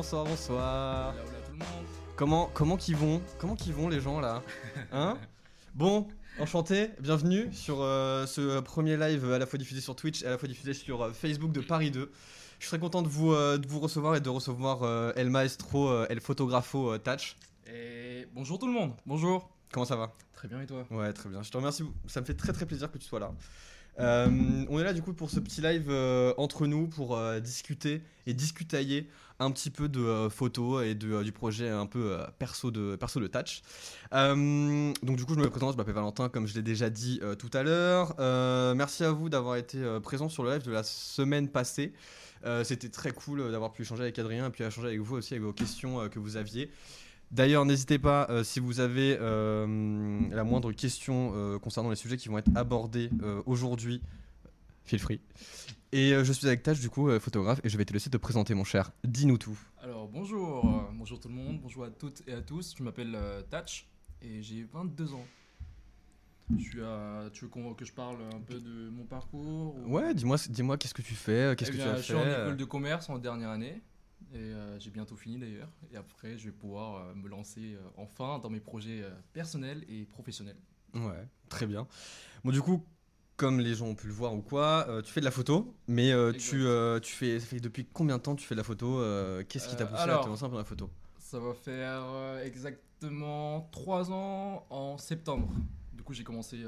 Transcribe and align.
Bonsoir, 0.00 0.24
bonsoir. 0.24 1.14
Comment, 2.16 2.50
comment 2.54 2.78
qu'ils 2.78 2.96
vont 2.96 3.20
Comment 3.38 3.54
qu'ils 3.54 3.74
vont 3.74 3.90
les 3.90 4.00
gens 4.00 4.18
là 4.18 4.42
Hein 4.92 5.18
Bon, 5.74 6.08
enchanté, 6.38 6.88
bienvenue 7.00 7.52
sur 7.52 7.82
euh, 7.82 8.24
ce 8.24 8.60
premier 8.60 8.96
live 8.96 9.30
à 9.30 9.38
la 9.38 9.44
fois 9.44 9.58
diffusé 9.58 9.82
sur 9.82 9.94
Twitch 9.94 10.22
et 10.22 10.26
à 10.26 10.30
la 10.30 10.38
fois 10.38 10.48
diffusé 10.48 10.72
sur 10.72 11.02
euh, 11.02 11.12
Facebook 11.12 11.52
de 11.52 11.60
Paris 11.60 11.90
2. 11.90 12.10
Je 12.58 12.64
suis 12.64 12.70
très 12.70 12.78
content 12.78 13.02
de 13.02 13.08
vous, 13.08 13.34
euh, 13.34 13.58
de 13.58 13.66
vous 13.66 13.78
recevoir 13.78 14.16
et 14.16 14.22
de 14.22 14.30
recevoir 14.30 15.12
El 15.18 15.28
Maestro, 15.28 16.04
El 16.04 16.22
Photographo 16.22 16.94
euh, 16.94 16.98
Touch. 16.98 17.36
Et 17.66 18.26
bonjour 18.34 18.58
tout 18.58 18.68
le 18.68 18.72
monde, 18.72 18.94
bonjour. 19.04 19.50
Comment 19.70 19.84
ça 19.84 19.96
va 19.96 20.14
Très 20.32 20.48
bien 20.48 20.62
et 20.62 20.66
toi? 20.66 20.86
Ouais, 20.90 21.12
très 21.12 21.28
bien. 21.28 21.42
Je 21.42 21.50
te 21.50 21.58
remercie. 21.58 21.84
Ça 22.06 22.22
me 22.22 22.24
fait 22.24 22.32
très 22.32 22.54
très 22.54 22.64
plaisir 22.64 22.90
que 22.90 22.96
tu 22.96 23.04
sois 23.04 23.20
là. 23.20 23.32
Euh, 23.98 24.64
on 24.68 24.78
est 24.78 24.84
là 24.84 24.92
du 24.92 25.02
coup 25.02 25.12
pour 25.12 25.30
ce 25.30 25.40
petit 25.40 25.60
live 25.60 25.88
euh, 25.88 26.32
entre 26.38 26.66
nous 26.66 26.86
pour 26.86 27.16
euh, 27.16 27.40
discuter 27.40 28.02
et 28.26 28.34
discutailler 28.34 29.08
un 29.40 29.50
petit 29.50 29.70
peu 29.70 29.88
de 29.88 30.00
euh, 30.00 30.30
photos 30.30 30.84
et 30.84 30.96
euh, 31.04 31.24
du 31.24 31.32
projet 31.32 31.68
un 31.68 31.86
peu 31.86 32.12
euh, 32.12 32.26
perso 32.38 32.70
de 32.70 32.94
perso 32.96 33.18
de 33.18 33.26
Touch. 33.26 33.62
Donc 34.12 35.16
du 35.16 35.24
coup 35.24 35.34
je 35.34 35.40
me 35.40 35.48
présente, 35.48 35.72
je 35.72 35.76
m'appelle 35.78 35.94
Valentin 35.94 36.28
comme 36.28 36.46
je 36.46 36.54
l'ai 36.54 36.62
déjà 36.62 36.90
dit 36.90 37.20
tout 37.38 37.50
à 37.54 37.62
l'heure. 37.62 38.14
Merci 38.76 39.04
à 39.04 39.10
vous 39.10 39.28
d'avoir 39.28 39.56
été 39.56 39.82
présent 40.02 40.28
sur 40.28 40.44
le 40.44 40.52
live 40.52 40.62
de 40.62 40.70
la 40.70 40.82
semaine 40.82 41.48
passée. 41.48 41.92
C'était 42.64 42.88
très 42.88 43.12
cool 43.12 43.50
d'avoir 43.50 43.72
pu 43.72 43.82
échanger 43.82 44.02
avec 44.02 44.18
Adrien 44.18 44.46
et 44.46 44.50
puis 44.50 44.64
échanger 44.64 44.88
avec 44.88 45.00
vous 45.00 45.16
aussi 45.16 45.34
avec 45.34 45.44
vos 45.44 45.52
questions 45.52 46.08
que 46.08 46.18
vous 46.18 46.36
aviez. 46.36 46.70
D'ailleurs, 47.30 47.64
n'hésitez 47.64 48.00
pas, 48.00 48.28
si 48.42 48.58
vous 48.58 48.80
avez 48.80 49.16
la 49.16 50.44
moindre 50.44 50.72
question 50.72 51.58
concernant 51.60 51.90
les 51.90 51.96
sujets 51.96 52.16
qui 52.16 52.28
vont 52.28 52.38
être 52.38 52.50
abordés 52.54 53.10
aujourd'hui, 53.46 54.02
feel 54.84 54.98
free. 54.98 55.20
Et 55.92 56.12
euh, 56.12 56.22
je 56.24 56.32
suis 56.32 56.46
avec 56.46 56.62
Tâche, 56.62 56.80
du 56.80 56.88
coup, 56.88 57.08
euh, 57.08 57.18
photographe, 57.18 57.60
et 57.64 57.68
je 57.68 57.76
vais 57.76 57.84
te 57.84 57.92
laisser 57.92 58.10
te 58.10 58.16
présenter, 58.16 58.54
mon 58.54 58.64
cher. 58.64 58.92
Dis-nous 59.04 59.38
tout. 59.38 59.58
Alors 59.82 60.06
bonjour, 60.08 60.64
euh, 60.66 60.82
bonjour 60.92 61.18
tout 61.18 61.28
le 61.28 61.34
monde, 61.34 61.60
bonjour 61.60 61.84
à 61.84 61.90
toutes 61.90 62.22
et 62.28 62.32
à 62.32 62.40
tous. 62.42 62.74
Je 62.78 62.82
m'appelle 62.84 63.12
euh, 63.14 63.42
Tatch 63.42 63.88
et 64.22 64.40
j'ai 64.42 64.62
22 64.72 65.14
ans. 65.14 65.26
Je 66.56 66.62
suis 66.62 66.82
à... 66.82 67.28
Tu 67.32 67.44
veux 67.44 67.50
que 67.76 67.84
je 67.84 67.92
parle 67.92 68.18
un 68.34 68.40
peu 68.40 68.60
de 68.60 68.88
mon 68.90 69.04
parcours 69.04 69.76
ou- 69.78 69.92
Ouais, 69.96 70.14
dis-moi 70.14 70.36
dis-moi 70.48 70.76
qu'est-ce 70.78 70.94
que 70.94 71.02
tu 71.02 71.14
fais, 71.14 71.54
qu'est-ce 71.56 71.70
Eh 71.70 71.76
que 71.76 71.78
tu 71.82 71.88
as 71.88 71.92
Je 71.96 71.98
fait. 71.98 72.02
suis 72.02 72.14
en 72.14 72.22
école 72.28 72.56
de 72.56 72.64
commerce 72.64 73.08
en 73.08 73.18
dernière 73.18 73.50
année 73.50 73.80
et 74.32 74.36
euh, 74.38 74.78
j'ai 74.78 74.90
bientôt 74.90 75.16
fini 75.16 75.38
d'ailleurs. 75.38 75.70
Et 75.92 75.96
après, 75.96 76.38
je 76.38 76.46
vais 76.46 76.52
pouvoir 76.52 76.96
euh, 77.04 77.14
me 77.14 77.28
lancer 77.28 77.76
enfin 77.96 78.38
dans 78.40 78.50
mes 78.50 78.60
projets 78.60 79.04
personnels 79.32 79.84
et 79.88 80.04
professionnels. 80.06 80.58
Ouais, 80.94 81.26
très 81.48 81.66
bien. 81.66 81.86
Bon, 82.44 82.50
du 82.50 82.60
coup, 82.60 82.84
comme 83.40 83.58
les 83.58 83.74
gens 83.74 83.86
ont 83.86 83.94
pu 83.94 84.06
le 84.06 84.12
voir 84.12 84.34
ou 84.34 84.42
quoi, 84.42 84.84
euh, 84.90 85.00
tu 85.00 85.10
fais 85.10 85.20
de 85.20 85.24
la 85.24 85.30
photo, 85.30 85.74
mais 85.88 86.12
euh, 86.12 86.30
tu, 86.30 86.66
euh, 86.66 87.00
tu 87.00 87.14
fais, 87.14 87.40
ça 87.40 87.46
fait 87.46 87.58
depuis 87.58 87.86
combien 87.90 88.18
de 88.18 88.22
temps 88.22 88.36
tu 88.36 88.46
fais 88.46 88.54
de 88.54 88.60
la 88.60 88.64
photo 88.64 89.02
Qu'est-ce 89.48 89.66
qui 89.66 89.76
t'a 89.76 89.86
poussé 89.86 90.02
à 90.02 90.18
te 90.18 90.28
lancer 90.28 90.46
dans 90.46 90.58
la 90.58 90.64
photo? 90.64 90.90
Ça 91.18 91.38
va 91.38 91.54
faire 91.54 92.02
exactement 92.44 93.66
3 93.72 94.12
ans 94.12 94.66
en 94.68 94.98
septembre. 94.98 95.48
Du 95.94 96.02
coup, 96.02 96.12
j'ai 96.12 96.22
commencé 96.22 96.58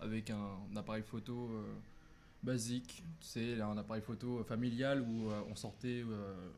avec 0.00 0.30
un, 0.30 0.58
appareil 0.74 1.04
photo 1.04 1.48
basique, 2.42 3.04
tu 3.20 3.28
sais, 3.28 3.60
un 3.60 3.78
appareil 3.78 4.02
photo 4.02 4.42
familial 4.42 5.00
où 5.02 5.28
on 5.48 5.54
sortait 5.54 6.04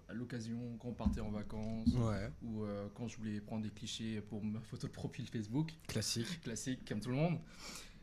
à 0.08 0.14
l'occasion 0.14 0.78
quand 0.78 0.88
on 0.88 0.94
partait 0.94 1.20
en 1.20 1.30
vacances 1.30 1.88
Ouais, 1.88 2.30
ou 2.42 2.64
quand 2.94 3.06
je 3.06 3.18
voulais 3.18 3.38
prendre 3.42 3.64
des 3.64 3.70
clichés 3.70 4.22
pour 4.22 4.42
ma 4.42 4.60
photo 4.60 4.86
de 4.86 4.92
profil 4.92 5.26
Facebook, 5.28 5.74
classique. 5.88 6.40
classique 6.40 6.88
comme 6.88 7.00
tout 7.00 7.10
le 7.10 7.16
monde. 7.16 7.38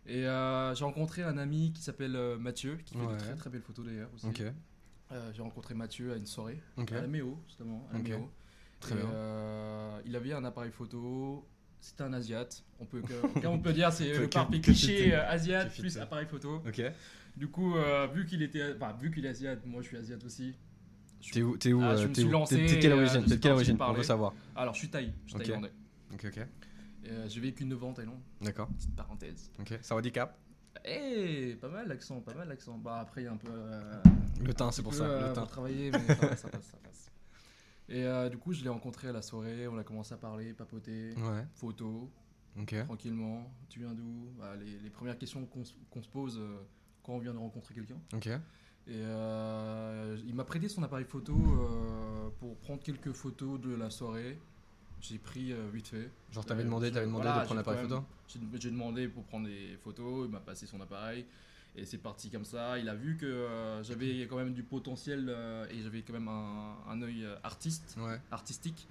Et 0.08 0.26
euh, 0.26 0.74
j'ai 0.76 0.84
rencontré 0.84 1.24
un 1.24 1.38
ami 1.38 1.72
qui 1.74 1.82
s'appelle 1.82 2.16
euh, 2.16 2.38
Mathieu, 2.38 2.78
qui 2.86 2.96
fait 2.96 3.00
Ouais. 3.06 3.14
de 3.14 3.20
très 3.20 3.36
très 3.36 3.50
belles 3.50 3.62
photos 3.62 3.86
d'ailleurs 3.86 4.10
aussi. 4.16 4.28
Euh, 5.12 5.32
j'ai 5.34 5.42
rencontré 5.42 5.74
Mathieu 5.76 6.14
à 6.14 6.16
une 6.16 6.26
soirée 6.26 6.60
à 6.78 7.02
la 7.02 7.08
Méo, 7.08 7.38
justement. 7.48 7.88
À 7.92 7.96
la 7.96 8.00
Ok. 8.00 8.08
Méo. 8.10 8.32
Très 8.80 8.96
Et, 8.96 8.98
bien. 8.98 9.10
euh, 9.12 10.02
il 10.06 10.16
avait 10.16 10.34
un 10.34 10.44
appareil 10.46 10.72
photo. 10.72 11.46
C'était 11.82 12.04
un 12.04 12.14
Asiate. 12.14 12.64
On 12.80 12.86
peut, 12.86 13.02
on 13.46 13.60
peut 13.60 13.74
dire 13.74 13.92
c'est 13.92 14.14
le 14.14 14.28
que 14.28 14.58
cliché 14.60 15.14
Asiate 15.14 15.72
plus 15.78 15.98
appareil 15.98 16.28
photo. 16.28 16.62
Du 17.38 17.48
coup, 17.48 17.76
vu 18.14 18.26
qu'il 18.26 18.42
était, 18.42 18.74
vu 19.00 19.12
qu'il 19.12 19.26
est 19.26 19.30
Asiate, 19.30 19.66
moi 19.66 19.82
je 19.82 19.88
suis 19.88 19.98
Asiate 19.98 20.24
aussi. 20.24 20.56
T'es 21.32 21.44
où 21.44 21.56
T'es 21.58 21.72
où 21.74 21.82
Ah, 21.84 21.96
je 21.96 22.08
me 22.08 22.14
suis 22.14 22.24
lancé, 22.30 22.66
T'es 22.66 22.80
quelle 22.80 22.94
origine? 22.94 23.24
T'es 23.26 23.38
quelle 23.38 23.52
origine? 23.52 23.78
On 23.80 23.94
veut 23.94 24.04
savoir. 24.04 24.34
Alors 24.56 24.74
je 24.74 24.80
suis 24.80 24.90
thaï, 24.90 25.14
je 25.28 25.32
suis 25.36 25.40
thaïlandais. 25.40 25.72
Ok, 26.14 26.26
ok. 26.26 26.48
Euh, 27.08 27.28
J'ai 27.28 27.42
vécu 27.42 27.66
9 27.66 27.84
ans 27.84 27.90
en 27.90 27.94
Thaïlande. 27.94 28.20
D'accord. 28.42 28.68
Petite 28.70 28.96
parenthèse. 28.96 29.52
Ok. 29.60 29.78
Ça 29.82 29.96
handicap 29.96 30.38
Eh, 30.86 31.56
pas 31.60 31.70
mal 31.70 31.88
l'accent, 31.88 32.22
pas 32.22 32.34
mal 32.34 32.48
l'accent. 32.48 32.78
Bah 32.78 33.00
après 33.00 33.22
il 33.22 33.26
y 33.26 33.28
a 33.28 33.32
un 33.32 33.38
peu. 33.38 33.50
euh, 33.52 34.02
Le 34.40 34.54
teint, 34.54 34.72
c'est 34.72 34.84
pour 34.84 34.92
peu, 34.92 34.98
ça. 35.00 35.06
euh, 35.06 35.28
Le 35.30 35.34
teint. 35.34 35.42
pour 35.42 35.50
travailler, 35.50 35.92
mais 35.92 36.06
ça, 36.16 36.28
va, 36.28 36.36
ça 36.36 36.48
passe, 36.50 36.66
ça 36.66 36.78
passe. 36.78 37.12
Et 37.90 38.04
euh, 38.06 38.30
du 38.30 38.38
coup, 38.38 38.54
je 38.54 38.64
l'ai 38.64 38.70
rencontré 38.70 39.10
à 39.10 39.12
la 39.12 39.22
soirée, 39.22 39.68
on 39.68 39.78
a 39.78 39.84
commencé 39.84 40.14
à 40.14 40.18
parler, 40.18 40.54
papoter, 40.54 41.14
Ouais. 41.18 41.46
photo, 41.56 42.10
Ok. 42.58 42.76
tranquillement. 42.86 43.52
Tu 43.68 43.80
viens 43.80 43.94
d'où? 43.94 44.32
Bah, 44.38 44.56
les, 44.56 44.78
les 44.80 44.90
premières 44.90 45.18
questions 45.18 45.46
qu'on 45.46 45.66
se- 45.66 45.74
qu'on 45.90 46.02
se 46.02 46.08
pose 46.10 46.38
euh, 46.40 46.58
quand 47.04 47.14
on 47.14 47.20
vient 47.20 47.34
de 47.34 47.40
rencontrer 47.40 47.74
quelqu'un. 47.74 48.00
Ok. 48.14 48.28
Et 48.28 48.40
euh, 48.96 50.18
il 50.26 50.34
m'a 50.36 50.44
prêté 50.44 50.68
son 50.70 50.84
appareil 50.84 51.06
photo 51.06 51.34
euh, 51.36 52.30
pour 52.40 52.58
prendre 52.58 52.82
quelques 52.82 53.12
photos 53.12 53.60
de 53.60 53.74
la 53.76 53.90
soirée. 53.90 54.40
J'ai 55.02 55.18
pris 55.18 55.52
euh, 55.52 55.68
vite 55.74 55.88
fait. 55.88 56.10
Genre 56.32 56.46
t'avais 56.46 56.62
Euh, 56.62 56.66
demandé, 56.66 56.92
t'avais 56.92 57.06
demandé 57.08 57.24
voilà, 57.26 57.42
de 57.42 57.46
prendre 57.46 57.60
l'appareil 57.60 57.82
photo. 57.88 58.04
J'ai 58.60 58.70
demandé 58.72 59.08
pour 59.08 59.24
prendre 59.24 59.48
des 59.48 59.78
photos, 59.84 60.28
il 60.28 60.32
m'a 60.32 60.40
passé 60.40 60.66
son 60.68 60.80
appareil 60.80 61.26
et 61.76 61.86
c'est 61.86 61.98
parti 61.98 62.30
comme 62.30 62.46
ça. 62.46 62.78
Il 62.78 62.88
a 62.88 62.94
vu 62.96 63.18
que 63.18 63.26
euh, 63.26 63.84
j'avais 63.84 64.22
quand 64.28 64.38
même 64.38 64.54
du 64.54 64.64
potentiel 64.64 65.28
euh, 65.30 65.66
et 65.70 65.82
j'avais 65.82 66.02
quand 66.04 66.14
même 66.14 66.28
un, 66.28 66.76
un 66.88 67.02
œil 67.02 67.28
artiste, 67.44 67.98
Ouais. 68.00 68.20
artistique. 68.32 68.88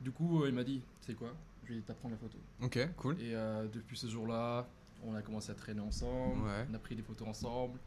Du 0.00 0.10
coup, 0.10 0.44
il 0.44 0.52
m'a 0.54 0.64
dit, 0.64 0.82
c'est 1.00 1.14
quoi? 1.14 1.32
Je 1.66 1.74
vais 1.74 1.80
t'apprendre 1.80 2.14
la 2.14 2.18
photo. 2.18 2.36
Ok. 2.60 2.78
Cool. 2.96 3.20
Et 3.20 3.32
depuis 3.72 3.96
ce 3.96 4.06
jour-là, 4.08 4.66
on 5.04 5.14
a 5.14 5.22
commencé 5.22 5.50
à 5.50 5.54
traîner 5.54 5.80
ensemble, 5.80 6.42
Ouais. 6.44 6.66
on 6.70 6.74
a 6.74 6.78
prit 6.78 6.96
des 6.96 7.02
photos 7.02 7.28
ensemble. 7.28 7.78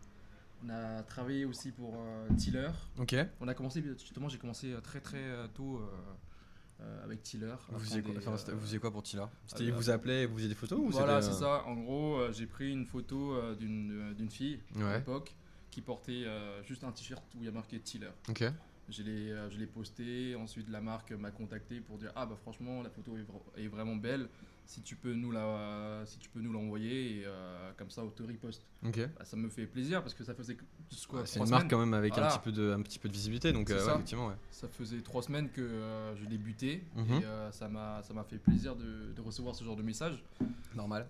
On 0.65 0.69
a 0.69 1.03
travaillé 1.03 1.45
aussi 1.45 1.71
pour 1.71 1.95
Tiller. 2.37 2.69
Ok. 2.97 3.15
On 3.41 3.47
a 3.47 3.53
commencé, 3.53 3.83
justement, 3.99 4.29
j'ai 4.29 4.39
commencé 4.39 4.73
très 4.81 4.99
très 5.01 5.21
tôt 5.53 5.79
euh, 6.81 7.03
avec 7.03 7.23
Tiller. 7.23 7.53
Vous 7.69 7.79
faisiez 7.79 8.01
quoi 8.01 8.13
des, 8.13 8.27
Enfin, 8.27 8.51
euh, 8.51 8.55
vous 8.55 8.61
faisiez 8.61 8.79
quoi 8.79 8.91
pour 8.91 9.01
C'était 9.47 9.63
euh, 9.63 9.65
il 9.67 9.73
vous 9.73 9.89
appelait 9.89 10.23
et 10.23 10.25
vous 10.25 10.35
faisiez 10.35 10.49
des 10.49 10.55
photos 10.55 10.79
ou 10.79 10.89
voilà, 10.89 11.21
c'est 11.21 11.33
ça. 11.33 11.63
En 11.65 11.75
gros, 11.75 12.19
j'ai 12.31 12.45
pris 12.47 12.71
une 12.71 12.85
photo 12.85 13.35
d'une 13.55 14.29
fille 14.29 14.59
à 14.79 14.97
l'époque 14.97 15.35
qui 15.71 15.81
portait 15.81 16.25
juste 16.65 16.83
un 16.83 16.91
t-shirt 16.91 17.23
où 17.35 17.39
il 17.41 17.45
y 17.45 17.47
a 17.47 17.51
marqué 17.51 17.79
Tiller. 17.79 18.09
Ok. 18.29 18.43
Je 18.89 19.03
l'ai 19.03 19.35
je 19.49 19.57
l'ai 19.57 19.65
posté. 19.67 20.35
Ensuite, 20.35 20.69
la 20.69 20.79
marque 20.81 21.11
m'a 21.11 21.31
contacté 21.31 21.81
pour 21.81 21.97
dire 21.97 22.11
ah 22.15 22.25
bah 22.25 22.37
franchement 22.41 22.81
la 22.81 22.89
photo 22.89 23.17
est, 23.17 23.21
vra- 23.21 23.61
est 23.63 23.67
vraiment 23.67 23.95
belle. 23.97 24.29
Si 24.67 24.81
tu 24.81 24.95
peux 24.97 25.13
nous 25.13 25.31
la 25.31 26.01
si 26.05 26.19
tu 26.19 26.27
peux 26.29 26.41
nous 26.41 26.51
l'envoyer 26.51 27.19
et 27.19 27.23
euh, 27.25 27.71
comme 27.77 27.89
ça 27.89 28.03
on 28.03 28.09
te 28.09 28.21
riposte. 28.21 28.65
Ok. 28.85 28.99
Bah, 29.17 29.23
ça 29.23 29.37
me 29.37 29.47
fait 29.49 29.65
plaisir 29.65 30.01
parce 30.01 30.13
que 30.13 30.23
ça 30.25 30.35
faisait 30.35 30.57
quoi, 31.07 31.21
Ouais, 31.21 31.25
c'est 31.25 31.39
une 31.39 31.49
marque 31.49 31.69
quand 31.69 31.79
même 31.79 31.93
avec 31.93 32.17
un 32.17 32.27
petit 32.27 32.39
peu 32.39 32.51
de 32.51 32.73
un 32.73 32.81
petit 32.81 32.99
peu 32.99 33.07
de 33.07 33.13
visibilité 33.13 33.53
donc 33.53 33.69
euh, 33.71 33.75
ouais, 33.79 33.85
ça. 33.85 33.93
effectivement 33.95 34.27
ouais. 34.27 34.35
Ça 34.51 34.67
faisait 34.67 34.99
trois 35.01 35.23
semaines 35.23 35.49
que 35.49 35.61
euh, 35.61 36.15
je 36.17 36.25
débutais 36.25 36.81
Mhm. 36.95 37.13
et 37.13 37.23
ça 37.51 37.69
m'a 37.69 38.03
ça 38.03 38.13
m'a 38.13 38.23
fait 38.25 38.37
plaisir 38.39 38.75
de, 38.75 39.13
de 39.15 39.21
recevoir 39.21 39.55
ce 39.55 39.63
genre 39.63 39.77
de 39.77 39.83
message. 39.83 40.21
Normal. 40.75 41.07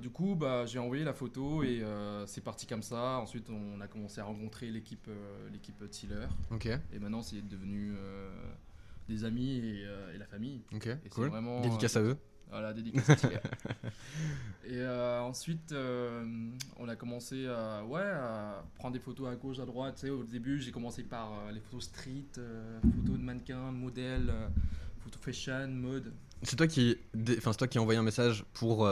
Du 0.00 0.10
coup, 0.10 0.34
bah, 0.34 0.64
j'ai 0.66 0.78
envoyé 0.78 1.04
la 1.04 1.12
photo 1.12 1.62
et 1.62 1.84
c'est 2.26 2.42
parti 2.42 2.66
comme 2.66 2.82
ça. 2.82 3.18
Ensuite, 3.18 3.48
on 3.50 3.80
a 3.80 3.86
commencé 3.86 4.20
à 4.20 4.24
rencontrer 4.24 4.70
l'équipe 4.70 5.08
l'équipe 5.52 5.88
Tiller. 5.90 6.26
Ok. 6.50 6.66
Et 6.66 6.98
maintenant, 6.98 7.22
c'est 7.22 7.46
devenu 7.46 7.94
des 9.08 9.24
amis 9.24 9.58
et, 9.58 9.84
euh, 9.86 10.14
et 10.14 10.18
la 10.18 10.26
famille. 10.26 10.60
Ok. 10.74 10.88
Cool. 11.10 11.28
vraiment, 11.28 11.60
Dédicace 11.62 11.96
euh, 11.96 12.00
à 12.00 12.02
eux. 12.02 12.16
Voilà, 12.50 12.72
dédicace 12.72 13.10
à 13.10 13.16
Tiller. 13.16 13.36
et 14.64 14.76
euh, 14.76 15.20
ensuite, 15.20 15.72
euh, 15.72 16.24
on 16.78 16.88
a 16.88 16.96
commencé 16.96 17.46
à, 17.46 17.84
ouais, 17.84 18.00
à 18.00 18.64
prendre 18.76 18.94
des 18.94 19.00
photos 19.00 19.28
à 19.28 19.36
gauche, 19.36 19.58
à 19.58 19.66
droite. 19.66 19.96
Tu 19.96 20.06
sais, 20.06 20.10
au 20.10 20.24
début, 20.24 20.58
j'ai 20.60 20.70
commencé 20.70 21.02
par 21.02 21.32
euh, 21.32 21.52
les 21.52 21.60
photos 21.60 21.84
street, 21.84 22.24
photos 22.32 23.18
de 23.18 23.22
mannequins, 23.22 23.70
modèles, 23.70 24.32
photos 25.00 25.20
fashion, 25.20 25.68
mode. 25.68 26.12
C'est 26.42 26.56
toi 26.56 26.66
qui, 26.66 26.96
enfin 27.36 27.52
c'est 27.52 27.58
toi 27.58 27.68
qui 27.68 27.78
as 27.78 27.82
envoyé 27.82 27.98
un 27.98 28.04
message 28.04 28.44
pour 28.54 28.88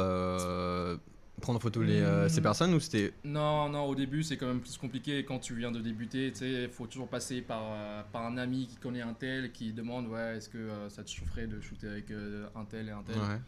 prendre 1.41 1.59
en 1.59 1.61
photo 1.61 1.83
les, 1.83 2.00
euh, 2.00 2.29
ces 2.29 2.41
Hmm. 2.41 2.44
personnes 2.44 2.75
ou 2.75 2.81
c'était. 2.81 3.12
Non, 3.25 3.69
non, 3.69 3.85
au 3.85 3.94
début 3.94 4.23
c'est 4.23 4.37
quand 4.37 4.47
même 4.47 4.61
plus 4.61 4.77
compliqué 4.79 5.25
quand 5.25 5.38
tu 5.38 5.55
viens 5.55 5.71
de 5.73 5.81
débuter. 5.81 6.33
Tu 6.33 6.38
sais, 6.38 6.62
il 6.65 6.69
faut 6.69 6.87
toujours 6.87 7.09
passer 7.09 7.43
par, 7.43 7.62
euh, 7.73 8.03
par 8.12 8.25
un 8.25 8.37
ami 8.38 8.67
qui 8.67 8.77
connaît 8.77 9.03
un 9.03 9.15
tel 9.15 9.53
qui 9.53 9.73
demande 9.73 10.06
ouais, 10.09 10.37
est-ce 10.37 10.49
que 10.49 10.59
euh, 10.59 10.88
ça 10.88 11.03
te 11.05 11.11
chaufferait 11.11 11.47
de 11.47 11.61
shooter 11.61 11.88
avec 11.88 12.11
un 12.55 12.65
tel 12.65 12.88
et 12.88 12.93
un 12.93 13.03
tel? 13.03 13.17
Ouais, 13.17 13.41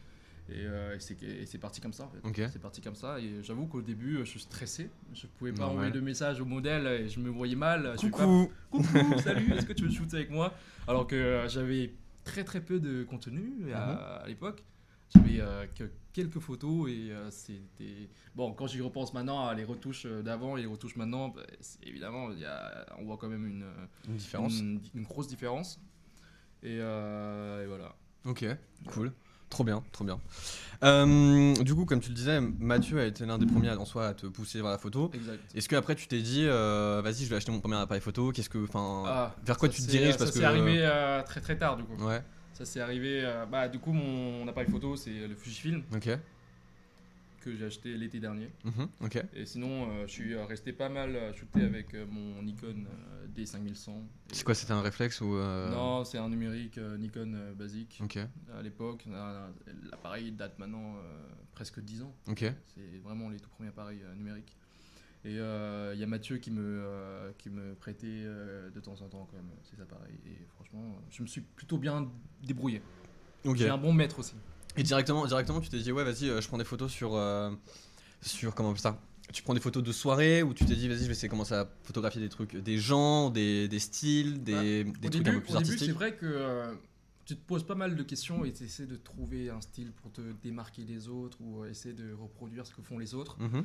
Et, 0.50 0.64
et 0.64 1.46
c'est 1.46 1.58
parti 1.58 1.80
comme 1.80 1.92
ça 1.92 2.04
en 2.04 2.10
fait. 2.10 2.48
C'est 2.52 2.60
parti 2.60 2.80
comme 2.80 2.94
ça 2.94 3.18
et 3.20 3.42
j'avoue 3.42 3.66
qu'au 3.66 3.82
début 3.82 4.24
je 4.24 4.38
stressais. 4.38 4.90
Je 5.14 5.26
pouvais 5.26 5.52
pas 5.52 5.66
envoyer 5.66 5.90
de 5.92 6.00
message 6.00 6.40
au 6.40 6.44
modèle 6.46 6.86
et 6.86 7.08
je 7.08 7.20
me 7.20 7.28
voyais 7.30 7.56
mal. 7.56 7.94
Je 8.00 8.06
vais 8.06 8.10
pas- 8.12 8.24
Coucou 8.24 8.52
Coucou, 8.70 9.18
salut, 9.22 9.54
est-ce 9.54 9.66
que 9.66 9.72
tu 9.72 9.84
veux 9.84 9.90
shooter 9.90 10.16
avec 10.18 10.30
moi? 10.30 10.52
Alors 10.86 11.06
que 11.06 11.44
j'avais 11.48 11.92
très 12.24 12.44
très 12.44 12.60
peu 12.60 12.78
de 12.80 13.04
contenu 13.04 13.72
à, 13.74 14.16
à 14.16 14.26
l'époque. 14.28 14.62
J'avais 15.14 15.40
euh, 15.40 15.66
que 15.74 15.90
quelques 16.12 16.38
photos 16.38 16.88
et 16.90 17.10
euh, 17.12 17.30
c'était. 17.30 18.08
Bon, 18.34 18.52
quand 18.52 18.66
j'y 18.66 18.80
repense 18.80 19.14
maintenant 19.14 19.46
à 19.46 19.54
les 19.54 19.64
retouches 19.64 20.04
euh, 20.06 20.22
d'avant 20.22 20.56
et 20.56 20.60
les 20.60 20.66
retouches 20.66 20.96
maintenant, 20.96 21.28
bah, 21.28 21.42
c'est- 21.60 21.78
évidemment, 21.86 22.30
y 22.32 22.44
a, 22.44 22.86
on 22.98 23.04
voit 23.04 23.16
quand 23.16 23.28
même 23.28 23.46
une, 23.46 23.64
Une 24.08 24.16
différence. 24.16 24.60
une, 24.60 24.80
une 24.94 25.04
grosse 25.04 25.28
différence. 25.28 25.80
Et, 26.62 26.78
euh, 26.80 27.64
et 27.64 27.66
voilà. 27.68 27.94
Ok, 28.26 28.44
cool. 28.88 29.12
Trop 29.48 29.64
bien, 29.64 29.82
trop 29.92 30.04
bien. 30.04 30.20
Euh, 30.84 31.54
du 31.54 31.74
coup, 31.74 31.86
comme 31.86 32.00
tu 32.00 32.10
le 32.10 32.14
disais, 32.14 32.38
Mathieu 32.40 33.00
a 33.00 33.06
été 33.06 33.24
l'un 33.24 33.38
des 33.38 33.46
premiers 33.46 33.70
en 33.70 33.86
soi 33.86 34.08
à 34.08 34.14
te 34.14 34.26
pousser 34.26 34.60
vers 34.60 34.70
la 34.70 34.76
photo. 34.76 35.10
Est-ce 35.54 35.68
que 35.70 35.76
après 35.76 35.94
tu 35.94 36.06
t'es 36.06 36.20
dit, 36.20 36.44
euh, 36.44 37.00
vas-y, 37.02 37.24
je 37.24 37.30
vais 37.30 37.36
acheter 37.36 37.50
mon 37.50 37.60
premier 37.60 37.76
appareil 37.76 38.02
photo 38.02 38.30
Qu'est-ce 38.30 38.50
que, 38.50 38.62
enfin, 38.62 39.04
Ah, 39.06 39.36
vers 39.42 39.56
quoi 39.56 39.70
tu 39.70 39.80
te 39.80 39.86
diriges 39.88 40.18
parce 40.18 40.32
que 40.32 40.40
arrivé 40.40 40.80
euh, 40.82 41.22
très 41.22 41.40
très 41.40 41.56
tard 41.56 41.78
du 41.78 41.84
coup. 41.84 41.96
Ouais, 42.04 42.22
Ça 42.58 42.64
s'est 42.64 42.80
arrivé. 42.80 43.20
euh, 43.24 43.46
bah, 43.46 43.68
du 43.68 43.78
coup, 43.78 43.92
mon 43.92 44.46
appareil 44.48 44.68
photo, 44.68 44.96
c'est 44.96 45.28
le 45.28 45.36
Fujifilm 45.36 45.84
ok, 45.94 46.08
que 47.40 47.54
j'ai 47.54 47.66
acheté 47.66 47.96
l'été 47.96 48.18
dernier. 48.18 48.50
mhm, 48.64 48.88
ok, 49.00 49.22
Et 49.32 49.46
sinon, 49.46 49.88
euh, 49.92 50.06
je 50.08 50.12
suis 50.12 50.34
euh, 50.34 50.44
resté 50.44 50.72
pas 50.72 50.88
mal 50.88 51.14
euh, 51.14 51.32
shooté 51.32 51.62
avec 51.62 51.94
euh, 51.94 52.04
mon 52.10 52.42
Nikon 52.42 52.84
euh, 52.84 53.26
D5100. 53.28 53.90
Et- 54.32 54.34
C'est 54.34 54.42
quoi, 54.42 54.56
c'était 54.56 54.72
un 54.72 54.80
réflexe 54.82 55.20
ou 55.20 55.36
euh, 55.36 55.70
Non, 55.70 56.02
c'est 56.04 56.18
un 56.18 56.28
numérique 56.28 56.78
euh, 56.78 56.96
Nikon 56.98 57.32
euh, 57.32 57.54
basique. 57.54 58.00
Ok, 58.02 58.18
À 58.52 58.60
l'époque, 58.60 59.04
euh, 59.06 59.48
l'appareil 59.88 60.32
date 60.32 60.58
maintenant 60.58 60.96
euh, 60.96 61.28
presque 61.54 61.78
10 61.78 62.02
ans. 62.02 62.12
ok, 62.26 62.44
C'est 62.74 62.98
vraiment 63.04 63.28
les 63.30 63.38
tout 63.38 63.50
premiers 63.50 63.68
appareils 63.68 64.02
euh, 64.02 64.14
numériques. 64.16 64.56
Et 65.24 65.38
euh, 65.38 65.92
il 65.94 66.00
y 66.00 66.04
a 66.04 66.06
Mathieu 66.06 66.38
qui 66.38 66.50
me, 66.50 66.62
euh, 66.62 67.32
qui 67.38 67.50
me 67.50 67.74
prêtait 67.74 68.06
euh, 68.06 68.70
de 68.70 68.80
temps 68.80 69.00
en 69.02 69.08
temps 69.08 69.26
quand 69.30 69.36
même 69.36 69.50
ces 69.64 69.80
appareils. 69.82 70.18
Et 70.26 70.46
franchement, 70.54 70.80
euh, 70.96 71.00
je 71.10 71.22
me 71.22 71.26
suis 71.26 71.40
plutôt 71.40 71.76
bien 71.76 72.08
débrouillé. 72.44 72.80
ok. 73.44 73.56
J'ai 73.56 73.68
un 73.68 73.78
bon 73.78 73.92
maître 73.92 74.20
aussi. 74.20 74.34
Et 74.76 74.82
directement, 74.84 75.26
directement, 75.26 75.60
tu 75.60 75.68
t'es 75.70 75.80
dit, 75.80 75.90
ouais, 75.90 76.04
vas-y, 76.04 76.28
euh, 76.28 76.40
je 76.40 76.46
prends 76.46 76.58
des 76.58 76.64
photos 76.64 76.90
sur, 76.92 77.16
euh, 77.16 77.50
sur 78.22 78.54
comment 78.54 78.68
on 78.68 78.72
appelle 78.72 78.82
ça? 78.82 79.00
Tu 79.32 79.42
prends 79.42 79.54
des 79.54 79.60
photos 79.60 79.82
de 79.82 79.92
soirée 79.92 80.42
ou 80.42 80.54
tu 80.54 80.64
t'es 80.64 80.74
dit, 80.76 80.88
vas-y, 80.88 81.00
je 81.00 81.04
vais 81.06 81.10
essayer 81.12 81.28
de 81.28 81.32
commencer 81.32 81.54
à 81.54 81.68
photographier 81.82 82.20
des 82.20 82.28
trucs, 82.30 82.56
des 82.56 82.78
gens, 82.78 83.28
des, 83.30 83.66
des 83.68 83.78
styles, 83.80 84.42
des, 84.42 84.84
des 84.84 84.90
Au 85.08 85.10
trucs 85.10 85.24
début, 85.24 85.30
un 85.36 85.40
peu 85.40 85.40
plus 85.42 85.54
au 85.54 85.58
début, 85.58 85.64
c'est 85.66 85.72
artistiques. 85.72 85.90
vrai 85.94 86.14
que 86.16 86.24
euh, 86.26 86.72
tu 87.26 87.36
te 87.36 87.40
poses 87.44 87.66
pas 87.66 87.74
mal 87.74 87.94
de 87.96 88.02
questions 88.04 88.44
et 88.46 88.52
tu 88.54 88.64
essaies 88.64 88.86
de 88.86 88.96
trouver 88.96 89.50
un 89.50 89.60
style 89.60 89.92
pour 89.92 90.10
te 90.12 90.22
démarquer 90.42 90.84
des 90.84 91.08
autres 91.08 91.36
ou 91.42 91.62
euh, 91.64 91.68
essayer 91.70 91.92
de 91.94 92.12
reproduire 92.14 92.66
ce 92.66 92.72
que 92.72 92.80
font 92.80 92.98
les 92.98 93.14
autres. 93.14 93.36
Mhm. 93.38 93.64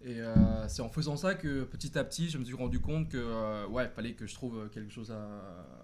Et 0.00 0.20
euh, 0.20 0.68
c'est 0.68 0.80
en 0.82 0.88
faisant 0.88 1.16
ça 1.16 1.34
que 1.34 1.64
petit 1.64 1.98
à 1.98 2.04
petit, 2.04 2.28
je 2.30 2.38
me 2.38 2.44
suis 2.44 2.54
rendu 2.54 2.78
compte 2.78 3.08
que 3.08 3.16
euh, 3.16 3.66
ouais, 3.66 3.88
fallait 3.88 4.12
que 4.12 4.26
je 4.26 4.34
trouve 4.34 4.68
quelque 4.70 4.92
chose 4.92 5.10
à, 5.10 5.28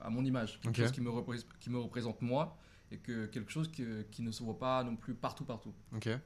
à 0.01 0.09
mon 0.11 0.25
image, 0.25 0.61
quelque 0.61 0.77
chose 0.85 0.93
qui 0.93 1.01
me, 1.01 1.11
représ- 1.11 1.45
qui 1.59 1.69
me 1.71 1.79
représente 1.79 2.23
moi 2.23 2.57
et 2.93 2.99
que 2.99 3.27
quelque 3.27 3.51
chose 3.51 3.69
que- 3.73 4.03
qui 4.13 4.23
ne 4.23 4.31
se 4.31 4.43
voit 4.45 4.59
pas 4.59 4.85
non 4.85 4.95
plus 4.95 5.15
partout 5.15 5.45
partout. 5.45 5.73
Ok, 5.93 6.07
Et 6.07 6.19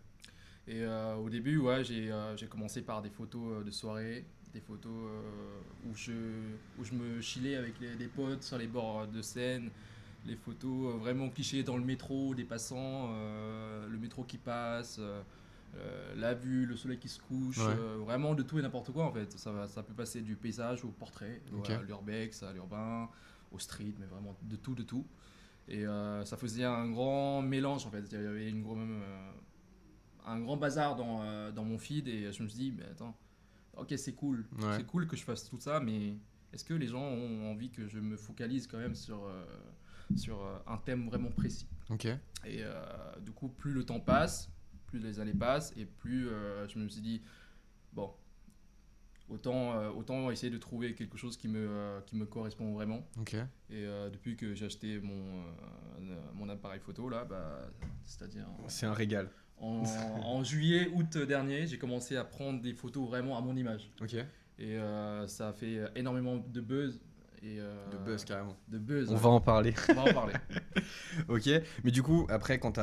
euh, 0.83 1.15
au 1.15 1.31
début, 1.31 1.57
ouais, 1.57 1.83
j'ai 1.83 2.13
euh, 2.13 2.37
commencé 2.51 2.83
par 2.83 3.01
des 3.01 3.09
photos 3.09 3.61
euh, 3.61 3.65
de 3.65 3.71
soirée, 3.71 4.27
des 4.53 4.61
photos 4.61 4.93
euh, 4.93 5.61
où, 5.87 5.95
je, 5.95 6.13
où 6.79 6.85
je 6.85 6.93
me 6.93 7.23
chillais 7.23 7.57
avec 7.57 7.81
les, 7.81 7.97
des 7.97 8.09
potes 8.09 8.43
sur 8.43 8.59
les 8.59 8.67
bords 8.67 9.07
de 9.07 9.23
Seine, 9.23 9.71
les 10.27 10.37
photos 10.37 10.95
euh, 10.95 10.99
vraiment 10.99 11.31
clichés 11.31 11.63
dans 11.63 11.79
le 11.79 11.85
métro, 11.85 12.35
des 12.35 12.45
passants, 12.45 13.09
euh, 13.15 13.87
le 13.89 13.97
métro 13.99 14.25
qui 14.25 14.37
passe, 14.37 15.01
euh, 15.75 15.79
euh, 15.79 16.15
la 16.17 16.35
vue, 16.35 16.67
le 16.67 16.77
soleil 16.77 16.99
qui 16.99 17.09
se 17.09 17.21
couche, 17.21 17.59
Ouais. 17.59 17.65
euh, 17.69 17.97
vraiment 18.01 18.35
de 18.35 18.43
tout 18.43 18.59
et 18.59 18.63
n'importe 18.63 18.93
quoi 18.93 19.05
en 19.07 19.13
fait. 19.13 19.31
Ça, 19.39 19.83
peut 19.83 19.95
passer 19.95 20.21
du 20.23 20.37
paysage 20.37 20.85
au 20.85 20.89
portrait, 20.89 21.43
Ok. 21.53 21.67
voilà, 21.67 21.79
à 21.81 21.83
l'urbex, 21.83 22.43
à 22.43 22.53
l'urbain, 22.53 23.09
au 23.53 23.59
street, 23.59 23.95
mais 23.99 24.07
vraiment 24.07 24.37
de 24.43 24.57
tout, 24.57 24.75
de 24.75 24.83
tout. 24.83 25.07
Et 25.69 25.87
euh, 25.87 26.25
ça 26.25 26.37
faisait 26.37 26.65
un 26.65 26.89
grand 26.91 27.43
mélange 27.43 27.87
en 27.87 27.91
fait. 27.91 28.01
Il 28.11 28.13
y 28.13 28.27
avait 28.27 28.49
une 28.49 28.63
gros- 28.63 28.75
même, 28.75 29.03
euh, 29.03 29.31
un 30.27 30.41
grand 30.41 30.57
bazar 30.57 30.97
dans, 30.97 31.23
euh, 31.23 31.53
dans 31.53 31.65
mon 31.65 31.79
feed 31.79 32.09
et 32.09 32.33
je 32.33 32.43
me 32.43 32.49
suis 32.49 32.59
dit, 32.59 32.75
mais 32.77 32.85
attends, 32.85 33.15
ok, 33.77 33.93
c'est 33.97 34.15
cool. 34.15 34.47
Ouais. 34.59 34.77
C'est 34.77 34.87
cool 34.87 35.07
que 35.07 35.17
je 35.17 35.23
fasse 35.25 35.49
tout 35.49 35.61
ça, 35.61 35.81
mais 35.81 36.17
est-ce 36.53 36.65
que 36.65 36.75
les 36.75 36.87
gens 36.87 37.03
ont 37.03 37.51
envie 37.51 37.71
que 37.71 37.87
je 37.87 37.99
me 37.99 38.17
focalise 38.17 38.67
quand 38.67 38.79
même 38.79 38.95
sur, 38.95 39.25
euh, 39.27 39.45
sur 40.17 40.41
euh, 40.43 40.59
un 40.67 40.79
thème 40.79 41.07
vraiment 41.07 41.31
précis? 41.31 41.67
Ok, 41.91 42.07
Et 42.07 42.19
euh, 42.63 42.83
du 43.21 43.31
coup, 43.33 43.49
plus 43.49 43.73
le 43.73 43.85
temps 43.85 44.01
passe, 44.01 44.51
plus 44.89 44.99
les 44.99 45.21
années 45.21 45.33
passent, 45.35 45.73
et 45.77 45.85
plus 45.87 46.29
euh, 46.29 46.67
je 46.69 46.79
me 46.79 46.89
suis 46.89 47.01
dit, 47.01 47.23
bon, 47.93 48.11
autant, 49.29 49.75
euh, 49.79 49.91
autant 49.91 50.31
essayer 50.31 50.51
de 50.51 50.59
trouver 50.59 50.95
quelque 50.95 51.17
chose 51.17 51.37
qui 51.37 51.49
me, 51.49 51.67
euh, 51.69 52.01
qui 52.03 52.17
me 52.17 52.27
correspond 52.27 52.73
vraiment. 52.73 53.07
Et 53.71 53.85
euh, 53.85 54.11
depuis 54.11 54.37
que 54.37 54.55
j'ai 54.55 54.67
acheté 54.67 55.01
mon, 55.01 55.45
mon 56.35 56.49
appareil 56.49 56.81
photo, 56.81 57.09
là, 57.09 57.25
bah, 57.25 57.69
c'est-à-dire 58.05 58.47
C'est 58.69 58.87
un 58.87 58.95
régal. 58.95 59.31
en, 59.59 59.83
en 60.23 60.43
juillet, 60.53 60.89
août 60.95 61.17
dernier, 61.19 61.67
j'ai 61.67 61.79
commencé 61.79 62.17
à 62.17 62.25
prendre 62.25 62.61
des 62.61 62.73
photos 62.75 63.07
vraiment 63.07 63.37
à 63.37 63.41
mon 63.41 63.57
image. 63.57 63.91
Et 64.59 64.77
ça 65.27 65.49
a 65.49 65.53
fait 65.53 65.81
énormément 65.95 66.37
de 66.37 66.61
buzz. 66.61 67.01
Et, 67.43 67.61
euh, 67.61 67.89
De 67.91 67.97
buzz 67.99 68.25
carrément. 68.25 68.57
De 68.69 68.79
buzz. 68.79 69.09
On 69.11 69.15
ouais. 69.15 69.21
va 69.21 69.29
en 69.29 69.41
parler. 69.41 69.75
On 69.91 69.95
va 69.95 70.03
en 70.03 70.15
parler. 70.15 70.35
ok, 71.29 71.49
mais 71.85 71.91
du 71.91 72.03
coup, 72.03 72.27
après, 72.29 72.59
quand 72.59 72.81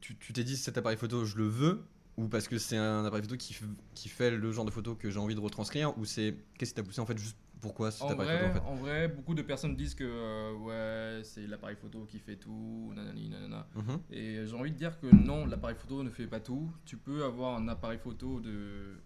tu 0.00 0.16
tu 0.16 0.32
t'es 0.32 0.44
dit 0.44 0.56
cet 0.56 0.78
appareil 0.78 0.98
photo, 0.98 1.24
je 1.24 1.36
le 1.36 1.46
veux, 1.46 1.84
ou 2.16 2.28
parce 2.28 2.48
que 2.48 2.58
c'est 2.58 2.76
un 2.76 3.04
appareil 3.04 3.22
photo 3.22 3.36
qui, 3.36 4.08
fait 4.08 4.30
le 4.30 4.52
genre 4.52 4.64
de 4.64 4.70
photo 4.70 4.94
que 4.94 5.10
j'ai 5.10 5.18
envie 5.18 5.34
de 5.34 5.40
retranscrire, 5.40 5.96
ou 5.98 6.04
c'est 6.04 6.36
qu'est-ce 6.58 6.70
qui 6.70 6.76
t'a 6.76 6.82
poussé 6.82 7.00
en 7.00 7.06
fait 7.06 7.18
juste 7.18 7.36
pourquoi 7.60 7.90
cet 7.90 8.02
En 8.02 8.10
appareil 8.10 8.38
vrai, 8.38 8.52
photo 8.52 8.66
en 8.66 8.70
en 8.70 8.74
vrai, 8.74 9.08
beaucoup 9.08 9.34
de 9.34 9.42
personnes 9.42 9.76
disent 9.76 9.94
que 9.94 10.04
euh, 10.04 10.52
ouais, 10.54 11.22
c'est 11.24 11.46
l'appareil 11.46 11.76
photo 11.76 12.06
qui 12.06 12.18
fait 12.18 12.36
tout, 12.36 12.92
nanani, 12.94 13.28
nanana. 13.28 13.66
fait 13.72 13.80
Mhm. 13.80 14.00
Et 14.10 14.46
j'ai 14.46 14.56
envie 14.56 14.72
de 14.72 14.76
dire 14.76 14.98
que 14.98 15.06
non, 15.06 15.46
l'appareil 15.46 15.76
photo 15.76 16.02
ne 16.02 16.10
fait 16.10 16.26
pas 16.26 16.40
tout. 16.40 16.72
Tu 16.84 16.96
peux 16.96 17.24
avoir 17.24 17.56
un 17.56 17.68
appareil 17.68 17.98
photo 17.98 18.40
de, 18.40 18.98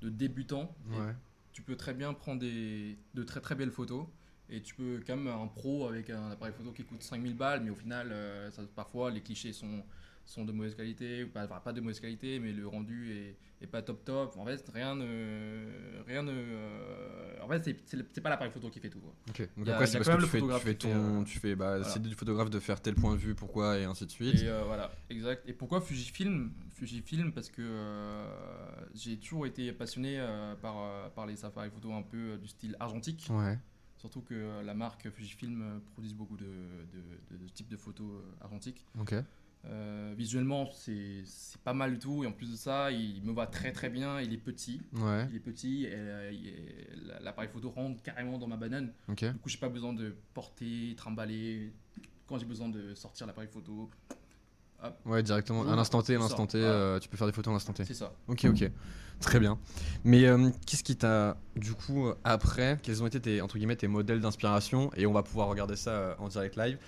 de 0.00 0.08
débutant. 0.08 0.74
Ouais. 0.90 1.14
Tu 1.52 1.62
peux 1.62 1.76
très 1.76 1.94
bien 1.94 2.12
prendre 2.12 2.40
des, 2.40 2.98
de 3.14 3.22
très 3.22 3.40
très 3.40 3.54
belles 3.54 3.70
photos. 3.70 4.06
Et 4.50 4.60
tu 4.62 4.74
peux 4.74 5.00
quand 5.06 5.16
même 5.16 5.28
un 5.28 5.46
pro 5.46 5.86
avec 5.88 6.10
un 6.10 6.30
appareil 6.32 6.54
photo 6.56 6.72
qui 6.72 6.82
coûte 6.84 7.02
5000 7.02 7.36
balles, 7.36 7.62
mais 7.62 7.70
au 7.70 7.74
final, 7.76 8.08
euh, 8.10 8.50
ça- 8.50 8.62
parfois 8.74 9.10
les 9.10 9.20
clichés 9.20 9.52
sont, 9.52 9.82
sont 10.26 10.44
de 10.44 10.52
mauvaise 10.52 10.74
qualité, 10.74 11.24
ou 11.24 11.28
pas, 11.28 11.44
enfin, 11.44 11.60
pas 11.64 11.72
de 11.72 11.80
mauvaise 11.80 12.00
qualité, 12.00 12.38
mais 12.38 12.52
le 12.52 12.66
rendu 12.66 13.12
est, 13.12 13.36
est 13.62 13.66
pas 13.66 13.82
top 13.82 14.04
top. 14.04 14.36
En 14.36 14.44
fait, 14.46 14.64
rien 14.74 14.94
ne. 14.94 16.02
Rien 16.06 16.22
ne 16.22 16.32
euh, 16.32 17.42
en 17.42 17.48
fait, 17.48 17.76
c'est- 17.86 18.20
pas 18.20 18.28
l'appareil 18.30 18.52
photo 18.52 18.68
qui 18.70 18.80
fait 18.80 18.90
tout. 18.90 19.00
quoi. 19.00 19.12
Ok, 19.28 19.48
donc 19.56 19.68
a- 19.68 19.74
après 19.74 19.86
c'est 19.86 19.98
parce 19.98 20.08
que 20.08 20.14
tu 20.14 20.20
le 20.20 20.26
fais, 20.26 20.40
tu 20.40 20.60
fais 20.60 20.74
ton, 20.74 21.20
euh, 21.20 21.24
tu 21.24 21.38
fais, 21.38 21.54
bah, 21.54 21.78
voilà. 21.78 21.84
c'est 21.84 22.02
du 22.02 22.14
photographe 22.14 22.50
de 22.50 22.58
faire 22.60 22.80
tel 22.80 22.94
point 22.94 23.12
de 23.14 23.18
vue, 23.18 23.34
pourquoi, 23.34 23.78
et 23.78 23.84
ainsi 23.84 24.04
de 24.06 24.10
suite. 24.10 24.40
Et 24.42 24.48
euh, 24.48 24.62
voilà, 24.64 24.90
exact. 25.10 25.48
Et 25.48 25.52
pourquoi 25.52 25.80
Fujifilm 25.80 26.52
Fujifilm? 26.74 27.32
Parce 27.32 27.50
que 27.50 27.62
euh, 27.62 28.26
j'ai 28.94 29.16
toujours 29.16 29.46
été 29.46 29.72
passionné 29.72 30.16
euh, 30.18 30.54
par, 30.56 31.10
par 31.12 31.26
les 31.26 31.44
appareils 31.44 31.70
photo 31.70 31.92
un 31.92 32.02
peu 32.02 32.36
du 32.38 32.48
style 32.48 32.76
argentique. 32.80 33.26
Ouais. 33.30 33.58
Surtout 34.00 34.22
que 34.22 34.32
euh, 34.34 34.62
la 34.62 34.72
marque 34.72 35.10
Fujifilm 35.10 35.60
euh, 35.60 35.78
produit 35.92 36.14
beaucoup 36.14 36.38
de, 36.38 36.44
de, 36.44 37.36
de- 37.36 37.44
de 37.44 37.48
types 37.50 37.68
de 37.68 37.76
photos 37.76 38.10
euh, 38.10 38.44
argentiques. 38.44 38.82
Euh, 39.66 40.14
visuellement, 40.16 40.70
c'est 40.72 41.22
pas 41.64 41.74
mal 41.74 41.92
du 41.92 41.98
tout. 41.98 42.24
Et 42.24 42.26
en 42.26 42.32
plus 42.32 42.50
de 42.50 42.56
ça, 42.56 42.90
il 42.90 43.22
me 43.22 43.32
va 43.32 43.46
très 43.46 43.72
très 43.72 43.90
bien. 43.90 44.18
Il 44.22 44.32
est 44.32 44.38
petit. 44.38 44.80
Ouais. 44.94 45.26
Il 45.30 45.36
est 45.36 45.40
petit. 45.40 45.86
L'appareil 47.20 47.50
photo 47.50 47.68
rentre 47.70 48.02
carrément 48.02 48.38
dans 48.38 48.46
ma 48.46 48.56
banane. 48.56 48.92
Ok. 49.08 49.24
Du 49.24 49.38
coup, 49.38 49.48
j'ai 49.50 49.58
pas 49.58 49.68
besoin 49.68 49.92
de 49.92 50.14
porter, 50.34 50.94
trimballer. 50.96 51.72
Quand 52.26 52.38
j'ai 52.38 52.46
besoin 52.46 52.68
de 52.70 52.94
sortir 52.94 53.26
l'appareil 53.26 53.50
photo, 53.50 53.90
Ouais, 55.04 55.22
directement. 55.22 55.58
Voilà, 55.60 55.72
À 55.72 55.76
l'instant 55.76 56.02
T, 56.02 56.16
voilà. 56.16 56.34
euh, 56.54 56.98
tu 56.98 57.08
peux 57.08 57.16
faire 57.16 57.26
des 57.26 57.32
photos 57.32 57.50
à 57.52 57.54
l'instant 57.54 57.72
T. 57.72 57.84
c'est 57.84 57.94
ça. 57.94 58.12
Ok, 58.28 58.44
ok. 58.44 58.70
Très 59.20 59.38
bien. 59.38 59.58
Mais 60.04 60.24
euh, 60.24 60.48
qu'est-ce 60.66 60.82
qui 60.82 60.96
t'a, 60.96 61.36
du 61.54 61.74
coup, 61.74 62.08
après, 62.24 62.78
quels 62.82 63.02
ont 63.02 63.06
été 63.06 63.20
tes, 63.20 63.42
entre 63.42 63.58
guillemets, 63.58 63.76
tes 63.76 63.88
modèles 63.88 64.20
d'inspiration? 64.20 64.90
Et 64.96 65.06
on 65.06 65.12
va 65.12 65.22
pouvoir 65.22 65.48
regarder 65.48 65.76
ça 65.76 65.90
euh, 65.90 66.14
en 66.18 66.28
direct 66.28 66.56
live. 66.56 66.78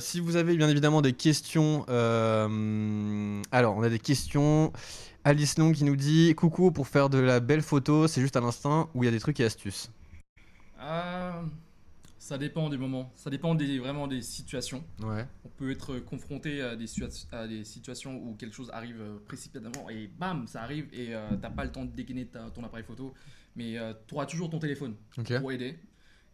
Si 0.00 0.18
vous 0.18 0.34
avez 0.34 0.56
bien 0.56 0.68
évidemment 0.68 1.02
des 1.02 1.12
questions, 1.12 1.84
alors 1.88 3.76
on 3.76 3.82
a 3.82 3.88
des 3.88 4.00
questions. 4.00 4.72
Alice 5.22 5.56
Long 5.58 5.70
qui 5.72 5.84
nous 5.84 5.94
dit 5.94 6.34
Coucou, 6.34 6.72
pour 6.72 6.88
faire 6.88 7.08
de 7.10 7.18
la 7.18 7.38
belle 7.38 7.62
photo, 7.62 8.08
c'est 8.08 8.20
juste 8.20 8.34
à 8.36 8.40
l'instant 8.40 8.88
où 8.94 9.04
il 9.04 9.06
y 9.06 9.08
a 9.08 9.12
des 9.12 9.20
trucs 9.20 9.38
et 9.38 9.44
astuces? 9.44 9.90
Ça 12.28 12.36
dépend 12.36 12.68
du 12.68 12.76
moment. 12.76 13.10
Ça 13.14 13.30
dépend 13.30 13.54
des, 13.54 13.78
vraiment 13.78 14.06
des 14.06 14.20
situations. 14.20 14.84
Ouais. 15.02 15.26
On 15.46 15.48
peut 15.48 15.70
être 15.70 15.98
confronté 16.00 16.60
à 16.60 16.76
des, 16.76 16.84
situa- 16.84 17.26
à 17.32 17.48
des 17.48 17.64
situations 17.64 18.16
où 18.22 18.34
quelque 18.34 18.54
chose 18.54 18.70
arrive 18.74 19.00
euh, 19.00 19.18
précipitamment 19.26 19.88
et 19.88 20.08
bam, 20.18 20.46
ça 20.46 20.62
arrive 20.62 20.88
et 20.92 21.14
euh, 21.14 21.26
t'as 21.40 21.48
pas 21.48 21.64
le 21.64 21.72
temps 21.72 21.86
de 21.86 21.90
dégainer 21.90 22.26
ta- 22.26 22.50
ton 22.50 22.62
appareil 22.64 22.84
photo. 22.84 23.14
Mais 23.56 23.76
tu 24.06 24.14
auras 24.14 24.26
toujours 24.26 24.50
ton 24.50 24.58
téléphone 24.58 24.94
pour 25.40 25.52
aider. 25.52 25.78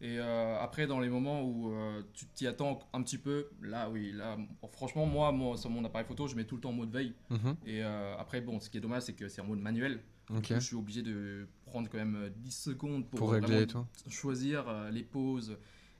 Et 0.01 0.19
euh, 0.19 0.59
après, 0.59 0.85
dans 0.85 0.99
les 0.99 1.07
moments 1.07 1.41
où 1.43 1.71
euh, 1.71 2.01
tu 2.13 2.25
t'y 2.35 2.45
attends 2.45 2.79
un 2.91 3.01
petit 3.01 3.17
peu, 3.17 3.47
là, 3.61 3.89
oui, 3.89 4.11
là, 4.11 4.37
franchement, 4.73 5.05
moi, 5.05 5.31
moi, 5.31 5.55
sur 5.57 5.69
mon 5.69 5.83
appareil 5.85 6.05
photo, 6.05 6.27
je 6.27 6.35
mets 6.35 6.43
tout 6.43 6.55
le 6.55 6.61
temps 6.61 6.71
en 6.71 6.73
mode 6.73 6.91
veille. 6.91 7.13
Mhm. 7.29 7.55
Et 7.65 7.81
euh, 7.85 8.15
après, 8.19 8.41
bon, 8.41 8.59
ce 8.59 8.69
qui 8.69 8.77
est 8.77 8.81
dommage, 8.81 9.03
c'est 9.03 9.13
que 9.13 9.29
c'est 9.29 9.39
en 9.39 9.45
mode 9.45 9.59
manuel. 9.61 10.01
Ok. 10.29 10.47
Je 10.49 10.59
suis 10.59 10.75
obligé 10.75 11.01
de 11.03 11.47
prendre 11.65 11.87
quand 11.89 11.97
même 11.97 12.15
euh, 12.15 12.29
10 12.35 12.51
secondes 12.51 13.07
pour, 13.07 13.19
Pour 13.19 13.31
régler 13.31 13.65
tout. 13.65 13.85
choisir 14.09 14.67
euh, 14.67 14.91
les 14.91 15.03
poses. 15.03 15.57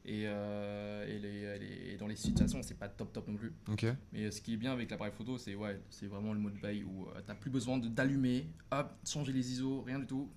Et, 0.07 0.25
euh, 0.27 1.07
et 1.07 1.17
les, 1.17 1.57
les- 1.59 1.93
et 1.93 1.97
dans 1.97 2.05
les 2.07 2.15
situations, 2.15 2.62
c'est 2.62 2.77
pas 2.77 2.88
top 2.88 3.12
top 3.12 3.27
non 3.27 3.35
plus. 3.35 3.53
Mais 4.13 4.29
ce 4.29 4.39
qui 4.39 4.53
est 4.53 4.57
bien 4.57 4.71
avec 4.71 4.91
l'appareil 4.91 5.12
photo, 5.17 5.38
c'est 5.39 5.55
ouais, 5.55 5.79
c'est 5.89 6.05
vraiment 6.05 6.31
le 6.33 6.39
mode 6.39 6.57
veille 6.62 6.83
où 6.83 7.07
tu 7.15 7.24
t'as 7.25 7.33
plus 7.33 7.50
besoin 7.50 7.79
de 7.79 7.88
d'allumer, 7.88 8.45
hop, 8.71 8.88
changer 9.07 9.31
les 9.33 9.51
ISO, 9.53 9.81
rien 9.81 9.97
du 10.00 10.05
tout. 10.05 10.29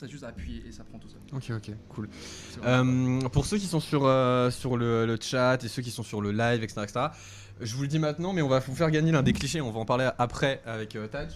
T'as 0.00 0.06
juste 0.06 0.22
à 0.24 0.28
appuyer 0.28 0.64
et 0.66 0.70
ça 0.72 0.84
prend 0.84 0.98
tout 0.98 1.08
seul. 1.08 1.20
Ok, 1.32 1.50
ok, 1.50 1.74
cool. 1.88 2.08
Euh, 2.64 3.20
pour 3.30 3.46
ceux 3.46 3.58
qui 3.58 3.66
sont 3.66 3.80
sur, 3.80 4.04
euh, 4.06 4.48
sur 4.50 4.76
le, 4.76 5.06
le 5.06 5.16
chat 5.20 5.62
et 5.64 5.68
ceux 5.68 5.82
qui 5.82 5.90
sont 5.90 6.04
sur 6.04 6.20
le 6.20 6.30
live, 6.32 6.62
etc., 6.62 6.82
etc., 6.84 7.06
je 7.60 7.74
vous 7.74 7.82
le 7.82 7.88
dis 7.88 7.98
maintenant, 7.98 8.32
mais 8.32 8.40
on 8.42 8.46
va 8.48 8.60
vous 8.60 8.74
faire 8.76 8.90
gagner 8.92 9.10
l'un 9.10 9.22
des 9.24 9.32
clichés. 9.32 9.60
On 9.60 9.72
va 9.72 9.80
en 9.80 9.84
parler 9.84 10.08
après 10.18 10.60
avec 10.64 10.94
euh, 10.94 11.08
Taj. 11.08 11.32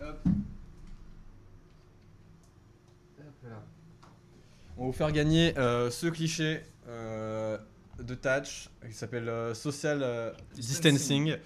Hop. 0.00 0.20
Hop 3.18 3.24
là. 3.44 3.62
On 4.76 4.80
va 4.82 4.86
vous 4.86 4.92
faire 4.92 5.10
gagner 5.12 5.56
euh, 5.58 5.90
ce 5.90 6.06
cliché 6.06 6.56
euh, 6.56 6.60
de 6.86 8.14
Touch 8.14 8.68
qui 8.86 8.94
s'appelle 8.94 9.28
euh, 9.28 9.54
Social 9.54 10.00
euh, 10.02 10.32
Distancing. 10.56 11.36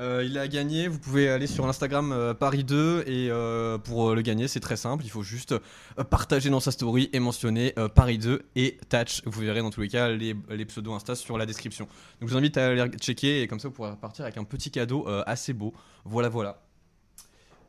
Euh, 0.00 0.22
il 0.24 0.38
a 0.38 0.46
gagné, 0.46 0.86
vous 0.86 0.98
pouvez 0.98 1.28
aller 1.28 1.48
sur 1.48 1.66
l'Instagram 1.66 2.12
euh, 2.12 2.32
Paris 2.32 2.62
2 2.62 3.02
et 3.06 3.28
euh, 3.30 3.78
pour 3.78 4.10
euh, 4.10 4.14
le 4.14 4.22
gagner 4.22 4.46
c'est 4.46 4.60
très 4.60 4.76
simple, 4.76 5.04
il 5.04 5.10
faut 5.10 5.24
juste 5.24 5.52
euh, 5.52 6.04
partager 6.04 6.50
dans 6.50 6.60
sa 6.60 6.70
story 6.70 7.10
et 7.12 7.18
mentionner 7.18 7.72
euh, 7.78 7.88
Paris 7.88 8.18
2 8.18 8.42
et 8.54 8.78
Touch. 8.88 9.22
Vous 9.26 9.40
verrez 9.40 9.60
dans 9.60 9.70
tous 9.70 9.80
les 9.80 9.88
cas 9.88 10.08
les, 10.08 10.36
les 10.50 10.64
pseudos 10.66 10.94
Insta 10.94 11.16
sur 11.16 11.36
la 11.36 11.46
description. 11.46 11.86
Donc 12.20 12.28
je 12.28 12.34
vous 12.34 12.36
invite 12.36 12.56
à 12.56 12.68
aller 12.68 12.88
checker 12.98 13.42
et 13.42 13.48
comme 13.48 13.58
ça 13.58 13.68
vous 13.68 13.74
pourrez 13.74 13.96
partir 13.96 14.24
avec 14.24 14.36
un 14.38 14.44
petit 14.44 14.70
cadeau 14.70 15.08
euh, 15.08 15.24
assez 15.26 15.52
beau. 15.52 15.74
Voilà 16.04 16.28
voilà. 16.28 16.62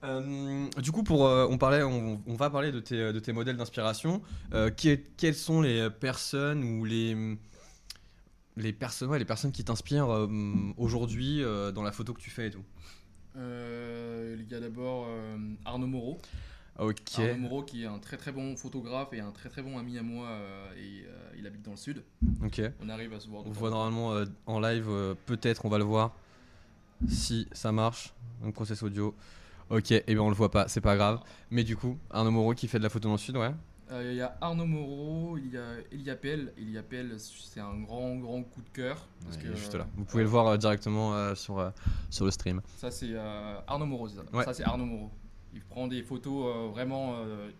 Euh, 0.04 0.68
du 0.78 0.92
coup, 0.92 1.04
pour, 1.04 1.28
euh, 1.28 1.48
on, 1.50 1.58
parlait, 1.58 1.84
on, 1.84 2.22
on 2.26 2.36
va 2.36 2.50
parler 2.50 2.72
de 2.72 2.80
tes, 2.80 3.12
de 3.12 3.20
tes 3.20 3.34
modèles 3.34 3.58
d'inspiration. 3.58 4.22
Euh, 4.54 4.70
que- 4.70 4.96
quelles 5.18 5.36
sont 5.36 5.62
les 5.62 5.90
personnes 5.90 6.64
ou 6.64 6.86
les, 6.86 7.38
les, 8.56 8.74
personnes, 8.74 9.10
ouais, 9.10 9.20
les 9.20 9.26
personnes 9.26 9.52
qui 9.52 9.64
t'inspirent 9.64 10.28
aujourd'hui 10.78 11.42
dans 11.74 11.84
la 11.84 11.92
photo 11.92 12.14
que 12.14 12.22
tu 12.22 12.30
fais 12.30 12.48
et 12.48 12.52
tout? 12.52 12.64
Il 13.36 14.46
y 14.50 14.56
a 14.56 14.60
d'abord 14.60 15.08
Arnaud 15.66 15.88
Moreau. 15.88 16.20
Arnaud 16.78 17.38
Moreau 17.38 17.64
qui 17.64 17.84
est 17.84 17.88
un 17.88 18.00
très 18.00 18.16
très 18.16 18.32
bon 18.32 18.56
photographe 18.56 19.10
et 19.12 19.20
un 19.20 19.32
très 19.32 19.50
très 19.50 19.62
bon 19.62 19.78
ami 19.78 19.98
à 19.98 20.02
moi 20.02 20.28
euh, 20.28 20.74
et 20.78 21.06
euh, 21.06 21.32
il 21.38 21.46
habite 21.46 21.62
dans 21.64 21.72
le 21.72 21.78
sud. 21.78 22.04
Ok. 22.44 22.62
On 22.82 22.88
arrive 22.88 23.14
à 23.14 23.20
se 23.20 23.28
voir. 23.28 23.46
On 23.46 23.52
voit 23.52 23.70
normalement 23.70 24.14
euh, 24.14 24.26
en 24.46 24.62
live, 24.62 24.88
peut-être 25.26 25.66
on 25.66 25.70
va 25.70 25.78
le 25.78 25.84
voir 25.84 26.16
si 27.10 27.48
ça 27.52 27.72
marche. 27.74 28.14
Un 28.46 28.52
process 28.52 28.82
audio. 28.82 29.14
Ok, 29.70 29.92
et 29.92 30.04
bien 30.08 30.22
on 30.22 30.30
le 30.30 30.36
voit 30.36 30.52
pas, 30.52 30.68
c'est 30.68 30.82
pas 30.82 30.96
grave. 30.96 31.20
Mais 31.52 31.64
du 31.64 31.76
coup, 31.78 31.98
Arnaud 32.10 32.32
Moreau 32.32 32.54
qui 32.54 32.68
fait 32.68 32.80
de 32.80 32.84
la 32.84 32.90
photo 32.90 33.08
dans 33.08 33.14
le 33.16 33.20
sud, 33.20 33.38
ouais. 33.38 33.52
Euh, 33.92 34.12
Il 34.12 34.18
y 34.18 34.22
a 34.22 34.38
Arnaud 34.42 34.66
Moreau, 34.66 35.38
il 35.38 35.52
y 35.52 35.58
a 35.58 35.64
Eliapel. 35.92 36.54
Eliapel, 36.58 37.16
c'est 37.20 37.60
un 37.60 37.76
grand 37.82 38.16
grand 38.18 38.44
coup 38.44 38.62
de 38.62 38.70
cœur. 38.70 39.08
Parce 39.24 39.36
Ouais, 39.38 39.42
que, 39.44 39.48
il 39.48 39.54
est 39.54 39.58
juste 39.58 39.76
euh, 39.76 39.80
là. 39.80 39.88
Vous 39.96 40.06
pouvez 40.06 40.24
le 40.24 40.30
voir 40.30 40.48
euh, 40.48 40.58
directement 40.58 41.34
sur, 41.36 41.72
sur 42.10 42.26
le 42.26 42.32
stream. 42.32 42.62
Ça 42.78 42.92
c'est 42.92 43.16
Arnaud 43.68 43.86
Moreau, 43.86 44.08
ça. 44.08 44.22
Ouais. 44.34 44.44
Ça 44.44 44.54
c'est 44.54 44.64
Arnaud 44.64 44.86
Moreau. 44.86 45.12
Il 45.54 45.62
prend 45.62 45.88
des 45.88 46.04
photos 46.04 46.72
vraiment. 46.72 47.16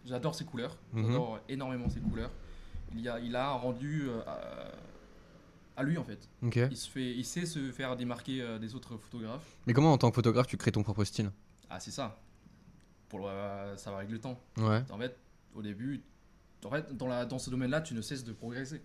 J'adore 0.06 0.36
ses 0.36 0.46
couleurs. 0.46 0.78
Mhm. 0.94 1.06
J'adore 1.08 1.40
énormément 1.50 1.90
ses 1.90 2.00
couleurs. 2.00 2.32
Il, 2.96 3.02
y 3.02 3.10
a, 3.10 3.20
il 3.20 3.36
a 3.36 3.50
un 3.50 3.54
rendu 3.54 4.08
à, 5.80 5.84
lui 5.84 5.98
en 5.98 6.04
fait. 6.04 6.30
Il, 6.42 6.78
se 6.78 6.90
fait, 6.90 7.12
il 7.16 7.26
sait 7.26 7.46
se 7.46 7.72
faire 7.72 7.96
démarquer 7.96 8.42
euh, 8.42 8.60
des 8.60 8.76
autres 8.76 8.98
photographes. 8.98 9.56
Mais 9.68 9.74
comment 9.74 9.94
en 9.94 9.98
tant 9.98 10.10
que 10.10 10.16
photographe 10.16 10.48
tu 10.48 10.58
crées 10.58 10.72
ton 10.72 10.84
propre 10.84 11.04
style? 11.04 11.32
Ah 11.70 11.80
c'est 11.80 11.92
ça. 11.92 12.20
Pour 13.08 13.20
le- 13.20 13.78
ça 13.78 13.92
va 13.92 13.98
avec 13.98 14.10
le 14.10 14.20
temps. 14.20 14.40
Ouais. 14.58 14.84
En 14.90 14.98
fait, 14.98 15.18
au 15.56 15.62
début, 15.62 16.02
en 16.64 16.70
fait, 16.70 16.96
dans, 16.96 17.08
la, 17.08 17.26
dans 17.26 17.40
ce 17.40 17.50
domaine-là, 17.50 17.82
tu 17.82 17.94
ne 17.94 18.02
cesses 18.02 18.24
de 18.24 18.34
progresser. 18.34 18.82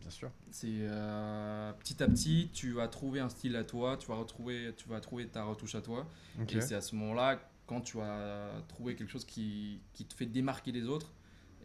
Bien 0.00 0.10
sûr. 0.10 0.30
C'est 0.50 0.66
euh, 0.70 1.72
petit 1.74 2.02
à 2.02 2.08
petit, 2.08 2.50
tu 2.52 2.72
vas 2.72 2.88
trouver 2.88 3.20
un 3.20 3.28
style 3.28 3.54
à 3.56 3.64
toi, 3.64 3.96
tu 3.98 4.08
vas 4.08 4.14
retrouver, 4.14 4.72
tu 4.76 4.88
vas 4.88 5.00
trouver 5.00 5.26
ta 5.28 5.44
retouche 5.44 5.74
à 5.74 5.82
toi. 5.82 6.06
Ok. 6.40 6.54
Et 6.54 6.60
c'est 6.60 6.74
à 6.74 6.80
ce 6.80 6.94
moment-là, 6.96 7.38
quand 7.66 7.82
tu 7.82 7.98
vas 7.98 8.50
trouver 8.68 8.96
quelque 8.96 9.10
chose 9.10 9.24
qui, 9.24 9.80
qui 9.92 10.04
te 10.06 10.14
fait 10.14 10.26
démarquer 10.26 10.72
des 10.72 10.86
autres, 10.88 11.12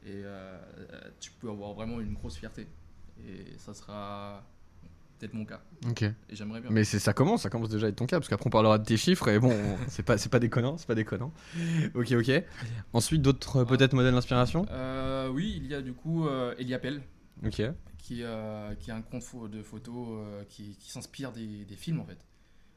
et 0.04 0.22
euh, 0.24 0.60
euh, 0.78 1.02
tu 1.20 1.32
peux 1.32 1.50
avoir 1.50 1.74
vraiment 1.74 2.00
une 2.00 2.14
grosse 2.14 2.36
fierté. 2.36 2.68
Et 3.26 3.58
ça 3.58 3.74
sera 3.74 4.44
peut-être 5.20 5.34
mon 5.34 5.46
cas. 5.46 5.62
Ok. 5.90 6.04
Et 6.04 6.14
j'aimerais 6.32 6.62
bien. 6.62 6.70
Mais 6.72 6.84
c'est 6.84 7.00
ça 7.00 7.14
commence, 7.14 7.44
ça 7.44 7.50
commence 7.50 7.70
déjà 7.70 7.88
à 7.88 7.90
être 7.90 7.96
ton 7.96 8.06
cas, 8.06 8.18
parce 8.20 8.28
qu'après 8.30 8.48
on 8.48 8.50
parlera 8.50 8.78
de 8.78 8.86
tes 8.86 8.98
chiffres 8.98 9.28
et 9.30 9.40
bon, 9.40 9.54
c'est 9.88 10.04
pas 10.04 10.18
c'est 10.18 10.30
pas 10.30 10.40
déconnant, 10.40 10.78
c'est 10.78 10.88
pas 10.88 10.96
déconnant. 10.96 11.34
Ok, 11.94 12.12
ok. 12.12 12.32
Ensuite 12.94 13.22
d'autres 13.22 13.58
euh, 13.58 13.66
peut-être 13.66 13.94
modèles 13.94 14.14
d'inspiration. 14.14 14.66
Euh, 14.72 15.30
oui, 15.30 15.54
il 15.62 15.68
y 15.68 15.74
a 15.76 15.82
du 15.82 15.94
coup 15.94 16.28
euh, 16.28 16.54
Eliapel, 16.58 17.02
Ok. 17.46 17.62
qui, 17.98 18.24
euh, 18.24 18.74
qui 18.76 18.92
a 18.92 18.96
un 18.96 19.02
compte 19.02 19.50
de 19.50 19.62
photos 19.64 20.08
euh, 20.12 20.44
qui, 20.50 20.76
qui 20.78 20.92
s'inspire 20.92 21.32
des, 21.32 21.66
des 21.66 21.76
films 21.76 22.00
en 22.00 22.06
fait. 22.06 22.20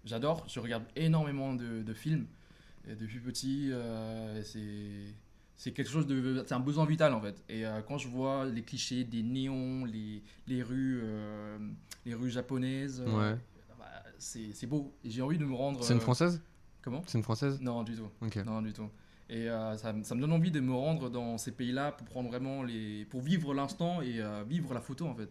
J'adore, 0.04 0.45
je 0.49 0.61
regarde 0.61 0.85
énormément 0.97 1.54
de, 1.54 1.83
de 1.83 1.92
films 1.95 2.26
et 2.88 2.95
depuis 2.95 3.18
petit. 3.21 3.68
euh, 3.73 4.42
c'est 4.42 5.12
c'est 5.58 5.72
quelque 5.72 5.90
chose 5.90 6.06
de 6.06 6.42
c'est 6.46 6.54
un 6.54 6.60
besoin 6.60 6.86
vital 6.86 7.12
en 7.12 7.20
fait. 7.20 7.44
Et 7.50 7.66
euh, 7.66 7.82
quand 7.82 7.98
je 7.98 8.08
vois 8.08 8.46
les 8.46 8.62
clichés 8.62 9.04
des 9.04 9.22
néons, 9.22 9.84
les, 9.84 10.22
les 10.46 10.62
rues 10.62 11.00
euh, 11.02 11.58
les 12.06 12.14
rues 12.14 12.30
japonaises, 12.30 13.02
euh, 13.06 13.32
Ouais. 13.34 13.38
bah, 13.78 13.84
c'est 14.18 14.66
beau. 14.66 14.94
Et 15.04 15.10
j'ai 15.10 15.20
envie 15.20 15.36
de 15.36 15.44
me 15.44 15.54
rendre. 15.54 15.82
C'est 15.84 15.92
une 15.94 16.00
française? 16.00 16.40
Comment? 16.80 17.02
C'est 17.06 17.18
une 17.18 17.24
française? 17.24 17.60
Non, 17.60 17.82
du 17.82 17.94
tout. 17.96 18.08
Non, 18.46 18.62
du 18.62 18.72
tout. 18.72 18.88
Et 19.30 19.50
euh, 19.50 19.76
ça, 19.76 19.92
me- 19.92 20.02
ça 20.04 20.14
me 20.14 20.20
donne 20.23 20.32
envie 20.32 20.50
de 20.50 20.61
me 20.61 20.73
rendre 20.73 21.11
dans 21.11 21.37
ces 21.37 21.52
pays-là 21.52 21.92
pour 21.92 22.06
prendre 22.06 22.28
vraiment 22.30 22.62
les, 22.62 23.04
pour 23.04 23.20
vivre 23.20 23.52
l'instant 23.52 24.00
et 24.00 24.20
euh, 24.23 24.42
vivre 24.49 24.73
la 24.73 24.80
photo 24.80 25.06
en 25.06 25.14
fait. 25.14 25.28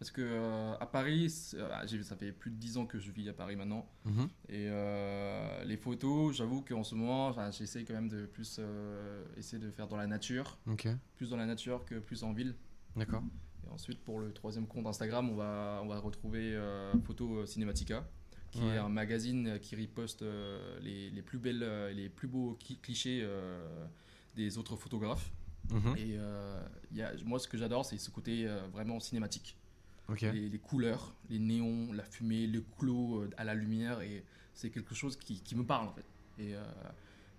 Parce 0.00 0.10
que 0.10 0.20
euh, 0.20 0.74
à 0.80 0.86
Paris, 0.86 1.52
j'ai- 1.86 2.02
ça 2.02 2.16
fait 2.16 2.32
plus 2.32 2.50
de 2.50 2.56
10 2.56 2.76
ans 2.76 2.86
que 2.86 2.98
je 2.98 3.10
vis 3.12 3.28
à 3.28 3.32
Paris 3.32 3.54
maintenant. 3.54 3.86
Mhm. 4.04 4.28
Et 4.48 4.68
les 5.64 5.76
photos, 5.76 6.34
j'avoue 6.36 6.62
qu'en 6.62 6.82
ce 6.82 6.94
moment, 6.94 7.34
j'essaie 7.52 7.84
quand 7.84 7.94
même 7.94 8.08
de 8.08 8.26
plus 8.26 8.60
essayer 9.36 9.62
de 9.62 9.70
faire 9.70 9.86
dans 9.88 9.96
la 9.96 10.06
nature, 10.06 10.58
plus 11.16 11.30
dans 11.30 11.36
la 11.36 11.46
nature 11.46 11.84
que 11.84 11.96
plus 12.00 12.22
en 12.24 12.32
ville. 12.32 12.54
D'accord. 12.96 13.22
Et 13.66 13.70
ensuite, 13.70 14.02
pour 14.04 14.18
le 14.20 14.32
troisième 14.32 14.66
compte 14.66 14.86
Instagram, 14.86 15.28
on 15.30 15.34
va, 15.34 15.80
on 15.82 15.86
va 15.86 15.98
retrouver 15.98 16.58
Photo 17.04 17.46
Cinematica, 17.46 18.08
qui 18.56 18.62
Ouais. 18.64 18.74
est 18.74 18.78
un 18.78 18.88
magazine 18.88 19.58
qui 19.60 19.76
riposte 19.76 20.22
euh, 20.22 20.78
les, 20.80 21.10
les 21.10 21.22
plus 21.22 21.38
belles 21.38 21.62
euh, 21.62 21.92
les 21.92 22.08
plus 22.08 22.28
beaux 22.28 22.56
cli- 22.62 22.80
clichés 22.80 23.20
euh, 23.22 23.64
des 24.34 24.58
autres 24.58 24.76
photographes. 24.76 25.30
Mhm. 25.70 25.96
Et 25.96 26.14
euh, 26.16 26.60
y 26.92 27.02
a, 27.02 27.12
moi, 27.24 27.38
ce 27.38 27.48
que 27.48 27.58
j'adore, 27.58 27.84
c'est 27.84 27.98
ce 27.98 28.10
côté 28.10 28.46
euh, 28.46 28.60
vraiment 28.72 29.00
cinématique. 29.00 29.56
Les, 30.32 30.48
les 30.48 30.58
couleurs, 30.58 31.14
les 31.28 31.38
néons, 31.40 31.92
la 31.92 32.04
fumée, 32.04 32.46
le 32.46 32.62
clos 32.78 33.22
euh, 33.22 33.30
à 33.36 33.44
la 33.44 33.54
lumière, 33.54 34.00
et 34.02 34.24
c'est 34.54 34.70
quelque 34.70 34.94
chose 34.94 35.16
qui, 35.16 35.40
qui 35.40 35.54
me 35.56 35.64
parle 35.64 35.88
en 35.88 35.92
fait. 35.92 36.04
Et, 36.38 36.54
euh, 36.54 36.62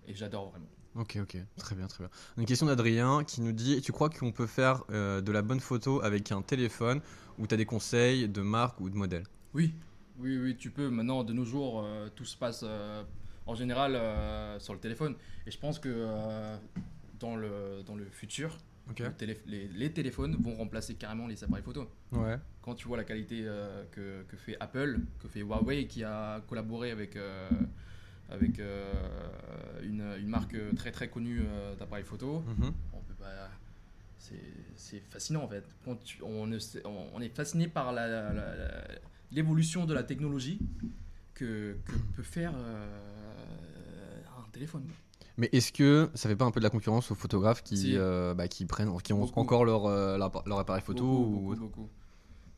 et 0.07 0.13
j'adore 0.13 0.49
vraiment. 0.49 0.67
Ok, 0.95 1.17
ok, 1.21 1.37
très 1.57 1.75
bien, 1.75 1.87
très 1.87 2.03
bien. 2.03 2.09
Une 2.37 2.45
question 2.45 2.65
d'Adrien 2.65 3.23
qui 3.23 3.39
nous 3.41 3.51
dit 3.53 3.81
Tu 3.81 3.91
crois 3.91 4.09
qu'on 4.09 4.31
peut 4.31 4.47
faire 4.47 4.83
euh, 4.89 5.21
de 5.21 5.31
la 5.31 5.41
bonne 5.41 5.59
photo 5.59 6.01
avec 6.01 6.31
un 6.31 6.41
téléphone 6.41 7.01
ou 7.39 7.47
tu 7.47 7.53
as 7.53 7.57
des 7.57 7.65
conseils 7.65 8.27
de 8.27 8.41
marque 8.41 8.81
ou 8.81 8.89
de 8.89 8.95
modèle? 8.95 9.23
Oui, 9.53 9.73
oui, 10.19 10.37
oui, 10.37 10.55
tu 10.57 10.69
peux. 10.71 10.89
Maintenant, 10.89 11.23
de 11.23 11.33
nos 11.33 11.45
jours, 11.45 11.83
euh, 11.83 12.09
tout 12.15 12.25
se 12.25 12.37
passe 12.37 12.61
euh, 12.63 13.03
en 13.45 13.55
général 13.55 13.95
euh, 13.95 14.59
sur 14.59 14.73
le 14.73 14.79
téléphone. 14.79 15.15
Et 15.45 15.51
je 15.51 15.57
pense 15.57 15.79
que 15.79 15.89
dans, 17.19 17.35
le, 17.35 17.83
dans 17.85 17.95
le 17.95 18.05
futur, 18.05 18.57
Ok. 18.89 18.99
le 18.99 19.11
télé- 19.13 19.41
les, 19.45 19.67
les 19.67 19.91
téléphones 19.91 20.35
vont 20.41 20.55
remplacer 20.55 20.95
carrément 20.95 21.27
les 21.27 21.43
appareils 21.43 21.63
photo. 21.63 21.89
Ouais. 22.11 22.37
Quand 22.61 22.75
tu 22.75 22.87
vois 22.87 22.97
la 22.97 23.03
qualité 23.05 23.43
que, 23.91 24.23
que 24.27 24.35
fait 24.37 24.57
Apple, 24.59 24.99
que 25.21 25.27
fait 25.27 25.39
Huawei, 25.41 25.87
qui 25.87 26.03
a 26.03 26.41
collaboré 26.47 26.91
avec, 26.91 27.17
avec 28.29 28.59
une, 29.83 30.01
une 30.19 30.27
marque 30.27 30.55
très 30.75 30.91
très 30.91 31.07
connue 31.09 31.41
d'appareils 31.79 32.03
photo, 32.03 32.43
on 32.93 32.99
peut 33.01 33.13
pas. 33.19 33.49
C'est 34.75 34.99
fascinant 35.09 35.43
en 35.43 35.47
fait. 35.47 35.63
Quand 35.85 35.95
tu- 36.03 36.21
on, 36.23 36.51
est 36.51 37.29
fasciné 37.35 37.67
par 37.69 37.93
la- 37.93 38.07
la- 38.07 38.33
la- 38.33 38.55
la- 38.55 38.87
l'évolution 39.31 39.85
de 39.85 39.93
la 39.93 40.03
technologie 40.03 40.59
que, 41.33 41.77
que 41.85 41.91
peut 42.15 42.23
faire 42.23 42.53
euh, 42.55 44.21
un 44.37 44.49
téléphone. 44.51 44.85
Mais 45.37 45.49
est-ce 45.51 45.71
que 45.71 46.09
ça 46.15 46.27
fait 46.29 46.35
pas 46.35 46.45
un 46.45 46.51
peu 46.51 46.59
de 46.59 46.63
la 46.63 46.69
concurrence 46.71 47.11
aux 47.11 47.15
photographes 47.15 47.61
qui, 47.63 47.77
Si. 47.77 47.93
euh, 47.95 48.33
bah, 48.33 48.47
qui 48.47 48.65
prennent, 48.65 48.99
qui 49.01 49.13
ont 49.13 49.19
Beaucoup. 49.19 49.39
encore 49.39 49.65
leur, 49.65 49.85
euh, 49.85 50.17
leur, 50.17 50.31
leur 50.47 50.59
appareil 50.59 50.81
photo 50.81 51.03
beaucoup, 51.05 51.23
ou... 51.23 51.39
beaucoup, 51.41 51.55
beaucoup. 51.59 51.89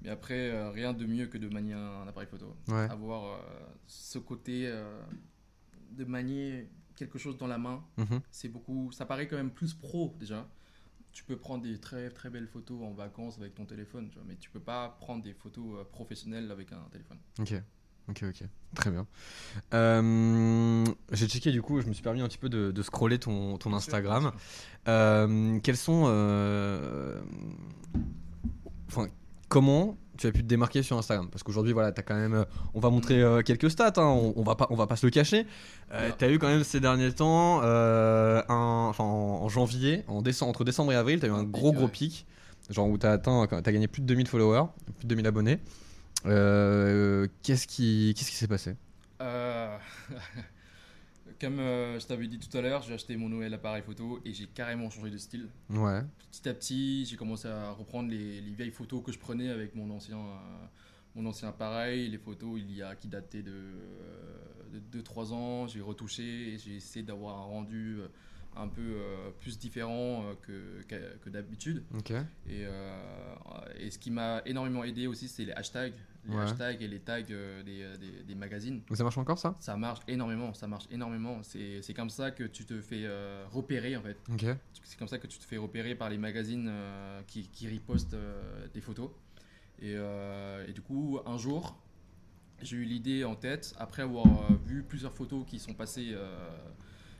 Mais 0.02 0.10
après, 0.10 0.50
euh, 0.50 0.70
rien 0.72 0.94
de 0.94 1.06
mieux 1.06 1.28
que 1.28 1.38
de 1.38 1.50
manier 1.50 1.74
un 1.74 2.08
appareil 2.08 2.30
photo. 2.30 2.56
Ouais. 2.70 2.88
Avoir 2.90 3.42
ce 3.86 4.18
côté 4.18 4.72
de 5.92 6.06
manier 6.06 6.70
quelque 6.96 7.18
chose 7.18 7.38
dans 7.38 7.48
la 7.48 7.58
main, 7.58 7.84
Mhm. 7.98 8.22
c'est 8.32 8.48
beaucoup. 8.48 8.92
Ça 8.94 9.06
paraît 9.06 9.28
quand 9.28 9.36
même 9.36 9.52
plus 9.52 9.74
pro 9.74 10.16
déjà. 10.18 10.48
Tu 11.20 11.26
peux 11.26 11.36
prendre 11.36 11.64
des 11.64 11.78
très 11.78 12.10
très 12.12 12.30
belles 12.30 12.48
photos 12.48 12.82
en 12.82 12.94
vacances 12.94 13.38
avec 13.40 13.54
ton 13.54 13.66
téléphone, 13.66 14.08
tu 14.10 14.16
vois, 14.16 14.24
mais 14.26 14.38
tu 14.38 14.50
peux 14.50 14.62
pas 14.62 14.96
prendre 15.02 15.22
des 15.22 15.34
photos 15.34 15.66
euh, 15.78 15.84
professionnelles 15.84 16.50
avec 16.50 16.72
un 16.72 16.80
téléphone. 16.94 17.18
Ok, 17.42 17.54
ok, 18.08 18.24
ok, 18.30 18.44
très 18.74 18.90
bien. 18.90 19.06
Euh, 19.74 20.86
J'ai 21.12 21.28
checké 21.28 21.52
du 21.52 21.62
coup, 21.62 21.82
je 21.82 21.88
me 21.88 21.94
suis 21.94 22.02
permis 22.04 22.22
un 22.22 22.28
petit 22.30 22.38
peu 22.38 22.48
de, 22.48 22.72
de 22.72 22.82
scroller 22.84 23.20
ton, 23.20 23.58
ton 23.58 23.74
Instagram. 23.74 24.32
Euh, 24.88 25.60
quels 25.60 25.76
sont. 25.76 26.06
euh, 26.08 27.22
Enfin, 28.88 29.08
comment 29.50 29.98
tu 30.18 30.28
as 30.28 30.32
pu 30.32 30.42
te 30.44 30.48
démarquer 30.48 30.84
sur 30.84 30.98
Instagram? 30.98 31.30
Parce 31.30 31.44
qu'aujourd'hui, 31.44 31.74
voilà, 31.74 31.90
as 31.90 32.02
quand 32.02 32.16
même. 32.16 32.34
euh, 32.34 32.44
On 32.74 32.80
va 32.80 32.90
montrer 32.90 33.22
euh, 33.22 33.42
quelques 33.42 33.70
stats, 33.72 33.94
hein, 33.98 34.04
on, 34.04 34.34
on 34.36 34.44
va 34.44 34.56
pas, 34.56 34.68
on 34.70 34.76
va 34.76 34.86
pas 34.88 34.96
se 34.96 35.06
le 35.06 35.12
cacher. 35.12 35.46
Euh, 35.94 36.10
tu 36.18 36.26
as 36.26 36.30
eu 36.32 36.40
quand 36.40 36.48
même 36.48 36.64
ces 36.64 36.80
derniers 36.80 37.12
temps, 37.14 37.62
euh, 37.64 38.42
un, 38.50 38.88
enfin, 38.90 39.04
en, 39.04 39.44
en 39.44 39.50
janvier, 39.50 40.04
en 40.08 40.22
décembre, 40.22 40.50
entre 40.52 40.64
décembre 40.64 40.92
et 40.92 40.96
avril, 40.96 41.20
tu 41.20 41.26
as 41.26 41.30
eu 41.30 41.32
un 41.34 41.44
gros 41.44 41.72
gros 41.74 41.88
pic. 41.88 42.26
Genre 42.70 42.88
où 42.88 42.98
tu 42.98 43.06
as 43.08 43.12
atteint, 43.14 43.48
as 43.52 43.62
gagné 43.72 43.88
plus 43.88 44.02
de 44.02 44.08
2000 44.08 44.28
followers, 44.28 44.66
plus 44.98 45.06
de 45.06 45.10
2000 45.10 45.26
abonnés. 45.28 45.60
Qu'est-ce 46.26 47.66
qui 47.68 48.14
qu'est-ce 48.16 48.30
qui 48.30 48.36
s'est 48.36 48.48
passé? 48.48 48.76
Comme 51.40 51.60
euh, 51.60 52.00
je 52.00 52.06
t'avais 52.08 52.28
dit 52.28 52.40
tout 52.40 52.56
à 52.58 52.62
l'heure, 52.62 52.82
j'ai 52.82 52.94
acheté 52.94 53.16
mon 53.18 53.30
nouvel 53.30 53.54
appareil 53.54 53.82
photo 53.84 54.20
et 54.26 54.34
j'ai 54.34 54.48
carrément 54.48 54.90
changé 54.90 55.10
de 55.12 55.18
style. 55.18 55.48
Ouais, 55.70 56.02
Petit 56.32 56.48
à 56.50 56.54
petit, 56.54 57.06
j'ai 57.06 57.16
commencé 57.16 57.48
à 57.48 57.72
reprendre 57.72 58.10
les, 58.10 58.42
les 58.42 58.52
vieilles 58.52 58.72
photos 58.72 59.04
que 59.04 59.12
je 59.12 59.20
prenais 59.20 59.50
avec 59.50 59.76
mon 59.76 59.90
ancien, 59.90 60.18
euh, 60.18 60.66
mon 61.16 61.26
ancien 61.26 61.50
appareil, 61.50 62.10
les 62.10 62.18
photos 62.18 62.60
il 62.60 62.72
y 62.74 62.82
a, 62.82 62.96
qui 62.96 63.08
dataient 63.08 63.42
de, 63.44 63.52
euh, 63.52 64.80
de 64.92 65.02
2-3 65.02 65.34
ans. 65.34 65.68
J'ai 65.68 65.82
retouché 65.82 66.54
et 66.54 66.58
j'ai 66.58 66.76
essayé 66.76 67.04
d'avoir 67.06 67.38
un 67.38 67.44
rendu 67.46 67.98
euh, 68.00 68.08
un 68.56 68.68
peu 68.68 68.82
euh, 68.82 69.30
plus 69.40 69.58
différent 69.60 70.24
euh, 70.26 70.34
que, 70.42 70.84
que, 70.88 71.18
que 71.24 71.30
d'habitude. 71.30 71.84
ok. 71.98 72.12
Et, 72.12 72.66
euh, 72.66 72.92
et 73.80 73.90
ce 73.92 73.98
qui 74.00 74.12
m'a 74.12 74.42
énormément 74.46 74.84
aidé 74.84 75.08
aussi, 75.08 75.28
c'est 75.28 75.46
les 75.46 75.54
hashtags. 75.54 75.94
Les 76.28 76.36
Ouais. 76.36 76.42
hashtags 76.44 76.82
et 76.82 76.88
les 76.88 77.00
tags 77.00 77.22
euh, 77.32 77.64
des, 77.64 77.98
des- 77.98 78.24
des 78.24 78.36
magazines. 78.36 78.82
Donc 78.88 78.98
ça 78.98 79.04
marche 79.04 79.18
encore 79.18 79.38
ça? 79.40 79.56
Ça 79.60 79.78
marche 79.78 80.02
énormément, 80.08 80.54
ça 80.54 80.68
marche 80.68 80.86
énormément. 80.92 81.42
C'est 81.44 81.94
comme 81.96 82.10
ça 82.10 82.32
que 82.32 82.44
tu 82.44 82.66
te 82.66 82.82
fais 82.82 83.04
euh, 83.06 83.46
repérer 83.52 83.96
en 83.96 84.02
fait. 84.02 84.18
C'est 84.84 84.98
comme 85.00 85.08
ça 85.08 85.18
que 85.18 85.28
tu 85.28 85.40
te 85.40 85.46
fais 85.46 85.58
repérer 85.58 85.96
par 85.96 86.10
les 86.10 86.18
magazines 86.18 86.68
euh, 86.70 87.22
qui, 87.26 87.48
qui 87.48 87.68
ripostent 87.68 88.14
euh, 88.16 88.68
des 88.74 88.82
photos. 88.82 89.10
Et, 89.82 89.94
euh, 89.96 90.68
et 90.68 90.74
du 90.74 90.82
coup, 90.82 91.20
un 91.26 91.38
jour, 91.38 91.80
j'ai 92.62 92.76
eu 92.76 92.84
l'idée 92.84 93.24
en 93.24 93.36
tête, 93.36 93.74
après 93.80 94.02
avoir 94.02 94.26
euh, 94.26 94.56
vu 94.66 94.84
plusieurs 94.84 95.14
photos 95.14 95.46
qui 95.48 95.58
sont 95.58 95.74
passées, 95.74 96.10
euh, 96.12 96.50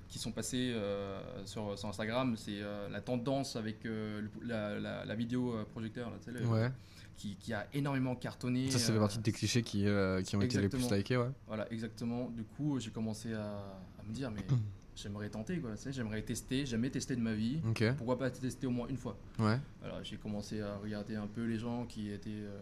qui 0.10 0.20
sont 0.20 0.34
passées 0.34 0.72
euh, 0.74 1.46
sur, 1.46 1.80
sur 1.80 1.88
Instagram, 1.88 2.36
c'est 2.36 2.60
euh, 2.62 2.90
la 2.90 3.00
tendance 3.00 3.56
avec 3.56 3.86
euh, 3.86 4.24
la, 4.44 4.78
la- 4.78 5.06
la 5.06 5.16
vidéo 5.16 5.54
euh, 5.54 5.64
projecteur, 5.64 6.10
là, 6.10 6.18
tu 6.20 6.26
sais, 6.34 6.38
le- 6.38 6.46
Ouais. 6.46 6.70
Qui, 7.20 7.36
qui 7.36 7.54
a 7.54 7.68
énormément 7.74 8.16
cartonné. 8.16 8.72
Ça, 8.72 8.80
ça 8.80 8.88
fait 8.94 8.98
euh, 8.98 9.00
partie 9.02 9.18
de 9.18 9.24
tes 9.24 9.32
clichés 9.34 9.62
qui, 9.62 9.86
euh, 9.86 10.22
qui 10.24 10.36
ont 10.38 10.42
été 10.42 10.60
les 10.62 10.70
plus 10.70 10.90
likés, 10.90 11.18
ouais. 11.18 11.30
Voilà, 11.48 11.72
exactement. 11.72 12.30
Du 12.30 12.44
coup, 12.46 12.80
j'ai 12.80 12.92
commencé 12.92 13.34
à, 13.34 13.58
à 14.00 14.04
me 14.08 14.14
dire, 14.14 14.32
mais 14.32 14.42
j'aimerais 14.96 15.30
tenter, 15.30 15.60
quoi. 15.60 15.72
J'aimerais 15.92 16.22
tester, 16.22 16.66
jamais 16.66 16.90
testé 16.90 17.16
de 17.18 17.22
ma 17.22 17.34
vie. 17.34 17.60
Pourquoi 17.98 18.18
pas 18.18 18.30
tester 18.32 18.66
au 18.68 18.72
moins 18.72 18.88
une 18.88 18.98
fois? 18.98 19.18
Ouais. 19.38 19.60
Alors, 19.84 20.02
j'ai 20.04 20.16
commencé 20.18 20.62
à 20.62 20.78
regarder 20.78 21.16
un 21.18 21.28
peu 21.28 21.46
les 21.46 21.60
gens 21.60 21.86
qui 21.86 22.10
étaient 22.10 22.30
euh, 22.32 22.58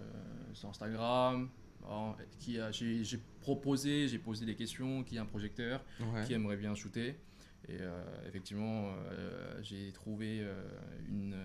sur 0.53 0.69
Instagram. 0.69 1.47
Qui 2.39 2.57
j'ai 2.71 3.01
j'ai 3.05 3.19
proposé, 3.39 4.09
j'ai 4.09 4.17
posé 4.19 4.45
des 4.45 4.55
questions, 4.55 5.03
qui 5.05 5.17
a 5.17 5.21
un 5.21 5.25
projecteur, 5.25 5.81
Ouais. 6.01 6.25
qui 6.25 6.33
aimerait 6.33 6.57
bien 6.57 6.75
shooter. 6.75 7.15
Et 7.69 7.77
euh, 7.81 8.01
effectivement, 8.25 8.93
euh, 9.11 9.59
j'ai 9.61 9.91
trouvé 9.91 10.39
euh, 10.41 10.53
une, 11.09 11.35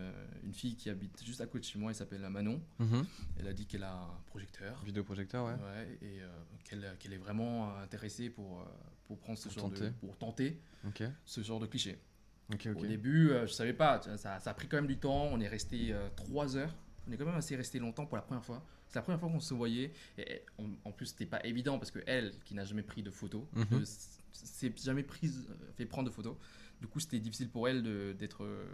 une 0.45 0.53
fille 0.55 0.77
qui 0.77 0.89
habite 0.89 1.23
juste 1.25 1.41
à 1.41 1.47
côté 1.47 1.61
de 1.61 1.65
chez 1.65 1.79
moi, 1.79 1.91
elle 1.91 1.97
s'appelle 1.97 2.21
Manon. 2.29 2.61
Mhm. 2.79 3.05
Elle 3.41 3.49
a 3.49 3.53
dit 3.53 3.67
qu'elle 3.67 3.83
a 3.83 3.95
un 3.95 4.21
projecteur. 4.27 4.81
Vidéoprojecteur, 4.85 5.45
ouais. 5.47 5.53
Ouais, 5.55 5.99
et 6.01 6.21
qu'elle 6.65 6.97
qu'elle 7.01 7.13
est 7.13 7.19
vraiment 7.19 7.77
intéressée 7.79 8.31
pour, 8.31 8.65
pour 9.05 9.19
prendre 9.19 9.39
ce 9.39 9.49
Pour 9.49 9.59
genre 9.59 9.71
de 9.71 9.77
tenter. 9.77 9.91
pour 10.01 10.17
tenter 10.17 10.61
ce 11.25 11.41
genre 11.43 11.59
de 11.61 11.67
cliché. 11.67 11.99
Au 12.77 12.87
début, 12.87 13.31
euh, 13.31 13.47
je 13.47 13.53
savais 13.53 13.73
pas, 13.73 14.01
ça, 14.17 14.39
ça 14.39 14.51
a 14.51 14.55
pris 14.55 14.69
quand 14.69 14.77
même 14.77 14.87
du 14.87 14.99
temps. 14.99 15.25
On 15.33 15.41
est 15.41 15.49
resté 15.49 15.93
euh, 15.93 16.09
trois 16.17 16.57
heures. 16.57 16.75
On 17.09 17.13
est 17.13 17.17
quand 17.17 17.25
même 17.25 17.35
assez 17.35 17.57
resté 17.57 17.79
longtemps 17.79 18.07
pour 18.07 18.17
la 18.17 18.23
première 18.23 18.45
fois. 18.45 18.63
C'est 18.93 18.99
la 18.99 19.03
première 19.03 19.21
fois 19.21 19.31
qu'on 19.31 19.41
se 19.41 19.55
voyait. 19.55 19.91
Et, 20.19 20.43
en, 20.85 20.93
plus, 20.93 21.07
c'était 21.07 21.25
pas 21.25 21.41
évident 21.47 21.79
parce 21.79 21.91
que 21.91 22.01
elle, 22.07 22.33
qui 22.45 22.55
n'a 22.55 22.65
jamais 22.67 22.83
pris 22.83 23.03
de 23.03 23.11
photos, 23.11 23.43
ne 23.71 23.81
s- 23.83 24.19
s'est 24.33 24.73
jamais 24.85 25.03
prise, 25.03 25.47
euh, 25.51 25.55
fait 25.77 25.87
prendre 25.87 26.09
de 26.11 26.15
photos. 26.15 26.37
Du 26.81 26.87
coup, 26.89 27.01
c'était 27.01 27.19
difficile 27.19 27.49
pour 27.49 27.69
elle 27.69 27.83
d'être 28.19 28.45
euh, 28.45 28.65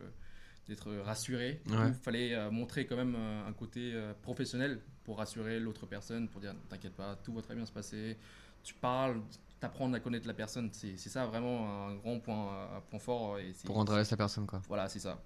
d'être 0.66 0.92
rassurée. 0.96 1.62
Ouais. 1.68 1.88
Il 1.88 1.94
fallait 1.94 2.34
euh, 2.34 2.50
montrer 2.50 2.84
quand 2.84 2.96
même 2.96 3.14
un 3.14 3.52
côté 3.52 3.92
euh, 3.94 4.12
professionnel 4.22 4.80
pour 5.04 5.18
rassurer 5.18 5.60
l'autre 5.60 5.86
personne, 5.86 6.28
pour 6.28 6.40
dire 6.40 6.52
t'inquiète 6.68 6.94
pas, 6.94 7.14
tout 7.22 7.32
va 7.32 7.40
très 7.40 7.54
bien 7.54 7.64
se 7.64 7.72
passer. 7.72 8.16
Tu 8.64 8.74
parles, 8.74 9.22
t'apprends 9.60 9.92
à 9.92 10.00
connaître 10.00 10.26
la 10.26 10.34
personne. 10.34 10.68
C'est 10.72 10.96
ça 10.98 11.26
vraiment 11.26 11.86
un 11.88 11.94
grand 11.94 12.18
point, 12.18 12.76
un 12.76 12.80
point 12.80 12.98
fort. 12.98 13.38
Et 13.38 13.52
Pour 13.66 13.76
rendre 13.76 13.92
à 13.94 13.98
l'aise 13.98 14.10
la 14.10 14.16
personne, 14.16 14.46
quoi. 14.46 14.60
voilà, 14.66 14.88
c'est 14.88 14.98
ça. 14.98 15.22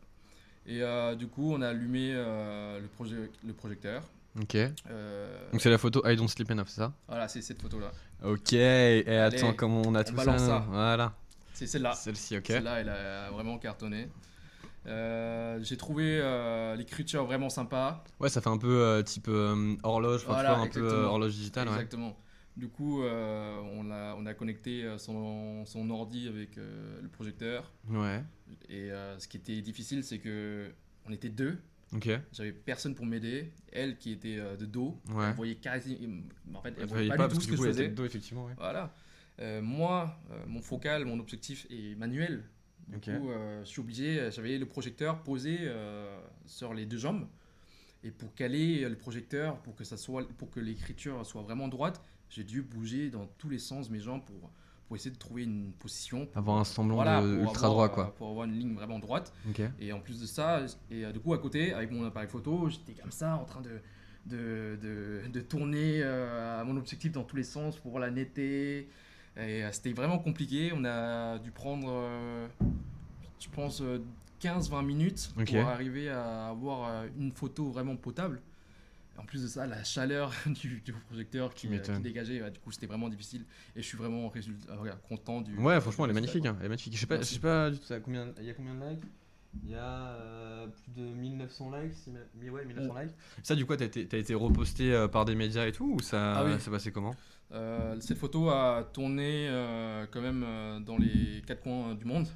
Et 0.67 0.83
euh, 0.83 1.15
du 1.17 1.27
coup, 1.29 1.53
on 1.55 1.63
a 1.63 1.69
allumé 1.71 2.13
le, 2.13 2.87
proje- 2.97 3.31
le 3.45 3.53
projecteur. 3.55 4.05
Ok. 4.41 4.55
Euh, 4.55 5.51
Donc 5.53 5.61
c'est 5.61 5.71
la 5.71 5.79
photo 5.79 6.03
I 6.09 6.17
don't 6.17 6.29
sleep 6.29 6.51
enough, 6.51 6.67
c'est 6.69 6.77
ça 6.81 6.93
voilà, 7.07 7.29
c'est 7.29 7.43
cette 7.43 7.61
photo-là. 7.61 7.93
Ok. 8.25 8.53
Et 8.55 9.17
attends, 9.19 9.53
comment 9.55 9.83
on 9.85 9.95
a 9.95 10.01
on 10.01 10.05
tout 10.05 10.17
ça, 10.17 10.39
ça. 10.39 10.67
Voilà. 10.71 11.15
C'est 11.53 11.67
celle-là. 11.67 11.93
Celle-ci, 11.93 12.39
ok. 12.39 12.47
Celle-là, 12.47 12.81
elle 12.81 12.89
a 12.89 13.31
vraiment 13.31 13.59
cartonné. 13.59 14.09
Euh, 14.87 15.61
J'ai 15.63 15.77
trouvé 15.77 16.19
euh, 16.21 16.75
l'écriture 16.77 17.25
vraiment 17.25 17.51
sympa. 17.51 18.03
Ouais, 18.21 18.29
ça 18.29 18.41
fait 18.41 18.49
un 18.49 18.59
peu 18.59 19.03
type 19.05 19.29
horloge, 19.83 20.25
Voilà, 20.25 20.55
vois, 20.55 20.65
un 20.65 20.69
peu 20.69 21.03
horloge 21.03 21.35
digitale, 21.35 21.69
ouais. 21.69 21.75
Exactement. 21.75 22.17
Du 22.57 22.69
coup, 22.69 23.03
euh, 23.03 23.59
on, 23.75 23.91
a, 23.91 24.15
on 24.15 24.27
a 24.27 24.35
connecté 24.35 24.87
son, 24.99 25.65
son 25.65 25.89
ordi 25.91 26.29
avec 26.29 26.59
euh, 26.59 27.01
le 27.01 27.09
projecteur. 27.09 27.73
Ouais. 27.89 28.23
Et 28.69 28.91
euh, 28.91 29.19
ce 29.19 29.27
qui 29.27 29.39
était 29.39 29.61
difficile, 29.63 30.05
c'est 30.05 30.19
que 30.19 30.71
on 31.07 31.13
était 31.13 31.31
deux. 31.31 31.59
J'avais 32.33 32.53
personne 32.53 32.95
pour 32.95 33.07
m'aider. 33.07 33.53
Elle 33.73 33.99
qui 33.99 34.13
était 34.13 34.39
euh, 34.39 34.57
de 34.57 34.67
dos, 34.67 35.01
Ouais. 35.11 35.27
elle 35.29 35.35
voyait 35.35 35.55
quasi. 35.57 35.99
En 36.55 36.61
fait, 36.63 36.69
elle 36.77 36.83
Elle 36.83 36.87
voyait 36.89 37.09
pas, 37.09 37.17
pas 37.17 37.29
du 37.29 37.35
parce 37.35 37.35
tout 37.35 37.41
ce 37.43 37.49
que 37.53 37.57
coup, 37.57 37.63
je 37.65 37.69
faisais. 37.69 37.89
de 37.89 37.95
dos, 37.95 38.05
effectivement, 38.05 38.45
ouais. 38.47 38.55
Voilà. 38.57 38.95
Euh, 39.41 39.61
moi, 39.63 40.19
euh, 40.31 40.45
mon 40.47 40.61
focal, 40.63 41.05
mon 41.05 41.19
objectif 41.19 41.67
est 41.71 41.95
manuel. 41.97 42.45
Du 42.89 42.99
coup, 42.99 43.29
je 43.31 43.65
suis 43.65 43.81
obligé, 43.81 44.31
j'avais 44.33 44.59
le 44.59 44.67
projecteur 44.67 45.23
posé 45.23 45.59
sur 46.47 46.75
les 46.75 46.85
deux 46.85 46.99
jambes. 46.99 47.27
Et 48.05 48.11
pour 48.11 48.35
caler 48.35 48.87
le 48.89 48.97
projecteur, 48.97 49.59
pour 49.63 49.77
que, 49.77 49.85
ça 49.85 49.97
soit, 49.97 50.27
pour 50.37 50.51
que 50.51 50.59
l'écriture 50.61 51.25
soit 51.25 51.43
vraiment 51.43 51.69
droite, 51.69 52.03
j'ai 52.29 52.43
dû 52.45 52.61
bouger 52.61 53.09
dans 53.11 53.27
tous 53.39 53.49
les 53.49 53.61
sens 53.61 53.89
mes 53.89 54.01
jambes 54.01 54.25
pour, 54.25 54.51
pour 54.93 54.97
essayer 54.99 55.11
de 55.11 55.19
trouver 55.19 55.45
une 55.45 55.73
position. 55.79 56.27
pour- 56.27 56.37
Avoir 56.37 56.59
un 56.59 56.65
semblant 56.65 56.97
voilà, 56.97 57.23
de 57.23 57.29
ultra 57.39 57.67
avoir, 57.69 57.71
droit, 57.71 57.89
quoi. 57.89 58.15
Pour 58.15 58.29
avoir 58.29 58.45
une 58.45 58.53
ligne 58.53 58.75
vraiment 58.75 58.99
droite. 58.99 59.33
Et 59.81 59.91
en 59.91 60.01
plus 60.01 60.21
de 60.21 60.27
ça, 60.27 60.61
et 60.91 61.07
euh, 61.07 61.13
du 61.13 61.19
coup 61.19 61.33
à 61.33 61.39
côté, 61.39 61.73
avec 61.73 61.91
mon 61.91 62.05
appareil 62.05 62.29
photo, 62.29 62.69
j'étais 62.69 62.93
comme 63.01 63.11
ça 63.11 63.37
en 63.37 63.45
train 63.47 63.63
de, 63.63 63.81
de, 64.27 64.79
de, 64.83 65.23
de 65.33 65.41
tourner 65.41 66.03
euh, 66.03 66.61
à 66.61 66.65
mon 66.65 66.77
objectif 66.77 67.11
dans 67.11 67.23
tous 67.25 67.37
les 67.37 67.43
sens 67.43 67.79
pour 67.79 67.99
la 68.01 68.11
netter. 68.11 68.81
Et 69.39 69.65
euh, 69.65 69.73
c'était 69.73 69.95
vraiment 69.95 70.19
compliqué. 70.19 70.73
On 70.77 70.85
a 70.85 71.39
dû 71.39 71.51
prendre, 71.53 71.91
je 73.41 73.49
pense, 73.49 73.81
euh, 73.81 73.99
15-20 74.43 74.85
minutes 74.85 75.33
pour 75.63 75.71
arriver 75.71 76.11
à 76.11 76.49
avoir 76.49 77.05
une 77.19 77.33
photo 77.33 77.71
vraiment 77.71 77.97
potable. 77.97 78.43
En 79.23 79.25
plus 79.27 79.43
de 79.43 79.47
ça, 79.49 79.67
la 79.67 79.85
chaleur 79.85 80.33
du, 80.47 80.81
du 80.81 80.93
projecteur 80.93 81.55
qui, 81.55 81.69
euh, 81.69 81.79
qui 81.79 82.01
dégageait, 82.01 82.43
ouais, 82.43 82.51
du 82.51 82.59
coup 82.61 82.73
c'était 82.73 82.87
vraiment 82.87 83.09
difficile. 83.09 83.45
Et 83.77 83.83
je 83.83 83.87
suis 83.87 83.97
vraiment 83.97 84.29
résultat, 84.29 84.73
euh, 84.73 84.93
content 85.09 85.41
du. 85.41 85.57
Ouais, 85.57 85.81
franchement, 85.81 86.05
elle 86.07 86.11
est 86.11 86.15
magnifique. 86.15 86.45
hein, 86.47 86.57
Elle 86.61 86.67
est 86.67 86.69
magnifique. 86.71 86.95
Je 86.95 86.99
sais 87.01 87.07
pas, 87.07 87.19
je 87.19 87.25
sais 87.25 87.39
pas 87.39 87.71
du 87.71 87.79
tout 87.79 87.85
ça. 87.85 88.01
Combien, 88.01 88.33
il 88.39 88.45
y 88.45 88.51
a 88.51 88.55
combien 88.55 88.75
de 88.75 88.85
likes? 88.91 89.05
Il 89.65 89.71
y 89.71 89.75
a 89.75 90.09
euh, 90.15 90.67
plus 90.67 90.93
de 91.03 91.03
1900 91.15 91.71
likes. 91.77 91.95
si 91.95 92.11
ma- 92.11 92.51
Ouais, 92.51 92.65
1900 92.65 93.01
likes. 93.01 93.13
Ça, 93.43 93.55
du 93.55 93.65
coup, 93.67 93.77
t'as 93.77 93.85
été, 93.85 94.01
été 94.19 94.35
reposté 94.35 94.93
euh, 94.93 95.09
par 95.09 95.25
des 95.25 95.35
médias 95.35 95.67
et 95.67 95.73
tout 95.73 95.95
ou 95.95 96.01
ça, 96.01 96.39
Ah 96.39 96.45
oui. 96.45 96.59
ça 96.59 96.71
passé 96.71 96.91
comment? 96.91 97.15
Euh, 97.53 98.01
cette 98.01 98.17
photo 98.19 98.49
a 98.49 98.83
tourné 98.95 99.47
quand 100.11 100.23
même 100.23 100.83
dans 100.85 100.97
les 100.97 101.43
quatre 101.47 101.61
coins 101.63 101.95
du 101.95 102.07
monde, 102.07 102.27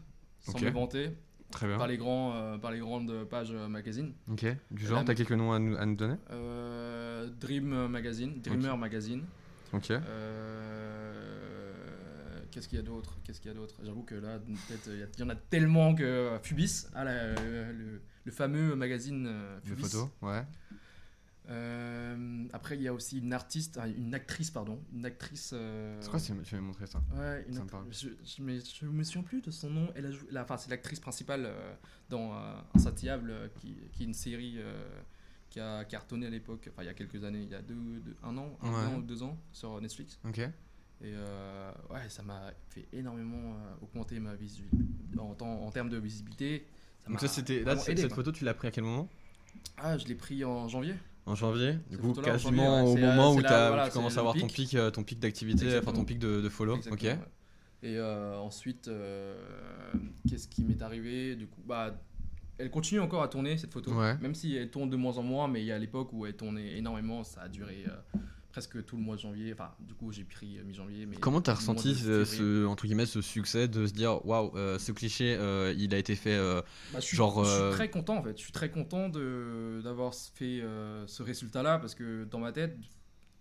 sans 0.41 0.53
Ok. 0.53 0.63
me 0.63 0.71
vanter, 0.71 1.11
Très 1.57 1.67
bien. 1.67 1.77
par 1.79 1.87
les, 1.89 1.97
grands, 1.97 2.35
euh, 2.35 2.59
par 2.59 2.71
les 2.71 2.79
grandes 2.79 3.25
pages 3.25 3.51
euh, 3.53 3.67
magazine. 3.69 4.13
Ok. 4.31 4.47
Du 4.71 4.87
genre, 4.87 5.01
a- 5.01 5.05
t'as 5.05 5.15
quelques 5.15 5.33
noms 5.33 5.53
à 5.53 5.59
nous, 5.59 5.77
à 5.77 5.85
nous 5.85 5.97
donner? 5.97 6.17
Euh, 6.31 7.29
Dream 7.41 7.87
Magazine, 7.89 8.41
Dreamer 8.41 8.77
Magazine. 8.79 9.25
Ok. 9.73 9.91
Qu'est-ce 12.51 12.69
qu'il 12.69 12.79
y 12.79 12.81
a 12.81 12.85
d'autre? 12.85 13.19
Qu'est-ce 13.25 13.41
qu'il 13.41 13.51
y 13.51 13.55
a 13.55 13.57
d'autre? 13.57 13.75
J'avoue 13.85 14.03
que 14.03 14.15
là, 14.15 14.39
il 14.49 15.09
y 15.19 15.23
en 15.23 15.29
a 15.29 15.35
tellement 15.35 15.95
que 15.95 16.39
Fubis, 16.43 16.87
ah, 16.95 17.05
là, 17.05 17.35
le, 17.35 18.01
le 18.25 18.33
fameux 18.33 18.75
magazine 18.75 19.31
Fubis. 19.63 19.83
photos 19.83 20.09
Ouais. 20.23 20.43
Euh, 21.49 22.45
après, 22.53 22.77
il 22.77 22.83
y 22.83 22.89
a 22.89 22.93
aussi 22.95 23.19
une 23.19 23.33
artiste, 23.33 23.79
une 23.97 24.15
actrice, 24.15 24.51
pardon, 24.51 24.81
une 24.93 25.05
actrice. 25.07 25.51
euh, 25.55 25.97
C'est 26.01 26.11
quoi, 26.11 26.19
c'est- 26.19 26.35
tu 26.43 26.55
m'as 26.57 26.61
montré 26.61 26.87
ça 26.87 27.01
Ouais, 27.15 27.45
une 27.47 27.55
Ça 27.55 27.61
me 27.61 27.65
actrice- 27.67 27.71
parle. 27.71 27.87
je, 27.93 28.09
je, 28.37 28.43
mais 28.43 28.59
je 28.61 28.87
me 28.87 29.03
souviens 29.05 29.23
plus 29.23 29.41
de 29.43 29.51
son 29.51 29.71
nom. 29.71 29.89
Elle 29.95 30.07
a 30.07 30.11
joué, 30.11 30.29
la- 30.31 30.43
enfin, 30.43 30.57
c'est 30.57 30.71
l'actrice 30.71 31.01
principale 31.01 31.45
euh, 31.47 31.75
dans 32.09 32.33
Insatiable, 32.75 33.33
qui, 33.61 33.77
qui 33.93 34.03
est 34.03 34.07
une 34.07 34.15
série 34.15 34.59
qui 35.51 35.61
a 35.61 35.85
cartonné 35.85 36.27
à 36.27 36.31
l'époque, 36.31 36.69
enfin 36.73 36.83
il 36.83 36.87
y 36.87 36.89
a 36.89 36.95
quelques 36.95 37.23
années, 37.25 37.43
il 37.43 37.49
y 37.49 37.55
a 37.55 37.63
deux, 37.63 37.75
deux- 38.01 38.17
un 38.25 38.37
an, 38.37 38.59
un 38.63 38.69
Ouais. 38.71 38.95
an 38.95 38.99
ou 38.99 39.03
deux 39.03 39.23
ans 39.23 39.39
sur 39.53 39.81
Netflix. 39.81 40.19
Ok. 40.29 40.39
Et 40.39 40.51
euh, 41.05 41.73
ouais, 41.91 42.09
ça 42.09 42.23
m'a 42.23 42.51
fait 42.71 42.87
énormément 42.93 43.55
augmenter 43.83 44.19
ma 44.19 44.35
visu 44.35 44.65
en, 45.19 45.35
temps- 45.35 45.63
en 45.63 45.71
termes 45.71 45.91
de 45.91 45.99
visibilité. 45.99 46.67
Donc 47.07 47.15
m'a 47.15 47.21
ça, 47.21 47.29
c'était. 47.29 47.63
Là, 47.63 47.75
aidé, 47.87 48.01
cette 48.03 48.09
quoi. 48.09 48.17
photo, 48.17 48.33
tu 48.33 48.45
l'as 48.45 48.55
pris 48.55 48.67
à 48.69 48.71
quel 48.73 48.83
moment? 48.85 49.09
Ah, 49.77 49.97
je 49.99 50.07
l'ai 50.07 50.15
pris 50.15 50.43
en 50.45 50.69
janvier. 50.69 50.95
En 51.27 51.35
janvier 51.35 51.79
Du 51.91 51.99
coup, 51.99 52.13
quasiment 52.13 52.81
janvier, 52.83 53.01
ouais, 53.03 53.05
au 53.05 53.07
moment 53.09 53.31
où 53.31 53.41
voilà, 53.41 53.87
tu 53.87 53.93
commences 53.93 54.17
à 54.17 54.21
avoir 54.21 54.35
ton 54.37 54.47
pic. 54.47 54.75
euh, 54.75 54.91
ton 54.91 55.03
pic 55.03 55.19
d'activité, 55.19 55.77
enfin 55.79 55.93
ton 55.93 56.05
pic 56.05 56.19
de, 56.19 56.41
de 56.41 56.49
follow. 56.49 56.75
Ok. 56.75 56.87
Exactement, 56.87 57.13
ouais. 57.23 57.89
Et 57.91 57.97
euh, 57.99 58.37
ensuite, 58.39 58.89
euh, 58.89 59.37
qu'est-ce 60.29 60.49
qui 60.49 60.63
m'est 60.65 60.81
arrivé 60.83 61.35
Du 61.37 61.47
coup, 61.47 61.61
bah, 61.67 61.95
elle 62.59 62.71
continue 62.71 63.01
encore 63.01 63.23
à 63.23 63.29
tourner 63.29 63.59
cette 63.59 63.73
photo, 63.73 63.93
Ouais. 63.93 64.17
même 64.19 64.35
si 64.35 64.57
elle 64.57 64.71
tourne 64.71 64.89
de 64.89 64.97
moins 64.97 65.19
en 65.19 65.23
moins, 65.23 65.47
mais 65.49 65.61
il 65.63 65.67
y 65.67 65.73
a 65.73 65.79
l'époque 65.79 66.13
où 66.13 66.25
elle 66.27 66.37
tournait 66.37 66.77
énormément, 66.79 67.23
ça 67.25 67.43
a 67.43 67.49
duré 67.49 67.85
euh, 67.89 68.19
presque 68.57 68.83
tout 68.87 68.97
le 68.97 69.03
mois 69.03 69.17
de 69.17 69.21
janvier. 69.21 69.53
Enfin, 69.53 69.75
du 69.81 69.93
coup, 69.93 70.11
j'ai 70.13 70.25
pris 70.25 70.57
euh, 70.57 70.65
mi-janvier. 70.65 71.05
Mais 71.05 71.17
Comment 71.17 71.43
t'as 71.43 71.53
ressenti 71.53 71.93
de 71.93 72.25
ce, 72.25 72.65
entre 72.65 72.87
guillemets 72.87 73.05
ce 73.05 73.21
succès 73.21 73.69
de 73.69 73.87
se 73.87 73.93
dire 73.93 74.25
waouh 74.25 74.51
euh, 74.57 74.79
ce 74.79 74.93
cliché 74.93 75.37
euh, 75.39 75.75
il 75.77 75.95
a 75.95 75.99
été 75.99 76.17
fait 76.17 76.33
euh, 76.37 76.63
Bah, 76.91 77.01
je 77.01 77.05
suis, 77.05 77.19
genre, 77.19 77.45
je 77.45 77.51
suis 77.51 77.61
euh, 77.61 77.71
très 77.73 77.91
content 77.91 78.17
en 78.17 78.23
fait. 78.23 78.39
Je 78.39 78.43
suis 78.43 78.53
très 78.53 78.71
content 78.71 79.11
d'avoir 79.11 80.15
fait 80.15 80.63
euh, 80.63 81.07
ce 81.07 81.23
résultat-là 81.23 81.79
parce 81.79 81.95
que 81.95 82.25
dans 82.25 82.39
ma 82.39 82.51
tête, 82.51 82.79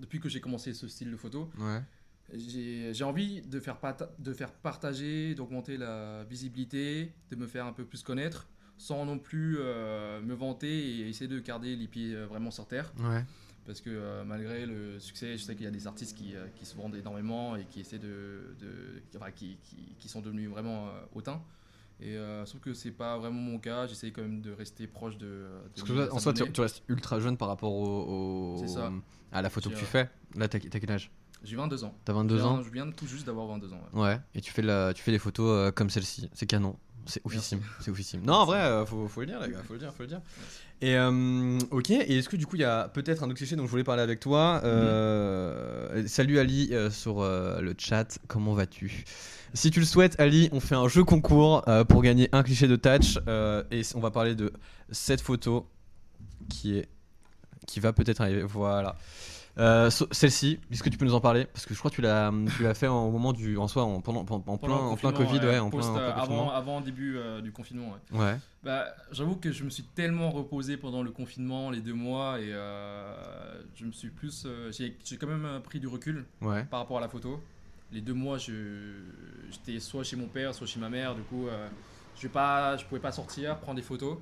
depuis 0.02 0.20
que 0.20 0.28
j'ai 0.28 0.42
commencé 0.42 0.74
ce 0.74 0.90
style 0.90 1.12
de 1.12 1.16
photo, 1.16 1.50
ouais 1.60 1.82
j'ai 2.34 3.04
envie 3.04 3.42
de 3.42 3.60
faire, 3.62 3.78
de 4.20 4.34
faire 4.34 4.52
partager, 4.52 5.34
d'augmenter 5.36 5.78
la 5.78 6.26
visibilité, 6.26 7.14
de 7.32 7.36
me 7.38 7.48
faire 7.48 7.66
un 7.68 7.72
peu 7.72 7.86
plus 7.86 8.04
connaître, 8.04 8.50
sans 8.78 9.06
non 9.06 9.18
plus 9.20 9.58
euh, 9.60 10.20
me 10.22 10.34
vanter 10.34 10.98
et 11.00 11.08
essayer 11.08 11.30
de 11.30 11.40
garder 11.40 11.76
les 11.78 11.88
pieds 11.88 12.16
euh, 12.16 12.26
vraiment 12.26 12.52
sur 12.52 12.68
terre. 12.68 12.92
ouais 13.00 13.24
Parce 13.66 13.82
que 13.82 13.90
euh, 13.90 14.24
malgré 14.24 14.66
le 14.66 15.00
succès, 15.00 15.38
je 15.38 15.44
sais 15.44 15.56
qu'il 15.56 15.64
y 15.66 15.68
a 15.68 15.72
des 15.72 15.88
artistes 15.88 16.16
qui, 16.16 16.36
euh, 16.36 16.46
qui 16.56 16.66
se 16.66 16.76
vendent 16.76 16.96
énormément 16.96 17.56
et 17.56 17.66
qui 17.66 17.80
essaient 17.80 17.98
de, 18.00 18.56
de- 18.60 19.02
enfin, 19.18 19.32
qui, 19.32 19.58
sont 20.08 20.22
devenus 20.22 20.50
vraiment 20.50 20.88
euh, 20.88 20.92
hautains. 21.16 21.42
Et 22.00 22.16
euh, 22.18 22.46
sauf 22.46 22.60
que 22.62 22.74
c'est 22.74 22.92
pas 22.92 23.18
vraiment 23.18 23.40
mon 23.40 23.58
cas. 23.58 23.88
J'essaie 23.88 24.12
quand 24.12 24.22
même 24.22 24.42
de 24.42 24.52
rester 24.52 24.86
proche 24.86 25.18
de. 25.18 25.26
de 25.26 25.50
parce 25.76 25.88
que 25.88 26.12
en 26.12 26.20
soi 26.20 26.34
tu, 26.34 26.62
restes 26.62 26.84
ultra 26.90 27.20
jeune 27.20 27.38
par 27.38 27.48
rapport 27.48 27.72
au, 27.74 28.56
au- 28.62 28.68
ça. 28.68 28.92
à 29.32 29.42
la 29.42 29.50
photo 29.50 29.70
que 29.70 29.76
tu 29.76 29.86
fais 29.86 30.10
là 30.36 30.48
t'as 30.48 30.60
quel 30.60 30.92
âge? 30.92 31.10
J'ai 31.44 31.56
22 31.56 31.84
ans. 31.86 31.96
t'as 32.06 32.14
Je 32.14 32.18
22 32.18 32.36
viens- 32.36 32.46
ans? 32.46 32.62
Je 32.64 32.70
viens 32.72 32.92
tout 32.92 33.08
juste 33.08 33.26
d'avoir 33.26 33.48
22 33.48 33.72
ans. 33.74 33.82
ouais. 33.94 34.02
ouais 34.02 34.20
et 34.34 34.42
tu 34.42 34.52
fais 34.52 34.62
la 34.62 34.94
tu 34.94 35.02
fais 35.04 35.12
des 35.12 35.20
photos 35.20 35.48
euh, 35.50 35.72
comme 35.72 35.90
celle-ci 35.90 36.30
c'est 36.34 36.46
canon 36.48 36.76
c'est 37.06 37.22
oufissime 37.26 37.62
c'est 37.80 37.92
oufissime 37.92 38.22
non 38.26 38.34
en 38.34 38.46
vrai 38.46 38.60
euh, 38.60 38.86
faut, 38.86 39.08
faut 39.08 39.22
le 39.22 39.28
dire 39.28 39.40
les 39.40 39.52
gars 39.52 39.62
faut 39.64 39.74
le 39.74 39.80
dire 39.80 39.94
faut 39.94 40.04
le 40.04 40.08
dire 40.10 40.22
et 40.82 40.98
euh, 40.98 41.58
ok 41.72 41.92
et 41.92 42.18
est-ce 42.18 42.30
que 42.30 42.36
du 42.36 42.46
coup 42.46 42.56
il 42.58 42.62
y 42.62 42.66
a 42.66 42.90
peut-être 42.90 43.24
un 43.24 43.28
autre 43.28 43.36
cliché 43.36 43.56
dont 43.56 43.66
je 43.66 43.72
voulais 43.72 43.84
parler 43.84 44.02
avec 44.02 44.20
toi 44.20 44.62
Euh, 44.64 46.04
salut 46.08 46.40
Ali 46.40 46.70
euh, 46.72 46.90
sur 46.92 47.24
le 47.24 47.74
chat 47.78 48.20
comment 48.28 48.54
vas-tu? 48.54 49.06
Si 49.54 49.72
tu 49.72 49.80
le 49.80 49.86
souhaites 49.86 50.20
Ali 50.20 50.50
on 50.52 50.60
fait 50.60 50.76
un 50.76 50.88
jeu 50.88 51.04
concours 51.04 51.64
pour 51.88 52.02
gagner 52.02 52.30
un 52.34 52.44
cliché 52.44 52.68
de 52.68 52.76
touch 52.76 53.18
et 53.72 53.82
on 53.96 54.00
va 54.00 54.12
parler 54.12 54.36
de 54.36 54.52
cette 54.92 55.22
photo 55.22 55.66
qui 56.50 56.78
est 56.78 56.90
qui 57.68 57.80
va 57.80 57.94
peut-être 57.94 58.22
arriver 58.22 58.44
voilà 58.44 58.96
euh, 59.58 59.90
so- 59.90 60.08
celle-ci, 60.12 60.60
est-ce 60.72 60.84
que 60.84 60.90
tu 60.90 60.98
peux 60.98 61.06
nous 61.06 61.14
en 61.16 61.22
parler? 61.22 61.46
Parce 61.46 61.66
que 61.66 61.74
je 61.74 61.80
crois 61.80 61.90
que 61.92 61.96
tu 61.96 62.02
l'as, 62.02 62.32
tu 62.58 62.64
l'as 62.64 62.74
fait 62.74 62.88
au 62.88 63.10
moment 63.12 63.32
du, 63.34 63.58
en 63.58 63.68
soi, 63.68 63.84
en, 63.84 64.02
pendant, 64.02 64.22
en, 64.30 64.44
en 64.46 64.58
plein, 64.58 64.74
en 64.76 64.96
plein 64.98 65.12
Covid, 65.14 65.40
ouais, 65.40 65.60
en 65.60 65.70
plein, 65.70 65.80
post, 65.80 65.90
en 65.90 65.94
plein 65.94 66.02
euh, 66.04 66.12
avant, 66.12 66.20
confinement. 66.26 66.52
avant 66.54 66.82
début 66.82 67.18
euh, 67.18 67.42
du 67.42 67.52
confinement. 67.52 67.96
ouais. 68.12 68.20
Ouais. 68.20 68.38
Bah, 68.64 68.86
j'avoue 69.12 69.36
que 69.36 69.52
je 69.52 69.64
me 69.64 69.70
suis 69.70 69.84
tellement 69.84 70.30
reposé 70.32 70.76
pendant 70.78 71.04
le 71.04 71.12
confinement, 71.12 71.70
les 71.72 71.82
deux 71.82 71.94
mois, 71.94 72.40
et 72.42 72.52
euh, 72.52 73.14
je 73.76 73.86
me 73.86 73.92
suis 73.92 74.10
plus. 74.10 74.46
j'ai, 74.72 74.98
quand 75.18 75.28
même 75.28 75.62
pris 75.64 75.80
du 75.80 75.88
recul 75.88 76.26
Ouais. 76.42 76.64
par 76.66 76.80
rapport 76.80 76.98
à 76.98 77.02
la 77.02 77.10
photo. 77.10 77.40
Les 77.92 78.02
deux 78.02 78.14
mois, 78.16 78.38
j'étais 78.40 79.80
soit 79.80 80.04
chez 80.04 80.16
mon 80.16 80.28
père, 80.28 80.54
soit 80.54 80.68
chez 80.68 80.80
ma 80.80 80.90
mère. 80.90 81.16
Du 81.16 81.22
coup, 81.22 81.48
je 82.20 82.28
pas, 82.28 82.76
je 82.78 82.86
pouvais 82.86 83.00
pas 83.02 83.12
sortir, 83.12 83.58
prendre 83.60 83.78
des 83.78 83.82
photos. 83.86 84.18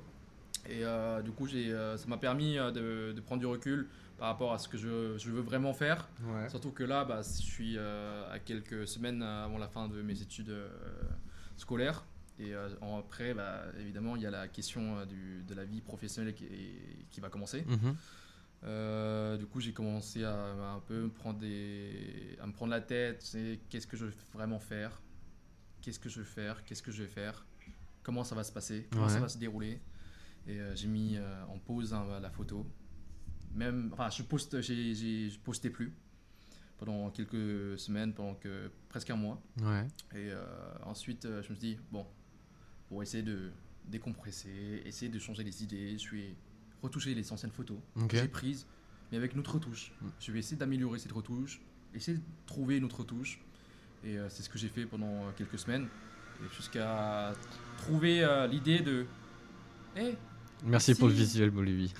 Et 0.68 0.84
euh, 0.84 1.20
du 1.22 1.30
coup, 1.30 1.46
j'ai, 1.46 1.70
euh, 1.72 1.96
ça 1.96 2.06
m'a 2.06 2.16
permis 2.16 2.54
de, 2.56 3.12
de 3.12 3.20
prendre 3.20 3.40
du 3.40 3.46
recul 3.46 3.88
par 4.24 4.30
rapport 4.32 4.54
à 4.54 4.58
ce 4.58 4.68
que 4.68 4.78
je, 4.78 5.18
je 5.18 5.30
veux 5.30 5.42
vraiment 5.42 5.74
faire. 5.74 6.08
Ouais. 6.22 6.48
Surtout 6.48 6.70
que 6.70 6.82
là, 6.82 7.04
bah, 7.04 7.20
je 7.20 7.42
suis 7.42 7.74
euh, 7.76 8.32
à 8.32 8.38
quelques 8.38 8.88
semaines 8.88 9.20
avant 9.22 9.58
la 9.58 9.68
fin 9.68 9.86
de 9.86 10.00
mes 10.00 10.18
études 10.22 10.48
euh, 10.48 10.70
scolaires. 11.58 12.06
Et 12.38 12.54
euh, 12.54 12.70
après, 12.98 13.34
bah, 13.34 13.64
évidemment, 13.78 14.16
il 14.16 14.22
y 14.22 14.26
a 14.26 14.30
la 14.30 14.48
question 14.48 15.04
du- 15.04 15.42
de 15.46 15.54
la 15.54 15.66
vie 15.66 15.82
professionnelle 15.82 16.32
qui, 16.32 16.46
est- 16.46 17.04
qui 17.10 17.20
va 17.20 17.28
commencer. 17.28 17.66
Mhm. 17.68 19.36
Du 19.38 19.44
coup, 19.46 19.60
j'ai 19.60 19.74
commencé 19.74 20.24
à, 20.24 20.32
à 20.32 20.70
un 20.76 20.80
peu 20.80 21.02
me 21.02 21.10
prendre, 21.10 21.38
des, 21.38 22.38
à 22.40 22.46
me 22.46 22.52
prendre 22.54 22.70
la 22.70 22.80
tête. 22.80 23.36
Qu'est-ce 23.68 23.86
que 23.86 23.98
je 23.98 24.06
veux 24.06 24.14
vraiment 24.32 24.58
faire? 24.58 25.02
Qu'est-ce 25.82 25.98
que 25.98 26.08
je 26.08 26.20
veux 26.20 26.24
faire? 26.24 26.64
Qu'est-ce 26.64 26.82
que 26.82 26.90
je 26.92 27.02
vais 27.02 27.10
faire? 27.10 27.44
Comment 28.02 28.24
ça 28.24 28.34
va 28.34 28.42
se 28.42 28.52
passer? 28.52 28.88
Comment 28.90 29.04
Ouais. 29.04 29.10
ça 29.12 29.20
va 29.20 29.28
se 29.28 29.36
dérouler? 29.36 29.82
Et 30.46 30.58
j'ai 30.76 30.88
mis 30.88 31.18
en 31.50 31.58
pause 31.58 31.92
hein, 31.92 32.06
la 32.22 32.30
photo. 32.30 32.66
Même, 33.54 33.90
enfin, 33.92 34.10
je 34.10 34.22
poste, 34.22 34.60
j'ai, 34.60 34.94
j'ai- 34.94 35.30
je 35.30 35.38
postais 35.38 35.70
plus 35.70 35.92
pendant 36.78 37.10
quelques 37.10 37.78
semaines, 37.78 38.12
pendant 38.12 38.34
que, 38.34 38.70
presque 38.88 39.10
un 39.10 39.16
mois. 39.16 39.40
Ouais. 39.62 39.86
Et 40.12 40.30
euh, 40.32 40.44
ensuite, 40.84 41.24
euh, 41.24 41.42
je 41.42 41.50
me 41.50 41.54
suis 41.54 41.74
dit, 41.74 41.78
bon, 41.92 42.04
pour 42.88 43.02
essayer 43.02 43.22
de 43.22 43.50
décompresser, 43.88 44.82
essayer 44.84 45.10
de 45.10 45.18
changer 45.18 45.44
les 45.44 45.62
idées, 45.62 45.92
je 45.92 45.98
suis 45.98 46.34
retoucher 46.82 47.14
les 47.14 47.32
anciennes 47.32 47.52
photos 47.52 47.78
Ok. 47.96 48.08
que 48.10 48.16
j'ai 48.18 48.28
prises, 48.28 48.66
mais 49.10 49.18
avec 49.18 49.34
une 49.34 49.38
autre 49.40 49.54
retouche. 49.54 49.92
Mm. 50.00 50.06
Je 50.20 50.32
vais 50.32 50.38
essayer 50.40 50.56
d'améliorer 50.56 50.98
cette 50.98 51.12
retouche, 51.12 51.60
essayer 51.94 52.18
de 52.18 52.22
trouver 52.46 52.78
une 52.78 52.84
autre 52.84 53.00
retouche. 53.00 53.40
Et 54.02 54.18
euh, 54.18 54.28
c'est 54.28 54.42
ce 54.42 54.48
que 54.50 54.58
j'ai 54.58 54.68
fait 54.68 54.84
pendant 54.84 55.30
quelques 55.36 55.58
semaines, 55.58 55.86
jusqu'à 56.56 57.32
trouver 57.78 58.22
euh, 58.24 58.46
l'idée 58.48 58.80
de, 58.80 59.06
Eh, 59.96 60.14
Merci 60.64 60.94
pour 60.94 61.08
le 61.08 61.14
visuel, 61.14 61.50
Bolivie. 61.50 61.92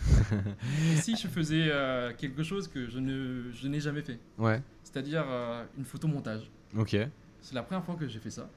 si 0.97 1.17
je 1.23 1.29
faisais 1.29 1.67
euh, 1.71 2.13
quelque 2.17 2.43
chose 2.43 2.69
que 2.69 2.89
je 2.89 2.99
ne 2.99 3.51
je 3.53 3.69
n'ai 3.69 3.81
jamais 3.81 4.03
fait, 4.03 4.19
Ouais. 4.39 4.63
c'est-à-dire 4.83 5.25
euh, 5.29 5.65
une 5.77 5.85
photomontage. 5.85 6.51
Ok. 6.77 6.97
C'est 7.41 7.55
la 7.55 7.63
première 7.63 7.85
fois 7.85 7.95
que 7.97 8.09
j'ai 8.09 8.19
fait 8.21 8.31
ça. 8.31 8.49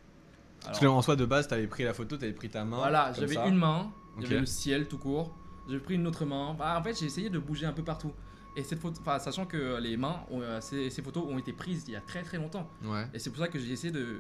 Parce 0.64 0.80
que 0.80 0.86
en 0.86 1.02
soi, 1.02 1.16
de 1.16 1.26
base, 1.26 1.48
t'avais 1.48 1.68
pris 1.68 1.84
la 1.84 1.94
photo, 1.94 2.16
t'avais 2.18 2.32
pris 2.34 2.50
ta 2.50 2.64
main. 2.64 2.78
Voilà, 2.78 3.12
j'avais 3.14 3.36
ça. 3.36 3.46
une 3.48 3.56
main, 3.58 3.92
j'avais 4.20 4.40
le 4.40 4.46
ciel 4.46 4.88
tout 4.88 4.98
court, 4.98 5.36
j'ai 5.70 5.78
pris 5.80 5.96
une 5.96 6.08
autre 6.08 6.26
main. 6.26 6.54
Bah, 6.58 6.78
en 6.80 6.84
fait, 6.84 6.98
j'ai 6.98 7.06
essayé 7.06 7.30
de 7.30 7.38
bouger 7.40 7.66
un 7.66 7.74
peu 7.74 7.84
partout. 7.84 8.14
Et 8.56 8.64
cette 8.64 8.80
photo, 8.80 8.98
enfin, 9.02 9.20
sachant 9.20 9.46
que 9.46 9.78
les 9.80 9.98
mains, 9.98 10.22
ont, 10.32 10.42
euh, 10.42 10.60
ces, 10.62 10.90
ces 10.90 11.02
photos 11.04 11.26
ont 11.28 11.38
été 11.38 11.54
prises 11.54 11.84
il 11.88 11.94
y 11.94 11.96
a 11.96 12.02
très 12.02 12.24
très 12.24 12.38
longtemps. 12.38 12.68
Ouais. 12.84 13.06
Et 13.14 13.20
c'est 13.20 13.30
pour 13.30 13.40
ça 13.40 13.50
que 13.50 13.60
j'ai 13.60 13.72
essayé 13.72 13.92
de 13.94 14.20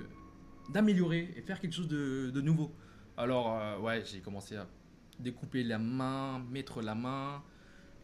d'améliorer 0.69 1.33
et 1.37 1.41
faire 1.41 1.59
quelque 1.61 1.73
chose 1.73 1.87
de, 1.87 2.29
de 2.29 2.41
nouveau. 2.41 2.71
Alors, 3.15 3.81
ouais, 3.81 4.03
j'ai 4.05 4.19
commencé 4.19 4.55
à 4.57 4.67
découper 5.19 5.63
la 5.63 5.79
main, 5.79 6.43
mettre 6.51 6.81
la 6.81 6.95
main, 6.95 7.41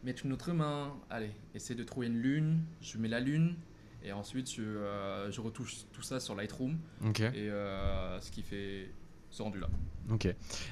mettre 0.02 0.26
une 0.26 0.32
autre 0.32 0.52
main. 0.52 0.94
Allez, 1.10 1.30
essayer 1.54 1.74
de 1.74 1.84
trouver 1.84 2.06
une 2.06 2.18
lune. 2.18 2.60
Je 2.80 2.98
mets 2.98 3.08
la 3.08 3.20
lune. 3.20 3.56
Et 4.04 4.12
ensuite, 4.12 4.52
je, 4.52 4.62
euh, 4.62 5.30
je 5.30 5.40
retouche 5.40 5.86
tout 5.92 6.02
ça 6.02 6.20
sur 6.20 6.34
Lightroom. 6.34 6.76
Et 7.18 7.48
euh, 7.48 8.20
ce 8.20 8.30
qui 8.30 8.42
fait 8.42 8.90
ce 9.30 9.42
rendu 9.42 9.58
là. 9.58 9.68
Ok. 10.10 10.28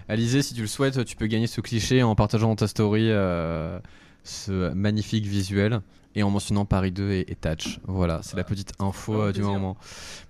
Alizé, 0.08 0.42
si 0.42 0.54
tu 0.54 0.60
le 0.60 0.66
souhaites, 0.66 1.04
tu 1.04 1.16
peux 1.16 1.26
gagner 1.26 1.46
ce 1.46 1.60
cliché 1.60 2.02
en 2.02 2.14
partageant 2.14 2.54
ta 2.54 2.68
story 2.68 3.08
euh, 3.10 3.80
ce 4.24 4.72
magnifique 4.72 5.26
visuel 5.26 5.80
et 6.14 6.22
en 6.22 6.30
mentionnant 6.30 6.64
Paris 6.64 6.92
2 6.92 7.10
et, 7.10 7.32
et 7.32 7.34
Touch. 7.34 7.80
Voilà, 7.84 8.20
c'est 8.22 8.36
la 8.36 8.44
petite 8.44 8.72
info 8.78 9.14
euh, 9.14 9.26
du 9.32 9.40
plaisir. 9.40 9.52
moment. 9.52 9.76